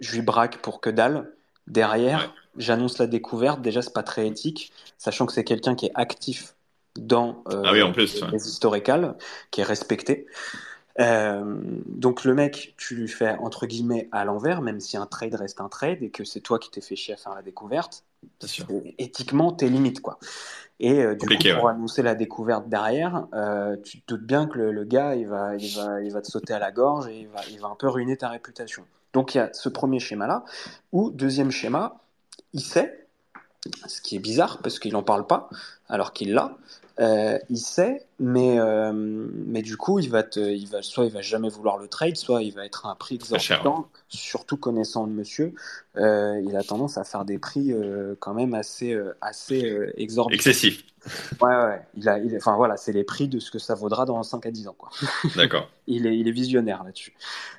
[0.00, 1.30] Je lui braque pour que dalle.
[1.66, 3.60] Derrière, j'annonce la découverte.
[3.60, 6.54] Déjà, c'est pas très éthique, sachant que c'est quelqu'un qui est actif
[6.96, 9.16] dans euh, ah oui, en plus, les historicales,
[9.50, 10.26] qui est respecté.
[10.98, 15.34] Euh, donc le mec, tu lui fais entre guillemets à l'envers, même si un trade
[15.34, 18.04] reste un trade et que c'est toi qui t'es fait chier à faire la découverte.
[18.42, 18.64] Sûr.
[18.96, 20.18] Éthiquement, t'es limite quoi.
[20.80, 23.26] Et euh, du coup, pour annoncer la découverte derrière,
[23.84, 26.54] tu te doutes bien que le, gars, il va, il va, il va te sauter
[26.54, 28.84] à la gorge et il va, il va un peu ruiner ta réputation.
[29.16, 30.44] Donc il y a ce premier schéma-là,
[30.92, 32.02] ou deuxième schéma,
[32.52, 33.06] il sait,
[33.86, 35.48] ce qui est bizarre parce qu'il n'en parle pas,
[35.88, 36.58] alors qu'il l'a,
[37.00, 41.12] euh, il sait, mais, euh, mais du coup, il va te, il va, soit il
[41.12, 43.88] va jamais vouloir le trade, soit il va être à un prix exorbitant.
[44.08, 45.52] Surtout connaissant le monsieur,
[45.96, 47.74] euh, il a tendance à faire des prix
[48.20, 50.34] quand même assez, assez exorbitants.
[50.34, 50.84] Excessif.
[51.40, 51.82] Ouais, ouais.
[51.94, 54.44] Il a, il, enfin voilà, c'est les prix de ce que ça vaudra dans 5
[54.46, 54.90] à 10 ans, quoi.
[55.36, 55.68] D'accord.
[55.86, 57.14] il, est, il est visionnaire là-dessus.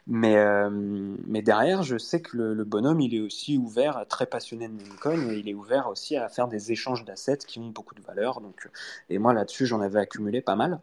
[0.06, 0.36] Mais,
[0.70, 5.30] mais derrière, je sais que le, bonhomme, il est aussi ouvert, très passionné de Bitcoin,
[5.30, 8.42] et il est ouvert aussi à faire des échanges d'assets qui ont beaucoup de valeur.
[8.42, 8.70] Donc,
[9.10, 10.80] et moi là-dessus, j'en avais accumulé pas mal.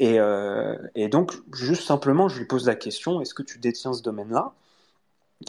[0.00, 4.02] Euh, et, donc, juste simplement, je lui pose la question est-ce que tu détiens ce
[4.02, 4.52] domaine-là?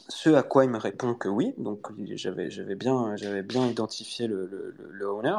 [0.09, 1.53] Ce à quoi il me répond que oui.
[1.57, 5.35] Donc, j'avais, bien, bien identifié le, le, owner.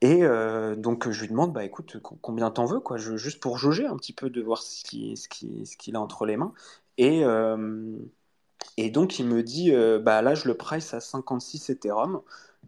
[0.00, 3.86] Et euh, donc, je lui demande bah, écoute, combien t'en veux quoi, Juste pour jauger
[3.86, 6.52] un petit peu, de voir ce qu'il, ce a entre les mains.
[6.98, 7.24] Et.
[7.24, 7.96] Euh,
[8.78, 9.72] et donc il me dit,
[10.02, 12.20] bah là je le price à 56 Ethereum.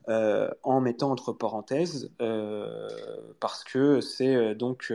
[0.08, 2.88] Euh, en mettant entre parenthèses euh,
[3.40, 4.90] parce que c'est euh, donc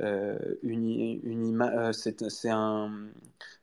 [0.00, 2.90] une, une c'est un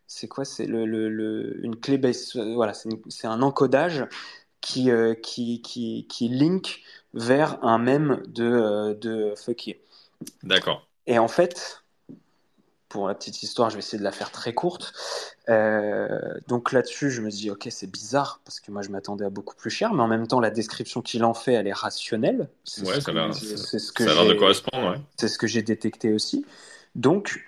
[0.05, 2.37] c'est quoi C'est le, le, une clé base.
[2.55, 4.05] Voilà, c'est un encodage
[4.61, 4.89] qui,
[5.21, 6.81] qui, qui, qui link
[7.13, 9.75] vers un mème de, de Fucky.
[10.43, 10.87] D'accord.
[11.05, 11.83] Et en fait,
[12.89, 14.93] pour la petite histoire, je vais essayer de la faire très courte.
[15.49, 19.29] Euh, donc là-dessus, je me dis, ok, c'est bizarre parce que moi, je m'attendais à
[19.29, 22.49] beaucoup plus cher, mais en même temps, la description qu'il en fait, elle est rationnelle.
[22.83, 24.97] Ouais, ça a l'air de correspondre.
[25.17, 26.45] C'est ce que j'ai détecté aussi.
[26.95, 27.43] Donc,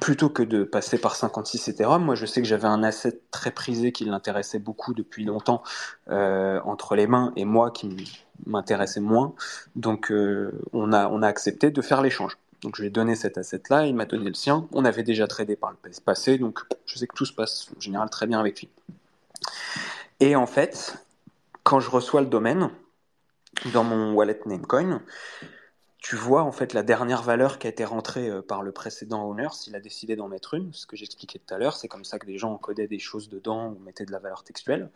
[0.00, 3.50] plutôt que de passer par 56 Ethereum, moi, je sais que j'avais un asset très
[3.50, 5.62] prisé qui l'intéressait beaucoup depuis longtemps
[6.10, 9.34] euh, entre les mains et moi qui m'intéressait moins.
[9.76, 12.36] Donc, euh, on, a, on a accepté de faire l'échange.
[12.62, 14.68] Donc je lui ai donné cet asset-là, il m'a donné le sien.
[14.72, 17.80] On avait déjà tradé par le passé, donc je sais que tout se passe en
[17.80, 18.68] général très bien avec lui.
[20.20, 20.96] Et en fait,
[21.62, 22.70] quand je reçois le domaine
[23.72, 25.02] dans mon wallet Namecoin,
[25.98, 29.28] tu vois en fait la dernière valeur qui a été rentrée euh, par le précédent
[29.28, 32.04] owner, s'il a décidé d'en mettre une, ce que j'expliquais tout à l'heure, c'est comme
[32.04, 34.90] ça que des gens encodaient des choses dedans ou mettaient de la valeur textuelle.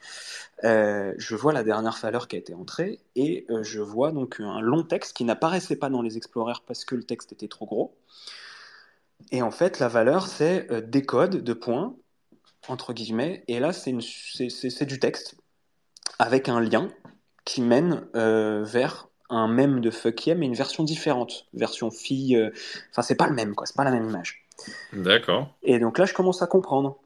[0.62, 4.38] Euh, je vois la dernière valeur qui a été entrée et euh, je vois donc
[4.38, 7.66] un long texte qui n'apparaissait pas dans les Explorers parce que le texte était trop
[7.66, 7.96] gros.
[9.32, 11.96] Et en fait, la valeur c'est décode de points
[12.68, 15.34] entre guillemets, et là c'est du texte
[16.20, 16.90] avec un lien
[17.44, 22.36] qui mène vers un même de Fuck mais une version différente, version fille.
[22.36, 22.50] Euh,
[22.90, 23.66] enfin, c'est pas le même, quoi.
[23.66, 24.44] C'est pas la même image.
[24.92, 25.48] D'accord.
[25.62, 26.98] Et donc là, je commence à comprendre.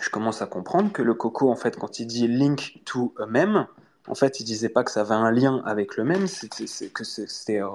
[0.00, 3.26] Je commence à comprendre que le coco, en fait, quand il dit link to a
[3.26, 3.66] meme,
[4.06, 7.04] en fait, il disait pas que ça avait un lien avec le même, c'était que
[7.04, 7.70] c'était euh,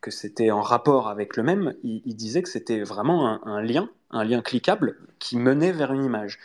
[0.00, 1.74] que c'était en rapport avec le même.
[1.82, 6.38] Il, disait que c'était vraiment un, lien, un lien cliquable qui menait vers une image.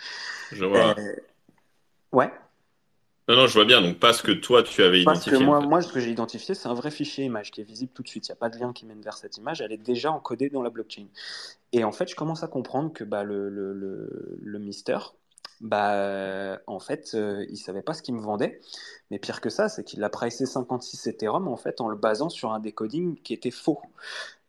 [0.51, 0.97] Je vois.
[0.97, 1.15] Euh,
[2.11, 2.31] ouais.
[3.27, 3.81] Non, non, je vois bien.
[3.81, 5.31] Donc, pas ce que toi, tu avais identifié.
[5.31, 7.63] Parce que moi, moi ce que j'ai identifié, c'est un vrai fichier image qui est
[7.63, 8.27] visible tout de suite.
[8.27, 9.61] Il n'y a pas de lien qui mène vers cette image.
[9.61, 11.07] Elle est déjà encodée dans la blockchain.
[11.73, 14.97] Et en fait, je commence à comprendre que bah, le, le, le, le Mister,
[15.61, 18.59] bah, en fait, euh, il savait pas ce qu'il me vendait.
[19.09, 22.29] Mais pire que ça, c'est qu'il a pricé 56 Ethereum en fait en le basant
[22.29, 23.81] sur un décoding qui était faux.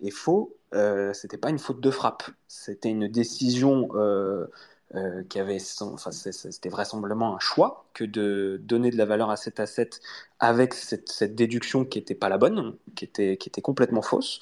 [0.00, 2.24] Et faux, euh, c'était pas une faute de frappe.
[2.48, 4.46] C'était une décision euh,
[4.94, 9.90] euh, c'était vraisemblablement un choix que de donner de la valeur à cet asset
[10.38, 14.40] avec cette, déduction qui n'était pas la bonne, qui était, qui était complètement fausse.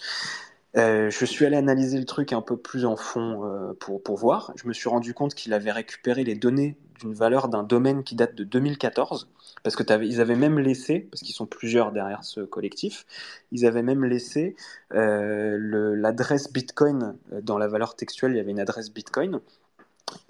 [0.77, 4.16] Euh, je suis allé analyser le truc un peu plus en fond euh, pour, pour
[4.16, 4.53] voir.
[4.57, 8.15] Je me suis rendu compte qu'il avait récupéré les données d'une valeur d'un domaine qui
[8.15, 9.31] date de 2014,
[9.62, 13.07] parce que ils avaient même laissé, parce qu'ils sont plusieurs derrière ce collectif,
[13.51, 14.55] ils avaient même laissé
[14.91, 18.33] l'adresse Bitcoin dans la valeur textuelle.
[18.33, 19.41] Il y avait une adresse Bitcoin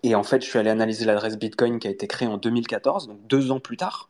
[0.02, 3.09] et en fait, je suis allé analyser l'adresse Bitcoin qui a été créée en 2014,
[3.09, 4.09] donc deux ans plus tard,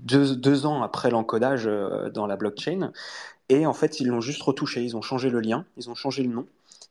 [0.00, 2.92] deux, ans après l'encodage euh, dans la blockchain.
[3.48, 6.22] Et en fait, ils l'ont juste retouché, ils ont changé le lien, ils ont changé
[6.22, 6.46] le nom.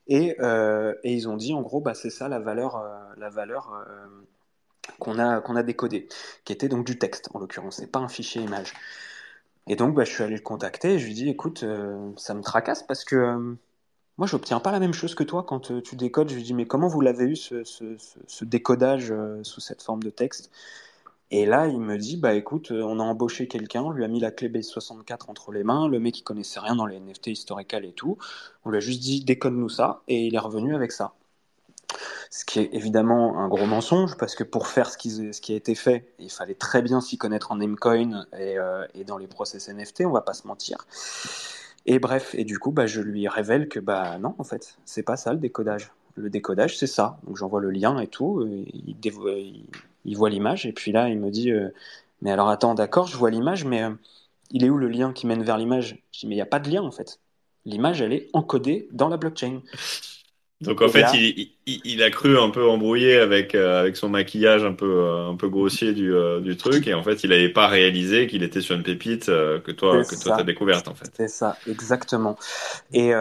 [0.08, 4.08] Et, euh, ils ont dit, en gros, bah, c'est ça la valeur, euh,
[5.00, 6.08] qu'on a, décodée,
[6.46, 8.74] qui était donc du texte, en l'occurrence, c'est pas un fichier image.
[9.68, 11.64] Et donc, bah, je suis allé le contacter je lui ai dit, écoute,
[12.18, 13.56] ça me tracasse parce que
[14.20, 16.30] moi, je n'obtiens pas la même chose que toi quand euh, tu décodes.
[16.30, 20.10] Je lui dis, mais comment vous l'avez eu ce, décodage euh, sous cette forme de
[20.10, 20.52] texte?
[21.32, 24.10] Et là, il me dit, bah écoute, euh, on a embauché quelqu'un, on lui a
[24.10, 27.28] mis la clé Base64 entre les mains, le mec il connaissait rien dans les NFT
[27.28, 28.18] historicales et tout.
[28.66, 31.14] On lui a juste dit, décode-nous ça, et il est revenu avec ça.
[32.30, 35.54] Ce qui est évidemment un gros mensonge, parce que pour faire ce qui, ce qui
[35.54, 38.58] a été fait, il fallait très bien s'y connaître en Namecoin et,
[38.96, 40.86] et dans les process NFT, on va pas se mentir.
[41.86, 45.04] Et bref, et du coup, bah, je lui révèle que bah non, en fait, c'est
[45.04, 45.92] pas ça le décodage.
[46.16, 47.20] Le décodage, c'est ça.
[47.24, 48.46] Donc j'envoie le lien et tout.
[48.74, 48.96] Il,
[50.06, 51.70] il, voit l'image et puis là, il me dit euh,
[52.22, 53.92] mais alors attends, d'accord, je vois l'image, mais euh,
[54.52, 56.04] il est où le lien qui mène vers l'image?
[56.12, 57.20] Je dis mais il n'y a pas de lien en fait.
[57.66, 59.62] L'image, elle est encodée dans la blockchain.
[60.62, 61.06] Donc en fait,
[61.66, 65.36] il, a cru un peu embrouillé avec, euh, avec son maquillage un peu, euh, un
[65.38, 68.60] peu grossier du, euh, du truc, et en fait, il n'avait pas réalisé qu'il était
[68.60, 71.10] sur une pépite que toi, que toi t'as découverte en fait.
[71.16, 72.38] C'est ça, exactement.
[72.92, 73.12] Et,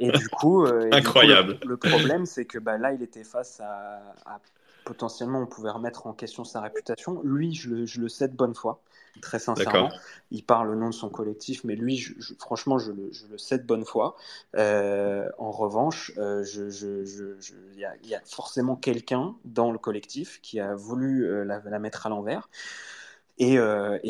[0.00, 1.58] et du coup, incroyable.
[1.66, 4.40] le, problème, c'est que bah, là, il était face à,
[4.86, 7.20] potentiellement, on pouvait remettre en question sa réputation.
[7.22, 8.82] Lui, je le, je le sais de bonne foi
[9.20, 9.90] très sincèrement.
[10.30, 12.04] Il parle au nom de son collectif, mais lui,
[12.38, 14.16] franchement, je le, sais de bonne foi.
[14.56, 16.44] Euh, en revanche, euh,
[17.74, 22.08] il y, a forcément quelqu'un dans le collectif qui a voulu euh, la, mettre à
[22.08, 22.48] l'envers.
[23.38, 23.58] Et,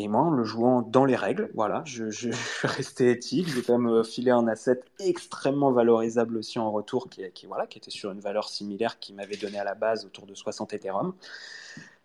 [0.07, 3.47] moi, en le jouant dans les règles, voilà, je, je, suis resté éthique.
[3.49, 7.79] J'ai quand même filé un asset extrêmement valorisable aussi en retour, qui, qui, voilà, qui
[7.79, 11.13] était sur une valeur similaire qui m'avait donné à la base autour de 60 Ethereum.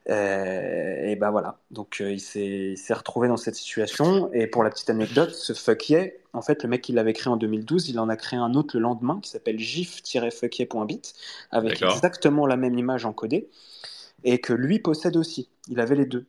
[0.09, 4.33] Et ben voilà, donc il s'est retrouvé dans cette situation.
[4.33, 7.31] Et pour la petite anecdote, ce fuck yeah, en fait, le mec il l'avait créé
[7.31, 11.15] en 2012, il en a créé un autre le lendemain qui s'appelle gif-fuckye.bit
[11.51, 13.49] avec exactement la même image encodée
[14.25, 15.49] et que lui possède aussi.
[15.69, 16.27] Il avait les deux.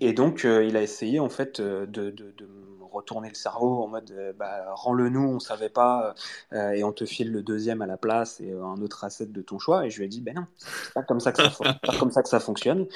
[0.00, 2.48] Et donc, il a essayé en fait de, de, de
[2.96, 6.14] retourner le cerveau en mode euh, bah, rends-le nous, on savait pas,
[6.52, 9.42] euh, et on te file le deuxième à la place et un autre asset de
[9.42, 9.86] ton choix.
[9.86, 11.50] Et je lui ai dit, ben non, c'est pas comme ça que ça,
[11.82, 12.86] pas comme ça que ça fonctionne.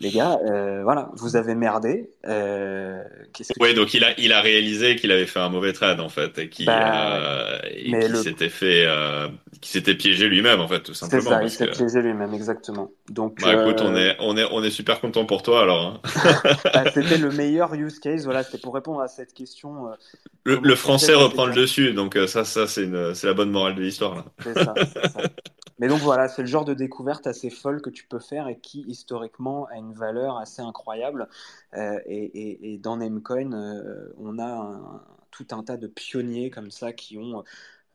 [0.00, 2.10] Les gars, euh, voilà, vous avez merdé.
[3.60, 6.36] oui, donc il a, il a réalisé qu'il avait fait un mauvais trade en fait
[6.38, 7.60] et qu'il bah,
[8.14, 8.88] s'était fait,
[9.60, 11.22] qui s'était piégé lui-même en fait tout simplement.
[11.22, 12.90] C'est ça, il s'est piégé lui-même exactement.
[13.08, 16.00] Donc, bah, écoute, on est, on est, on est super content pour toi alors.
[16.04, 16.40] Hein.
[16.44, 18.24] Bah, c'était le meilleur use case.
[18.24, 19.94] Voilà, c'était pour répondre à cette question euh,
[20.44, 24.24] le, français reprend le dessus, donc euh, ça, ça c'est la bonne morale de l'histoire.
[25.78, 28.58] Mais donc voilà, c'est le genre de découverte assez folle que tu peux faire et
[28.58, 31.28] qui historiquement a une valeur assez incroyable.
[31.74, 33.50] Euh, et, dans Namecoin,
[34.18, 34.80] on a
[35.30, 37.42] tout un tas de pionniers comme ça qui ont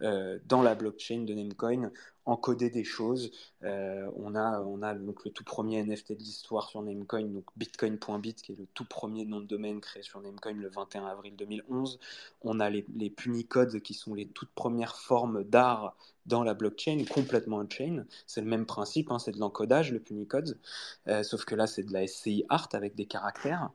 [0.01, 1.91] dans la blockchain de Namecoin
[2.29, 3.31] encoder des choses.
[3.63, 7.45] Euh, on a, on a donc le tout premier NFT de l'histoire sur Namecoin, donc
[7.57, 11.35] bitcoin.bit, qui est le tout premier nom de domaine créé sur Namecoin le 21 avril
[11.35, 11.99] 2011.
[12.41, 15.95] On a les, les Punicodes, qui sont les toutes premières formes d'art
[16.25, 18.05] dans la blockchain, complètement on-chain.
[18.27, 20.59] C'est le même principe, hein, c'est de l'encodage, le Punicode,
[21.07, 23.71] euh, sauf que là, c'est de la SCI art avec des caractères.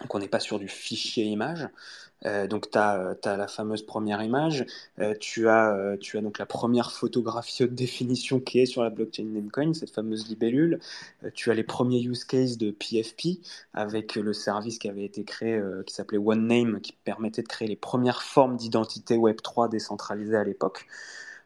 [0.00, 1.68] Donc on n'est pas sur du fichier image.
[2.26, 4.66] Euh, donc tu as, la fameuse première image,
[4.98, 8.82] euh, tu, as, euh, tu as donc la première photographie haute définition qui est sur
[8.82, 10.80] la blockchain Namecoin, cette fameuse libellule.
[11.34, 13.40] tu as les premiers use cases de PFP
[13.72, 17.76] avec le service qui avait été créé qui s'appelait OneName qui permettait de créer les
[17.76, 20.86] premières formes d'identité Web3 décentralisées à l'époque.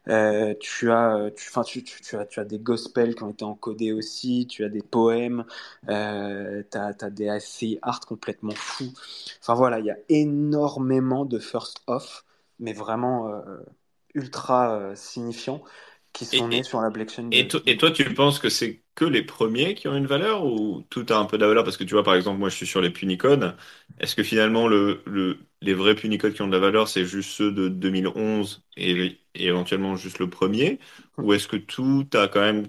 [0.09, 3.93] Euh, tu, as, tu, tu, tu, as, tu as des gospels qui ont été encodés
[3.93, 5.45] aussi, tu as des poèmes,
[5.89, 8.93] euh, tu as, des ASCII art complètement fous.
[9.41, 12.24] Enfin voilà, il y a énormément de first off,
[12.59, 13.43] mais vraiment euh,
[14.15, 15.62] ultra euh, signifiants
[16.12, 17.28] qui sont nés sur la blockchain.
[17.32, 20.84] Et, et, toi, tu penses que c'est que les premiers qui ont une valeur ou
[20.90, 22.66] tout a un peu de valeur Parce que tu vois, par exemple, moi, je suis
[22.66, 23.56] sur les Punicodes.
[23.98, 27.30] Est-ce que finalement, le, le, les vrais Punicodes qui ont de la valeur, c'est juste
[27.30, 30.78] ceux de 2011 et, éventuellement juste le premier?
[31.16, 32.66] Ou est-ce que tout a quand même,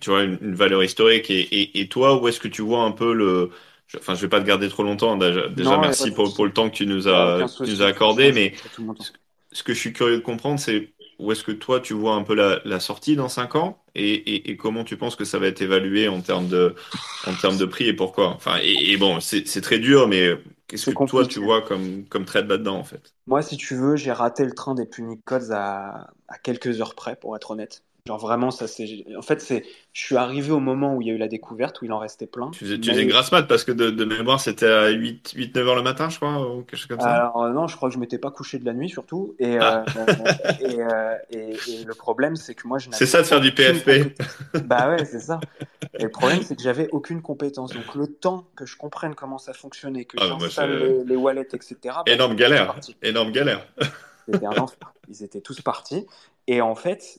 [0.00, 3.12] tu vois, une, valeur historique et, et, toi, où est-ce que tu vois un peu
[3.12, 3.50] le...
[3.96, 5.16] Enfin, je vais pas te garder trop longtemps.
[5.16, 8.32] Déjà, merci pour, pour, le temps que tu nous as, tu nous as accordé.
[8.32, 8.54] Mais
[9.52, 12.22] ce que je suis curieux de comprendre, c'est où est-ce que toi, tu vois un
[12.22, 16.08] peu la, sortie dans 5 ans et, comment tu penses que ça va être évalué
[16.08, 16.74] en termes de,
[17.26, 18.28] en termes de prix et pourquoi?
[18.28, 20.30] Enfin, et, bon, c'est très dur, mais
[20.68, 23.14] qu'est-ce que toi, tu vois comme, comme trade là-dedans, en fait?
[23.26, 27.16] Moi, si tu veux, j'ai raté le train des Punicodes à, à quelques heures près,
[27.16, 27.82] pour être honnête.
[28.08, 29.04] Genre vraiment, ça c'est.
[29.18, 29.66] En fait, c'est.
[29.92, 31.98] Je suis arrivé au moment où il y a eu la découverte, où il en
[31.98, 32.50] restait plein.
[32.52, 35.82] Tu faisais, tu faisais grasse mat parce que de, mémoire, c'était à 8-9 heures le
[35.82, 37.10] matin, je crois, ou quelque chose comme ça.
[37.10, 39.34] Alors, euh, non, je crois que je m'étais pas couché de la nuit, surtout.
[39.38, 39.84] Et, ah.
[39.98, 40.06] euh,
[40.62, 44.18] euh, et, et, le problème, c'est que moi, je C'est ça de faire du PFP.
[44.64, 45.38] bah ouais, c'est ça.
[45.98, 47.74] Et le problème, c'est que j'avais aucune compétence.
[47.74, 51.76] Donc, le temps que je comprenne comment ça fonctionnait, que ah, j'installe les, wallets, etc.
[51.84, 52.74] Bah, énorme galère.
[53.02, 53.66] Énorme galère.
[54.24, 54.94] C'était un enfer.
[55.10, 56.06] Ils étaient tous partis.
[56.46, 57.18] Et en fait,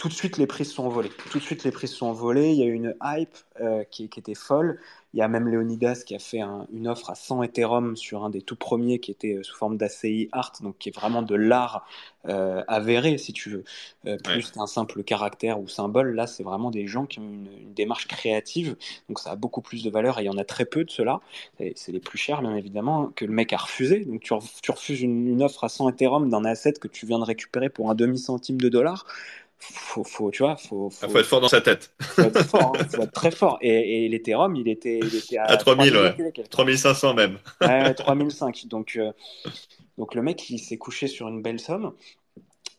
[0.00, 1.10] tout de suite les prix se sont envolés.
[1.30, 2.52] Tout de suite les prix se sont envolés.
[2.52, 4.80] Il y a eu une hype euh, qui, était folle.
[5.12, 6.40] Il y a même Leonidas qui a fait
[6.72, 9.76] une offre à 100 Ethereum sur un des tout premiers qui était euh, sous forme
[9.76, 11.86] d'ACI Art, donc qui est vraiment de l'art
[12.26, 13.64] euh, avéré, si tu veux,
[14.24, 16.14] plus qu'un simple caractère ou symbole.
[16.14, 18.76] Là, c'est vraiment des gens qui ont une, démarche créative,
[19.08, 20.90] donc ça a beaucoup plus de valeur et il y en a très peu de
[20.90, 21.20] cela.
[21.76, 24.04] C'est les plus chers, bien évidemment, que le mec a refusé.
[24.04, 27.24] Donc tu, refuses une, une, offre à 100 Ethereum d'un asset que tu viens de
[27.24, 29.04] récupérer pour un demi centime de dollar
[29.60, 31.92] faut, faut, tu vois, faut, faut, faut, être fort dans sa tête.
[32.00, 33.58] Faut être fort, hein, faut être très fort.
[33.60, 36.32] Et, il était, il était à, 3000, ouais.
[36.48, 37.38] 3500 même.
[37.60, 38.66] Ouais, 3005.
[38.66, 39.12] Donc, euh,
[39.98, 41.92] donc le mec, il s'est couché sur une belle somme.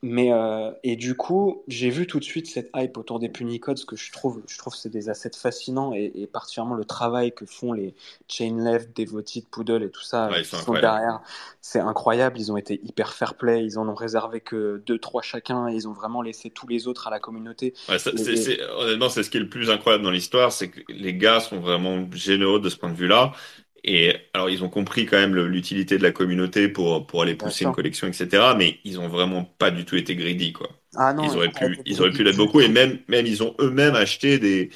[0.04, 3.86] Mais euh, et du coup, j'ai vu tout de suite cette hype autour des Punicodes,
[3.86, 7.46] que je trouve, je trouve c'est des assets fascinants et, et, particulièrement le travail que
[7.46, 7.94] font les
[8.28, 11.22] Chainleft, Devoted, Poodle et tout ça ouais, qui sont derrière.
[11.62, 12.40] C'est incroyable.
[12.40, 13.64] Ils ont été hyper fair play.
[13.64, 15.68] Ils en ont réservé que deux, trois chacun.
[15.68, 17.76] Et ils ont vraiment laissé tous les autres à la communauté.
[17.88, 17.98] Ouais,
[18.78, 21.60] honnêtement, c'est ce qui est le plus incroyable dans l'histoire, c'est que les gars sont
[21.60, 23.34] vraiment généreux de ce point de vue-là.
[23.84, 27.66] Et alors, ils ont compris quand même l'utilité de la communauté pour, pour aller pousser
[27.66, 28.54] une collection, etc.
[28.58, 30.70] Mais ils ont vraiment pas du tout été greedy, quoi.
[30.96, 32.62] Ah non, ils auraient pu, ils auraient pu l'être beaucoup.
[32.62, 34.70] Et même, même, ils ont eux-mêmes acheté des,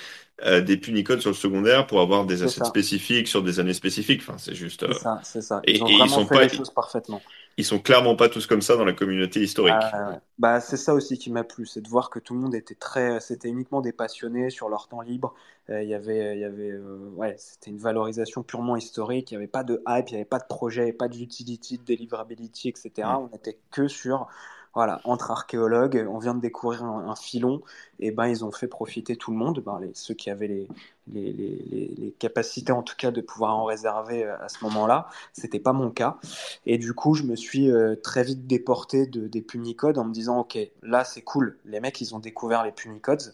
[0.43, 4.21] euh, des punicodes sur le secondaire pour avoir des assets spécifiques sur des années spécifiques.
[4.21, 4.81] Enfin, c'est juste.
[4.81, 5.61] C'est euh, ça, c'est ça.
[5.67, 7.21] Ils ont vraiment fait les choses parfaitement.
[7.57, 9.75] Ils sont clairement pas tous comme ça dans la communauté historique.
[9.77, 12.53] Ah, bah, c'est ça aussi qui m'a plu, c'est de voir que tout le monde
[12.53, 15.33] était très, c'était uniquement des passionnés sur leur temps libre.
[15.69, 19.31] Euh, il y avait, il y avait, euh, ouais, c'était une valorisation purement historique.
[19.31, 21.83] Il n'y avait pas de hype, il n'y avait pas de projet, pas d'utility, de
[21.83, 22.91] deliverability, etc.
[22.97, 23.15] Mm.
[23.15, 24.27] On n'était que sur
[24.75, 27.61] voilà, entre archéologues, on vient de découvrir un, filon,
[27.99, 30.67] et ben ils ont fait profiter tout le monde, ben, ceux qui avaient
[31.07, 35.07] les, capacités en tout cas de pouvoir en réserver euh, à ce moment-là.
[35.33, 36.17] C'était pas mon cas,
[36.65, 40.13] et du coup je me suis euh, très vite déporté de, des Punicodes en me
[40.13, 43.33] disant ok là c'est cool, les mecs ils ont découvert les Punicodes,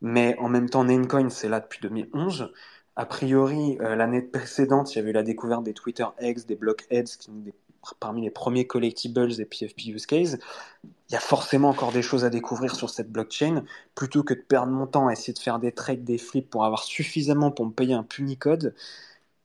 [0.00, 2.52] mais en même temps Namecoin c'est là depuis 2011.
[2.96, 6.54] A priori, euh, l'année précédente, il y avait eu la découverte des Twitter Eggs, des
[6.54, 7.52] Blockheads, qui sont des
[8.00, 10.38] parmi les premiers collectibles et PFP use case,
[10.84, 13.64] il y a forcément encore des choses à découvrir sur cette blockchain.
[13.94, 16.64] Plutôt que de perdre mon temps à essayer de faire des trades, des flips pour
[16.64, 18.74] avoir suffisamment pour me payer un punicode,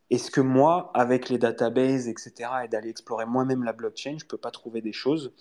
[0.09, 4.37] est-ce que moi, avec les databases, etc., et d'aller explorer moi-même la blockchain, je peux
[4.37, 5.33] pas trouver des choses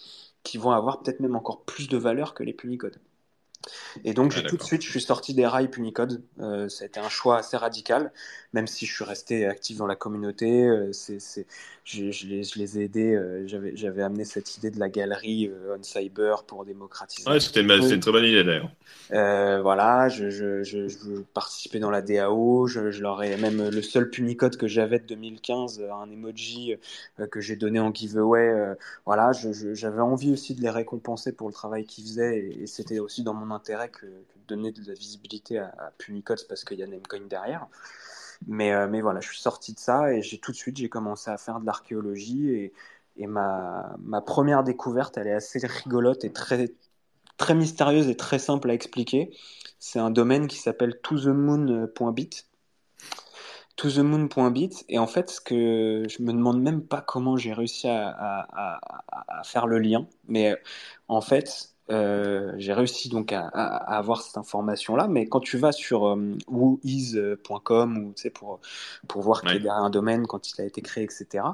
[0.43, 3.01] qui vont avoir peut-être même encore plus de valeur que les punicodes?
[4.05, 6.23] Et donc, tout de suite, je suis sorti des rails Punicode.
[6.41, 8.12] Euh, ça a été un choix assez radical,
[8.53, 10.66] même si je suis resté actif dans la communauté.
[10.66, 11.19] Euh, c'est,
[11.85, 13.15] je, je, les, je, les, ai aidés.
[13.15, 17.29] Euh, j'avais, j'avais amené cette idée de la galerie euh, on cyber pour démocratiser.
[17.29, 18.70] Ouais, c'était, une, une très bonne idée d'ailleurs.
[19.12, 22.66] Euh, voilà, je, participais dans la DAO.
[22.66, 26.75] Je, leur ai même le seul Punicode que j'avais de 2015, un emoji
[27.31, 28.77] que j'ai donné en giveaway.
[29.07, 32.99] voilà, j'avais envie aussi de les récompenser pour le travail qu'ils faisaient et, et c'était
[32.99, 36.79] aussi dans mon intérêt que, de donner de la visibilité à, à Punicodes parce qu'il
[36.79, 37.66] y a Namecoin derrière.
[38.47, 40.89] Mais, euh, mais voilà, je suis sorti de ça et j'ai tout de suite j'ai
[40.89, 42.73] commencé à faire de l'archéologie et,
[43.16, 46.73] et ma, ma, première découverte, elle est assez rigolote et très,
[47.36, 49.36] très mystérieuse et très simple à expliquer.
[49.78, 52.47] C'est un domaine qui s'appelle tothemoon.bit.
[53.77, 54.85] Tothemoon.bit.
[54.89, 59.43] Et en fait, ce que je me demande même pas comment j'ai réussi à, à,
[59.44, 60.56] faire le lien, mais
[61.09, 66.06] en fait, euh, j'ai réussi donc à, avoir cette information-là, mais quand tu vas sur
[66.06, 68.60] euh, whois.com ou tu sais pour
[69.06, 71.44] pour voir qu'il y a un domaine quand il a été créé, etc.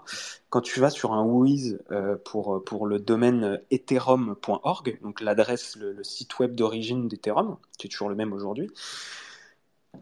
[0.50, 6.02] Quand tu vas sur un whois euh, pour pour le domaine ethereum.org, donc l'adresse, le,
[6.02, 8.70] site web d'origine d'Ethereum, qui est toujours le même aujourd'hui.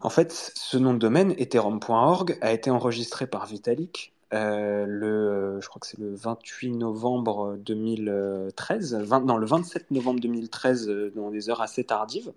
[0.01, 5.67] En fait, ce nom de domaine, ethereum.org, a été enregistré par Vitalik euh, le, je
[5.67, 11.31] crois que c'est le 28 novembre 2013, 20, non, le 27 novembre 2013, euh, dans
[11.31, 12.33] des heures assez tardives.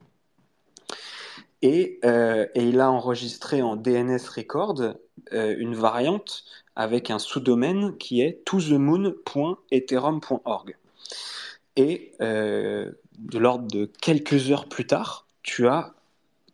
[1.62, 4.94] Et, euh, et il a enregistré en DNS Record
[5.32, 6.44] euh, une variante
[6.76, 10.76] avec un sous-domaine qui est tothemoon.ethereum.org.
[11.76, 15.94] Et euh, de l'ordre de quelques heures plus tard, tu as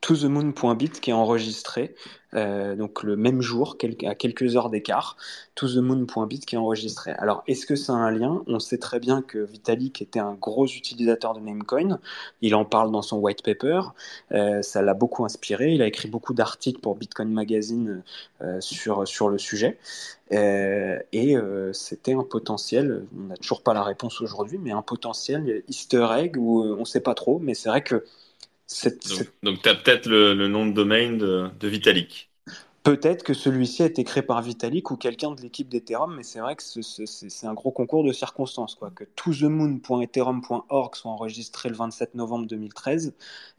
[0.00, 1.96] tothemoon.bit qui est enregistré,
[2.34, 3.76] euh, donc le même jour,
[4.06, 5.16] à quelques heures d'écart,
[5.54, 7.12] tothemoon.bit qui est enregistré.
[7.12, 8.42] Alors, est-ce que c'est un lien?
[8.46, 11.98] On sait très bien que Vitalik était un gros utilisateur de Namecoin.
[12.40, 13.82] Il en parle dans son white paper.
[14.32, 15.72] Euh, ça l'a beaucoup inspiré.
[15.72, 18.02] Il a écrit beaucoup d'articles pour Bitcoin Magazine
[18.40, 19.78] euh, sur, sur le sujet.
[20.30, 21.36] Et
[21.74, 26.38] c'était un potentiel, on n'a toujours pas la réponse aujourd'hui, mais un potentiel easter egg
[26.38, 28.02] où on ne sait pas trop, mais c'est vrai que
[29.42, 32.30] donc, tu as peut-être le, nom de domaine de, Vitalik.
[32.82, 36.40] Peut-être que celui-ci a été créé par Vitalik ou quelqu'un de l'équipe d'Ethereum, mais c'est
[36.40, 38.74] vrai que c'est un gros concours de circonstances.
[38.74, 38.90] Quoi.
[38.90, 43.14] Que tothemoon.ethereum.org soit enregistré le 27 novembre 2013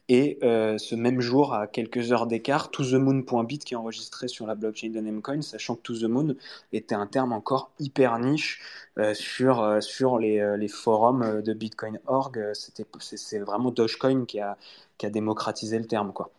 [0.09, 4.55] et euh, ce même jour, à quelques heures d'écart, tothemoon.bit qui est enregistré sur la
[4.55, 6.35] blockchain de Namecoin, sachant que tothemoon
[6.73, 8.59] était un terme encore hyper niche
[8.99, 12.51] euh, sur, euh, sur les, les, forums de Bitcoin.org.
[12.53, 14.57] C'est vraiment Dogecoin qui a,
[15.03, 16.13] qui a démocratisé le terme.
[16.13, 16.31] Quoi.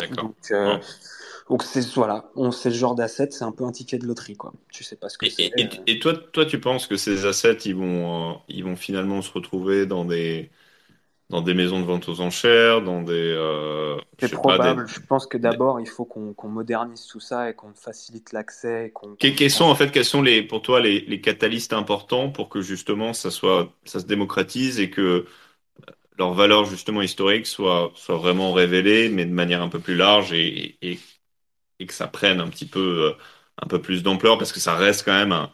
[0.00, 0.32] D'accord.
[0.50, 0.80] Donc,
[1.48, 4.36] donc c'est voilà, on sait le genre d'asset, c'est un peu un ticket de loterie
[4.36, 4.52] quoi.
[4.72, 5.52] Tu sais pas ce que c'est.
[5.56, 9.30] Et, et, toi, toi, tu penses que ces assets, ils vont, ils vont finalement se
[9.30, 10.50] retrouver dans des
[11.30, 13.12] dans des maisons de vente aux enchères, dans des.
[13.12, 14.86] Euh, c'est probable.
[14.88, 18.92] Je pense que d'abord, il faut qu'on modernise tout ça et qu'on facilite l'accès.
[19.18, 22.60] quels sont en fait, quels sont les, pour toi les, les, catalystes importants pour que
[22.60, 25.26] justement ça soit, ça se démocratise et que
[26.22, 30.32] leur valeur justement historique soit, soit vraiment révélée, mais de manière un peu plus large
[30.32, 30.98] et, et,
[31.80, 32.80] et que ça prenne un petit peu,
[33.12, 33.14] euh,
[33.62, 35.52] un peu plus d'ampleur parce que ça reste quand même un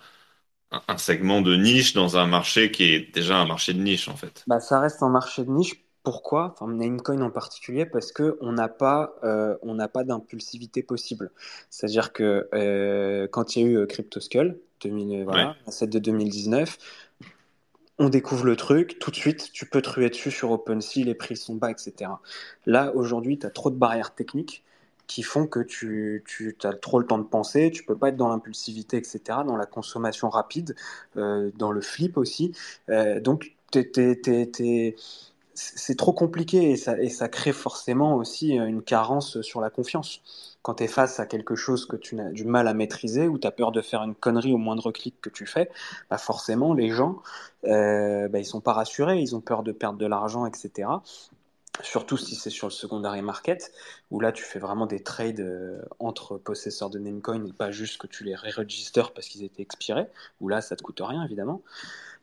[0.88, 4.16] un segment de niche dans un marché qui est déjà un marché de niche en
[4.16, 4.46] fait.
[4.46, 5.84] Bah, ça reste un marché de niche.
[6.02, 6.52] Pourquoi?
[6.54, 11.30] Enfin, Namecoin en particulier parce que on n'a pas euh, on n'a pas d'impulsivité possible.
[11.70, 16.78] C'est-à-dire que euh, quand il y a eu CryptoSkull, 2000, voilà, de 2019,
[17.98, 21.14] on découvre le truc, tout de suite, tu peux te ruer dessus sur OpenSea, les
[21.14, 22.10] prix sont bas, etc.
[22.66, 24.62] Là, aujourd'hui, tu as trop de barrières techniques
[25.06, 28.16] qui font que tu, tu as trop le temps de penser, tu peux pas être
[28.16, 30.76] dans l'impulsivité, etc., dans la consommation rapide,
[31.16, 32.52] euh, dans le flip aussi.
[32.90, 33.56] Euh, donc,
[35.58, 40.22] c'est trop compliqué et ça, crée forcément aussi une carence sur la confiance
[40.62, 43.38] quand tu es face à quelque chose que tu as du mal à maîtriser ou
[43.38, 45.70] tu as peur de faire une connerie au moindre clic que tu fais,
[46.10, 47.22] bah forcément, les gens,
[47.64, 50.90] euh, bah ils sont pas rassurés, ils ont peur de perdre de l'argent, etc.
[51.82, 53.72] Surtout si c'est sur le secondary market,
[54.10, 57.98] où là tu fais vraiment des trades euh, entre possesseurs de Namecoin et pas juste
[57.98, 60.06] que tu les ré-register parce qu'ils étaient expirés,
[60.40, 61.62] où là ça te coûte rien évidemment.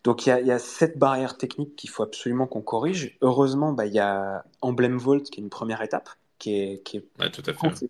[0.06, 3.18] Donc il y, y, a cette barrière technique qu'il faut absolument qu'on corrige.
[3.22, 6.10] Heureusement, bah, il y a Emblem Vault qui est une première étape
[6.40, 7.88] qui est, qui est ouais, tout à fait.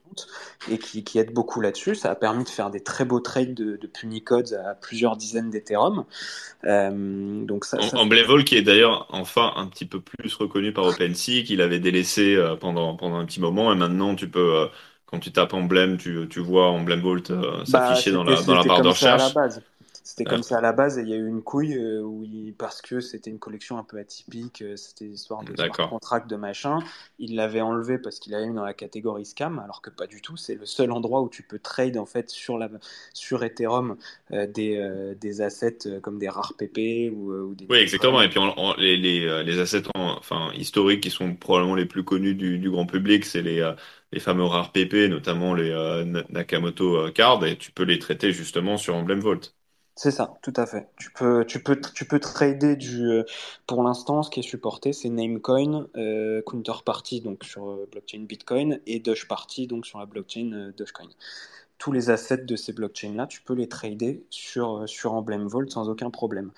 [0.71, 1.95] et qui, qui, aide beaucoup là-dessus.
[1.95, 5.49] Ça a permis de faire des très beaux trades de, de Punicodes à plusieurs dizaines
[5.49, 6.05] d'Ethereum.
[6.63, 7.77] Euh, donc ça,
[8.45, 12.55] qui est d'ailleurs enfin un petit peu plus reconnu par OpenSea, qu'il avait délaissé euh,
[12.55, 14.67] pendant, pendant un petit moment et maintenant tu peux euh,
[15.05, 18.55] quand tu tapes Emblem, tu, tu vois Emblem Vault euh, s'afficher bah, dans la, dans
[18.55, 19.21] la barre de recherche.
[19.21, 19.61] À la base.
[20.07, 22.23] C'était comme ça à la base et il y a eu une couille euh, où
[22.23, 26.29] il, parce que c'était une collection un peu atypique, euh, c'était l'histoire de smart contract
[26.29, 26.83] de machin.
[27.17, 30.21] Il l'avait enlevé parce qu'il avait mis dans la catégorie scam, alors que pas du
[30.21, 30.37] tout.
[30.37, 32.69] C'est le seul endroit où tu peux trade en fait sur la
[33.13, 33.97] sur Ethereum
[34.31, 37.67] euh, des, euh, des assets euh, comme des rares PP ou, ou des.
[37.69, 38.21] Oui, exactement.
[38.21, 41.87] Et puis on, on, les, les, les assets en, enfin historiques qui sont probablement les
[41.87, 43.73] plus connus du, du grand public, c'est les
[44.11, 45.71] les fameux rares PP, notamment les
[46.29, 49.41] Nakamoto Card, et tu peux les traiter justement sur Emblem Vault.
[49.97, 50.89] C'est ça, tout à fait.
[50.97, 53.09] Tu peux, tu peux, tu peux trader du.
[53.09, 53.23] Euh,
[53.65, 58.81] pour l'instant, ce qui est supporté, c'est Namecoin, euh, Counterparty donc sur euh, blockchain Bitcoin
[58.87, 61.07] et Doge Party donc sur la blockchain euh, Dogecoin.
[61.77, 65.89] Tous les assets de ces blockchains-là, tu peux les trader sur sur Emblem Vault sans
[65.89, 66.51] aucun problème,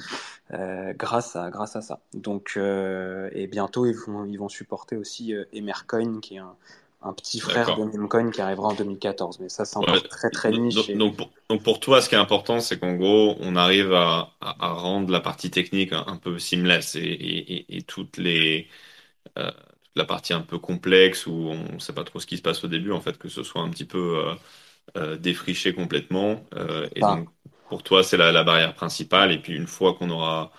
[0.51, 2.01] grâce à grâce à ça.
[2.13, 6.55] Donc et bientôt ils vont ils vont supporter aussi Emercoin qui est un
[7.01, 9.39] un petit frère de Namecoin qui arrivera en 2014.
[9.39, 10.01] Mais ça, c'est encore ouais.
[10.01, 10.75] très très niche.
[10.75, 10.95] Donc, et...
[10.95, 15.19] donc, pour, toi, ce qui est important, c'est qu'en gros, on arrive à, rendre la
[15.19, 18.67] partie technique un, un peu seamless et, et, et toutes les
[19.37, 22.37] euh, toute la partie un peu complexe où on ne sait pas trop ce qui
[22.37, 24.33] se passe au début, en fait, que ce soit un petit peu euh,
[24.97, 26.43] euh, défriché complètement.
[26.95, 27.15] Et ah.
[27.15, 27.29] donc,
[27.69, 29.31] pour toi, c'est la, la, barrière principale.
[29.31, 30.51] Et puis, une fois qu'on aura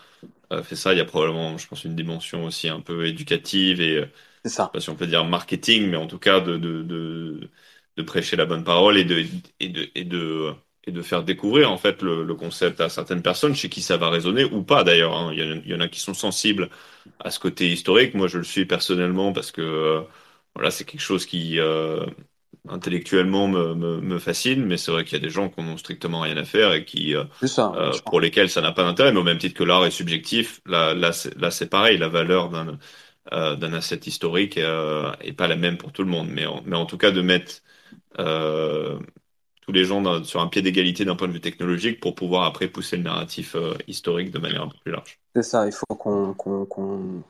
[0.63, 4.09] fait ça, il y a probablement, je pense, une dimension aussi un peu éducative et
[4.45, 4.65] c'est ça.
[4.65, 7.51] Je sais pas si on peut dire marketing, mais en tout cas de, de, de,
[7.97, 9.25] de prêcher la bonne parole et de,
[9.61, 10.55] et de, et de,
[10.85, 13.97] et de faire découvrir en fait le, le, concept à certaines personnes chez qui ça
[13.97, 15.15] va résonner ou pas d'ailleurs.
[15.17, 15.31] Hein.
[15.33, 16.71] Il, y il, y en a qui sont sensibles
[17.21, 18.15] à ce côté historique.
[18.15, 20.01] Moi, je le suis personnellement parce que euh,
[20.55, 22.05] voilà, c'est quelque chose qui euh,
[22.69, 25.77] intellectuellement me, me, me, fascine, mais c'est vrai qu'il y a des gens qui n'ont
[25.77, 29.13] strictement rien à faire et qui, euh, ça, euh, pour lesquels ça n'a pas d'intérêt.
[29.13, 31.99] Mais au même titre que l'art est subjectif, là, là, c'est pareil.
[31.99, 32.79] La valeur d'un
[33.33, 36.29] d'un asset historique euh, et pas la même pour tout le monde.
[36.31, 37.63] Mais en, mais en tout cas, de mettre
[38.19, 38.99] euh,
[39.63, 42.69] tous les gens sur un pied d'égalité d'un point de vue technologique pour pouvoir après
[42.69, 45.19] pousser le narratif euh, historique de manière un peu plus large.
[45.35, 46.67] C'est ça, il faut qu'on qu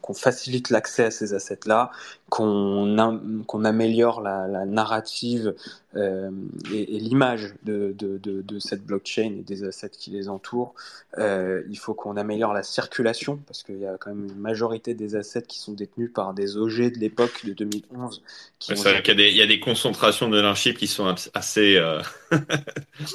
[0.03, 1.91] qu facilite l'accès à ces assets-là,
[2.29, 5.55] qu'on qu améliore la narrative
[5.97, 6.31] euh,
[6.71, 10.75] et, et l'image de, de, de, de, cette blockchain et des assets qui les entourent.
[11.17, 14.93] Euh, il faut qu'on améliore la circulation, parce qu'il y a quand même une majorité
[14.93, 18.23] des assets qui sont détenus par des OG de l'époque de 2011.
[18.59, 22.03] C'est vrai qu'il y, y, a des concentrations de l'unship qui sont assez, euh...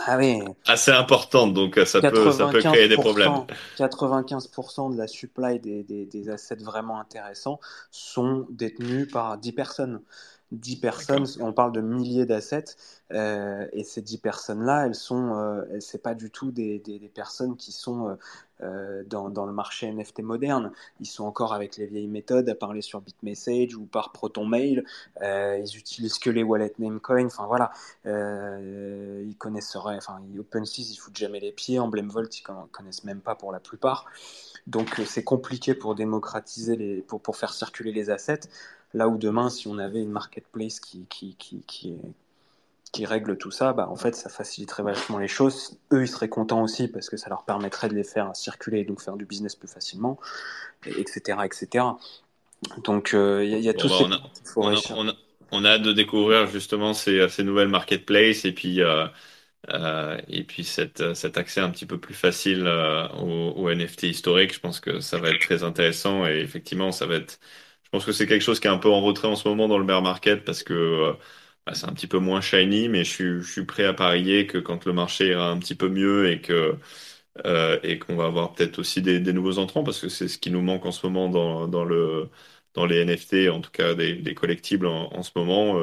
[0.08, 0.40] ah oui.
[0.66, 3.46] assez importantes, donc ça peut, ça peut créer des problèmes.
[3.78, 7.60] 95% de la supply des, des, des, assets vraiment intéressants
[7.92, 10.02] sont détenus par 10 personnes.
[10.54, 12.76] 10 personnes, on parle de milliers d'assets,
[13.12, 17.10] euh, et ces 10 personnes-là, elles sont, euh, c'est pas du tout des, des, des,
[17.10, 18.18] personnes qui sont
[18.64, 20.72] euh, dans, dans, le marché NFT moderne.
[21.02, 24.86] Ils sont encore avec les vieilles méthodes à parler sur BitMessage ou par Proton Mail.
[25.22, 27.26] Euh, ils utilisent que les wallets Namecoin.
[27.26, 27.72] Enfin voilà,
[28.06, 31.80] euh, ils connaissent, enfin OpenSea, ils foutent jamais les pieds.
[31.80, 34.06] Emblem Vault, ils connaissent même pas pour la plupart.
[34.68, 38.42] Donc c'est compliqué pour démocratiser les, pour, pour faire circuler les assets.
[38.94, 41.96] Là où demain, si on avait une marketplace qui, qui, qui, qui,
[42.92, 45.78] qui règle tout ça, bah, en fait, ça faciliterait vachement les choses.
[45.92, 48.84] Eux, ils seraient contents aussi parce que ça leur permettrait de les faire circuler et
[48.86, 50.20] donc faire du business plus facilement,
[50.86, 51.40] etc.
[51.44, 51.86] etc.
[52.84, 54.22] Donc, il euh, y, y, a tout bon, bah,
[54.56, 55.14] on, a, on, a,
[55.52, 59.08] on, a, hâte de découvrir justement ces, ces nouvelles marketplaces et puis, euh,
[59.70, 64.04] euh, et puis cette, cet accès un petit peu plus facile euh, aux, aux NFT
[64.04, 64.54] historiques.
[64.54, 67.40] Je pense que ça va être très intéressant et effectivement, ça va être
[67.94, 69.78] pense que c'est quelque chose qui est un peu en retrait en ce moment dans
[69.78, 71.14] le bear market parce que euh,
[71.66, 74.48] bah, c'est un petit peu moins shiny, mais je suis, je suis prêt à parier
[74.48, 76.76] que quand le marché ira un petit peu mieux et que
[77.46, 80.38] euh, et qu'on va avoir peut-être aussi des, des, nouveaux entrants parce que c'est ce
[80.40, 82.30] qui nous manque en ce moment dans, dans le
[82.76, 85.76] dans les NFT, en tout cas des, collectibles en, ce moment,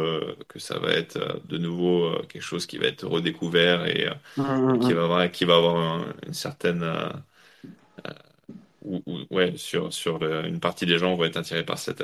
[0.49, 4.79] que ça va être de nouveau quelque chose qui va être redécouvert et, mmh, mmh,
[4.81, 4.95] qui, mmh.
[4.95, 6.83] va avoir, qui va avoir une certaine
[8.83, 12.03] ou, ouais, sur, sur une partie des gens vont être attirés par, cette,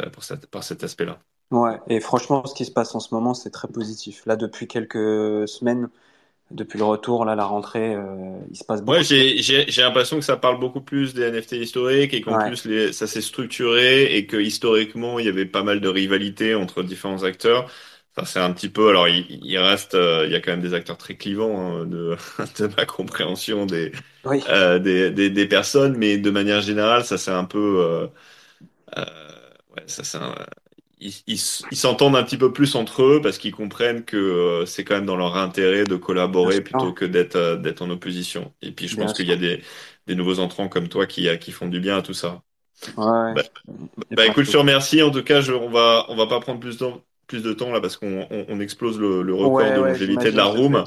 [0.51, 1.19] par cet aspect-là.
[1.53, 4.25] Ouais, et franchement, ce qui se passe en ce moment, c'est très positif.
[4.27, 5.89] Là, depuis quelques semaines,
[6.53, 9.03] depuis le retour, là, la rentrée, euh, il se passe beaucoup.
[9.03, 12.93] Ouais, j'ai l'impression que ça parle beaucoup plus des NFT historiques et qu'en plus les,
[12.93, 17.25] ça s'est structuré et que historiquement il y avait pas mal de rivalité entre différents
[17.25, 17.69] acteurs.
[18.19, 18.89] Ça c'est un petit peu.
[18.89, 21.87] Alors il, il reste, euh, il y a quand même des acteurs très clivants hein,
[21.87, 22.17] de,
[22.59, 23.93] de ma compréhension des,
[24.27, 27.81] euh, des, des, des, personnes, mais de manière générale, ça c'est un peu.
[27.81, 28.07] Euh,
[28.99, 29.05] euh
[29.77, 30.35] ouais, ça c'est un
[30.99, 34.95] ils s'entendent un petit peu plus entre eux parce qu'ils comprennent que euh, c'est quand
[34.95, 38.53] même dans leur intérêt de collaborer plutôt que d'être euh, d'être en opposition.
[38.63, 39.63] Et puis je pense qu'il y a des,
[40.07, 42.43] des nouveaux entrants comme toi qui, qui font du bien à tout ça.
[42.97, 43.35] Ouais.
[43.35, 43.43] Bah,
[44.11, 45.03] bah écoute, je te remercie.
[45.03, 46.87] En tout cas, je, on va on va pas prendre plus de
[47.27, 50.45] plus de temps là parce qu'on on, explose le, le record de longévité de la
[50.45, 50.85] room.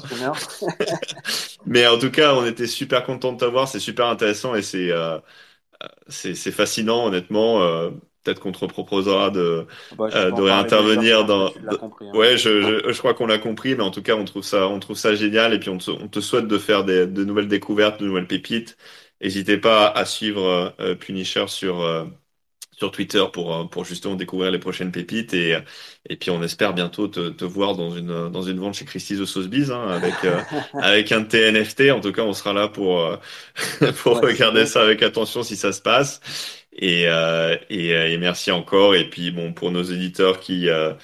[1.66, 3.68] Mais en tout cas, on était super content de t'avoir.
[3.68, 5.18] C'est super intéressant et c'est euh,
[6.08, 7.62] c'est fascinant honnêtement.
[7.62, 7.90] Euh,
[8.22, 11.48] peut-être qu'on te proposera de, ah bah, euh, de réintervenir dans.
[11.48, 11.78] Hein.
[12.14, 14.68] Ouais, je, je, je crois qu'on l'a compris, mais en tout cas, on trouve ça,
[14.68, 17.24] on trouve ça génial, et puis on te, on te souhaite de faire des, de
[17.24, 18.76] nouvelles découvertes, de nouvelles pépites.
[19.22, 21.82] N'hésitez pas à suivre Punisher sur
[22.80, 25.56] sur Twitter pour euh, pour justement découvrir les prochaines pépites et
[26.08, 29.20] et puis on espère bientôt te, te voir dans une dans une vente chez Christie's
[29.20, 30.14] de Sotheby's hein, avec
[30.74, 31.92] avec un TNFT.
[31.92, 33.18] En tout cas, on sera là pour
[34.02, 36.20] pour regarder ça avec attention si ça se passe.
[36.72, 38.94] Et, euh, et, euh, et, merci encore.
[38.94, 40.94] Et puis bon, pour nos éditeurs qui euh,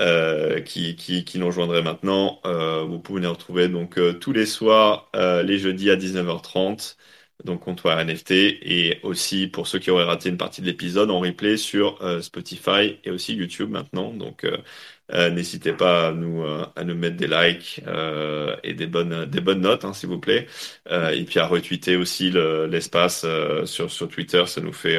[0.00, 4.46] euh qui, qui, qui nous rejoindraient maintenant, euh, vous pouvez nous retrouver donc tous les
[4.46, 6.96] soirs, les jeudis à 19h30,
[7.44, 11.20] donc comptoir NFT, et aussi pour ceux qui auraient raté une partie de l'épisode en
[11.20, 14.12] replay sur Spotify et aussi YouTube maintenant.
[14.12, 14.44] Donc
[15.14, 19.26] euh, n'hésitez pas à nous, euh, à nous mettre des likes euh, et des bonnes,
[19.26, 20.46] des bonnes notes, hein, s'il vous plaît.
[20.90, 23.26] et puis à retweeter aussi l'espace
[23.64, 24.98] sur, sur Twitter, ça nous fait,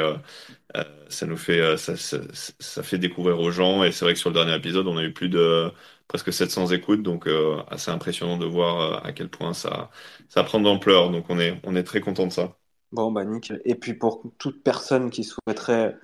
[1.10, 3.84] ça nous fait, ça, ça, fait découvrir aux gens.
[3.84, 5.72] Et c'est vrai que sur le dernier épisode, on a eu plus de
[6.14, 7.28] presque 700 écoutes, donc
[7.72, 9.90] assez impressionnant de voir à quel point ça,
[10.30, 11.10] ça prend d'ampleur.
[11.10, 12.56] Donc on est, on est très content de ça.
[12.92, 13.60] Bon, bah nickel.
[13.66, 15.98] Et puis pour toute personne qui souhaiterait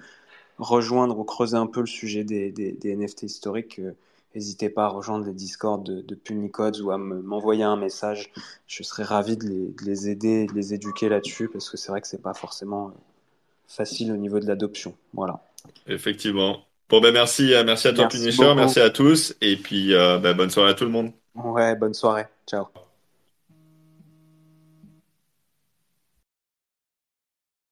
[0.58, 3.92] rejoindre ou creuser un peu le sujet des, des, NFT historiques, euh,
[4.34, 8.32] n'hésitez pas à rejoindre les Discord de, de Punicodes ou à m'envoyer un message.
[8.66, 11.92] Je serais ravi de les, de les aider, de les éduquer là-dessus parce que c'est
[11.92, 12.92] vrai que c'est pas forcément euh,
[13.68, 14.96] facile au niveau de l'adoption.
[15.14, 15.44] Voilà.
[15.86, 16.66] Effectivement.
[16.90, 20.50] Bon, ben merci, euh, merci à toi, Punisher, merci à tous, et puis ben, bonne
[20.50, 21.12] soirée à tout le monde.
[21.36, 22.26] Ouais, bonne soirée.
[22.48, 22.66] Ciao.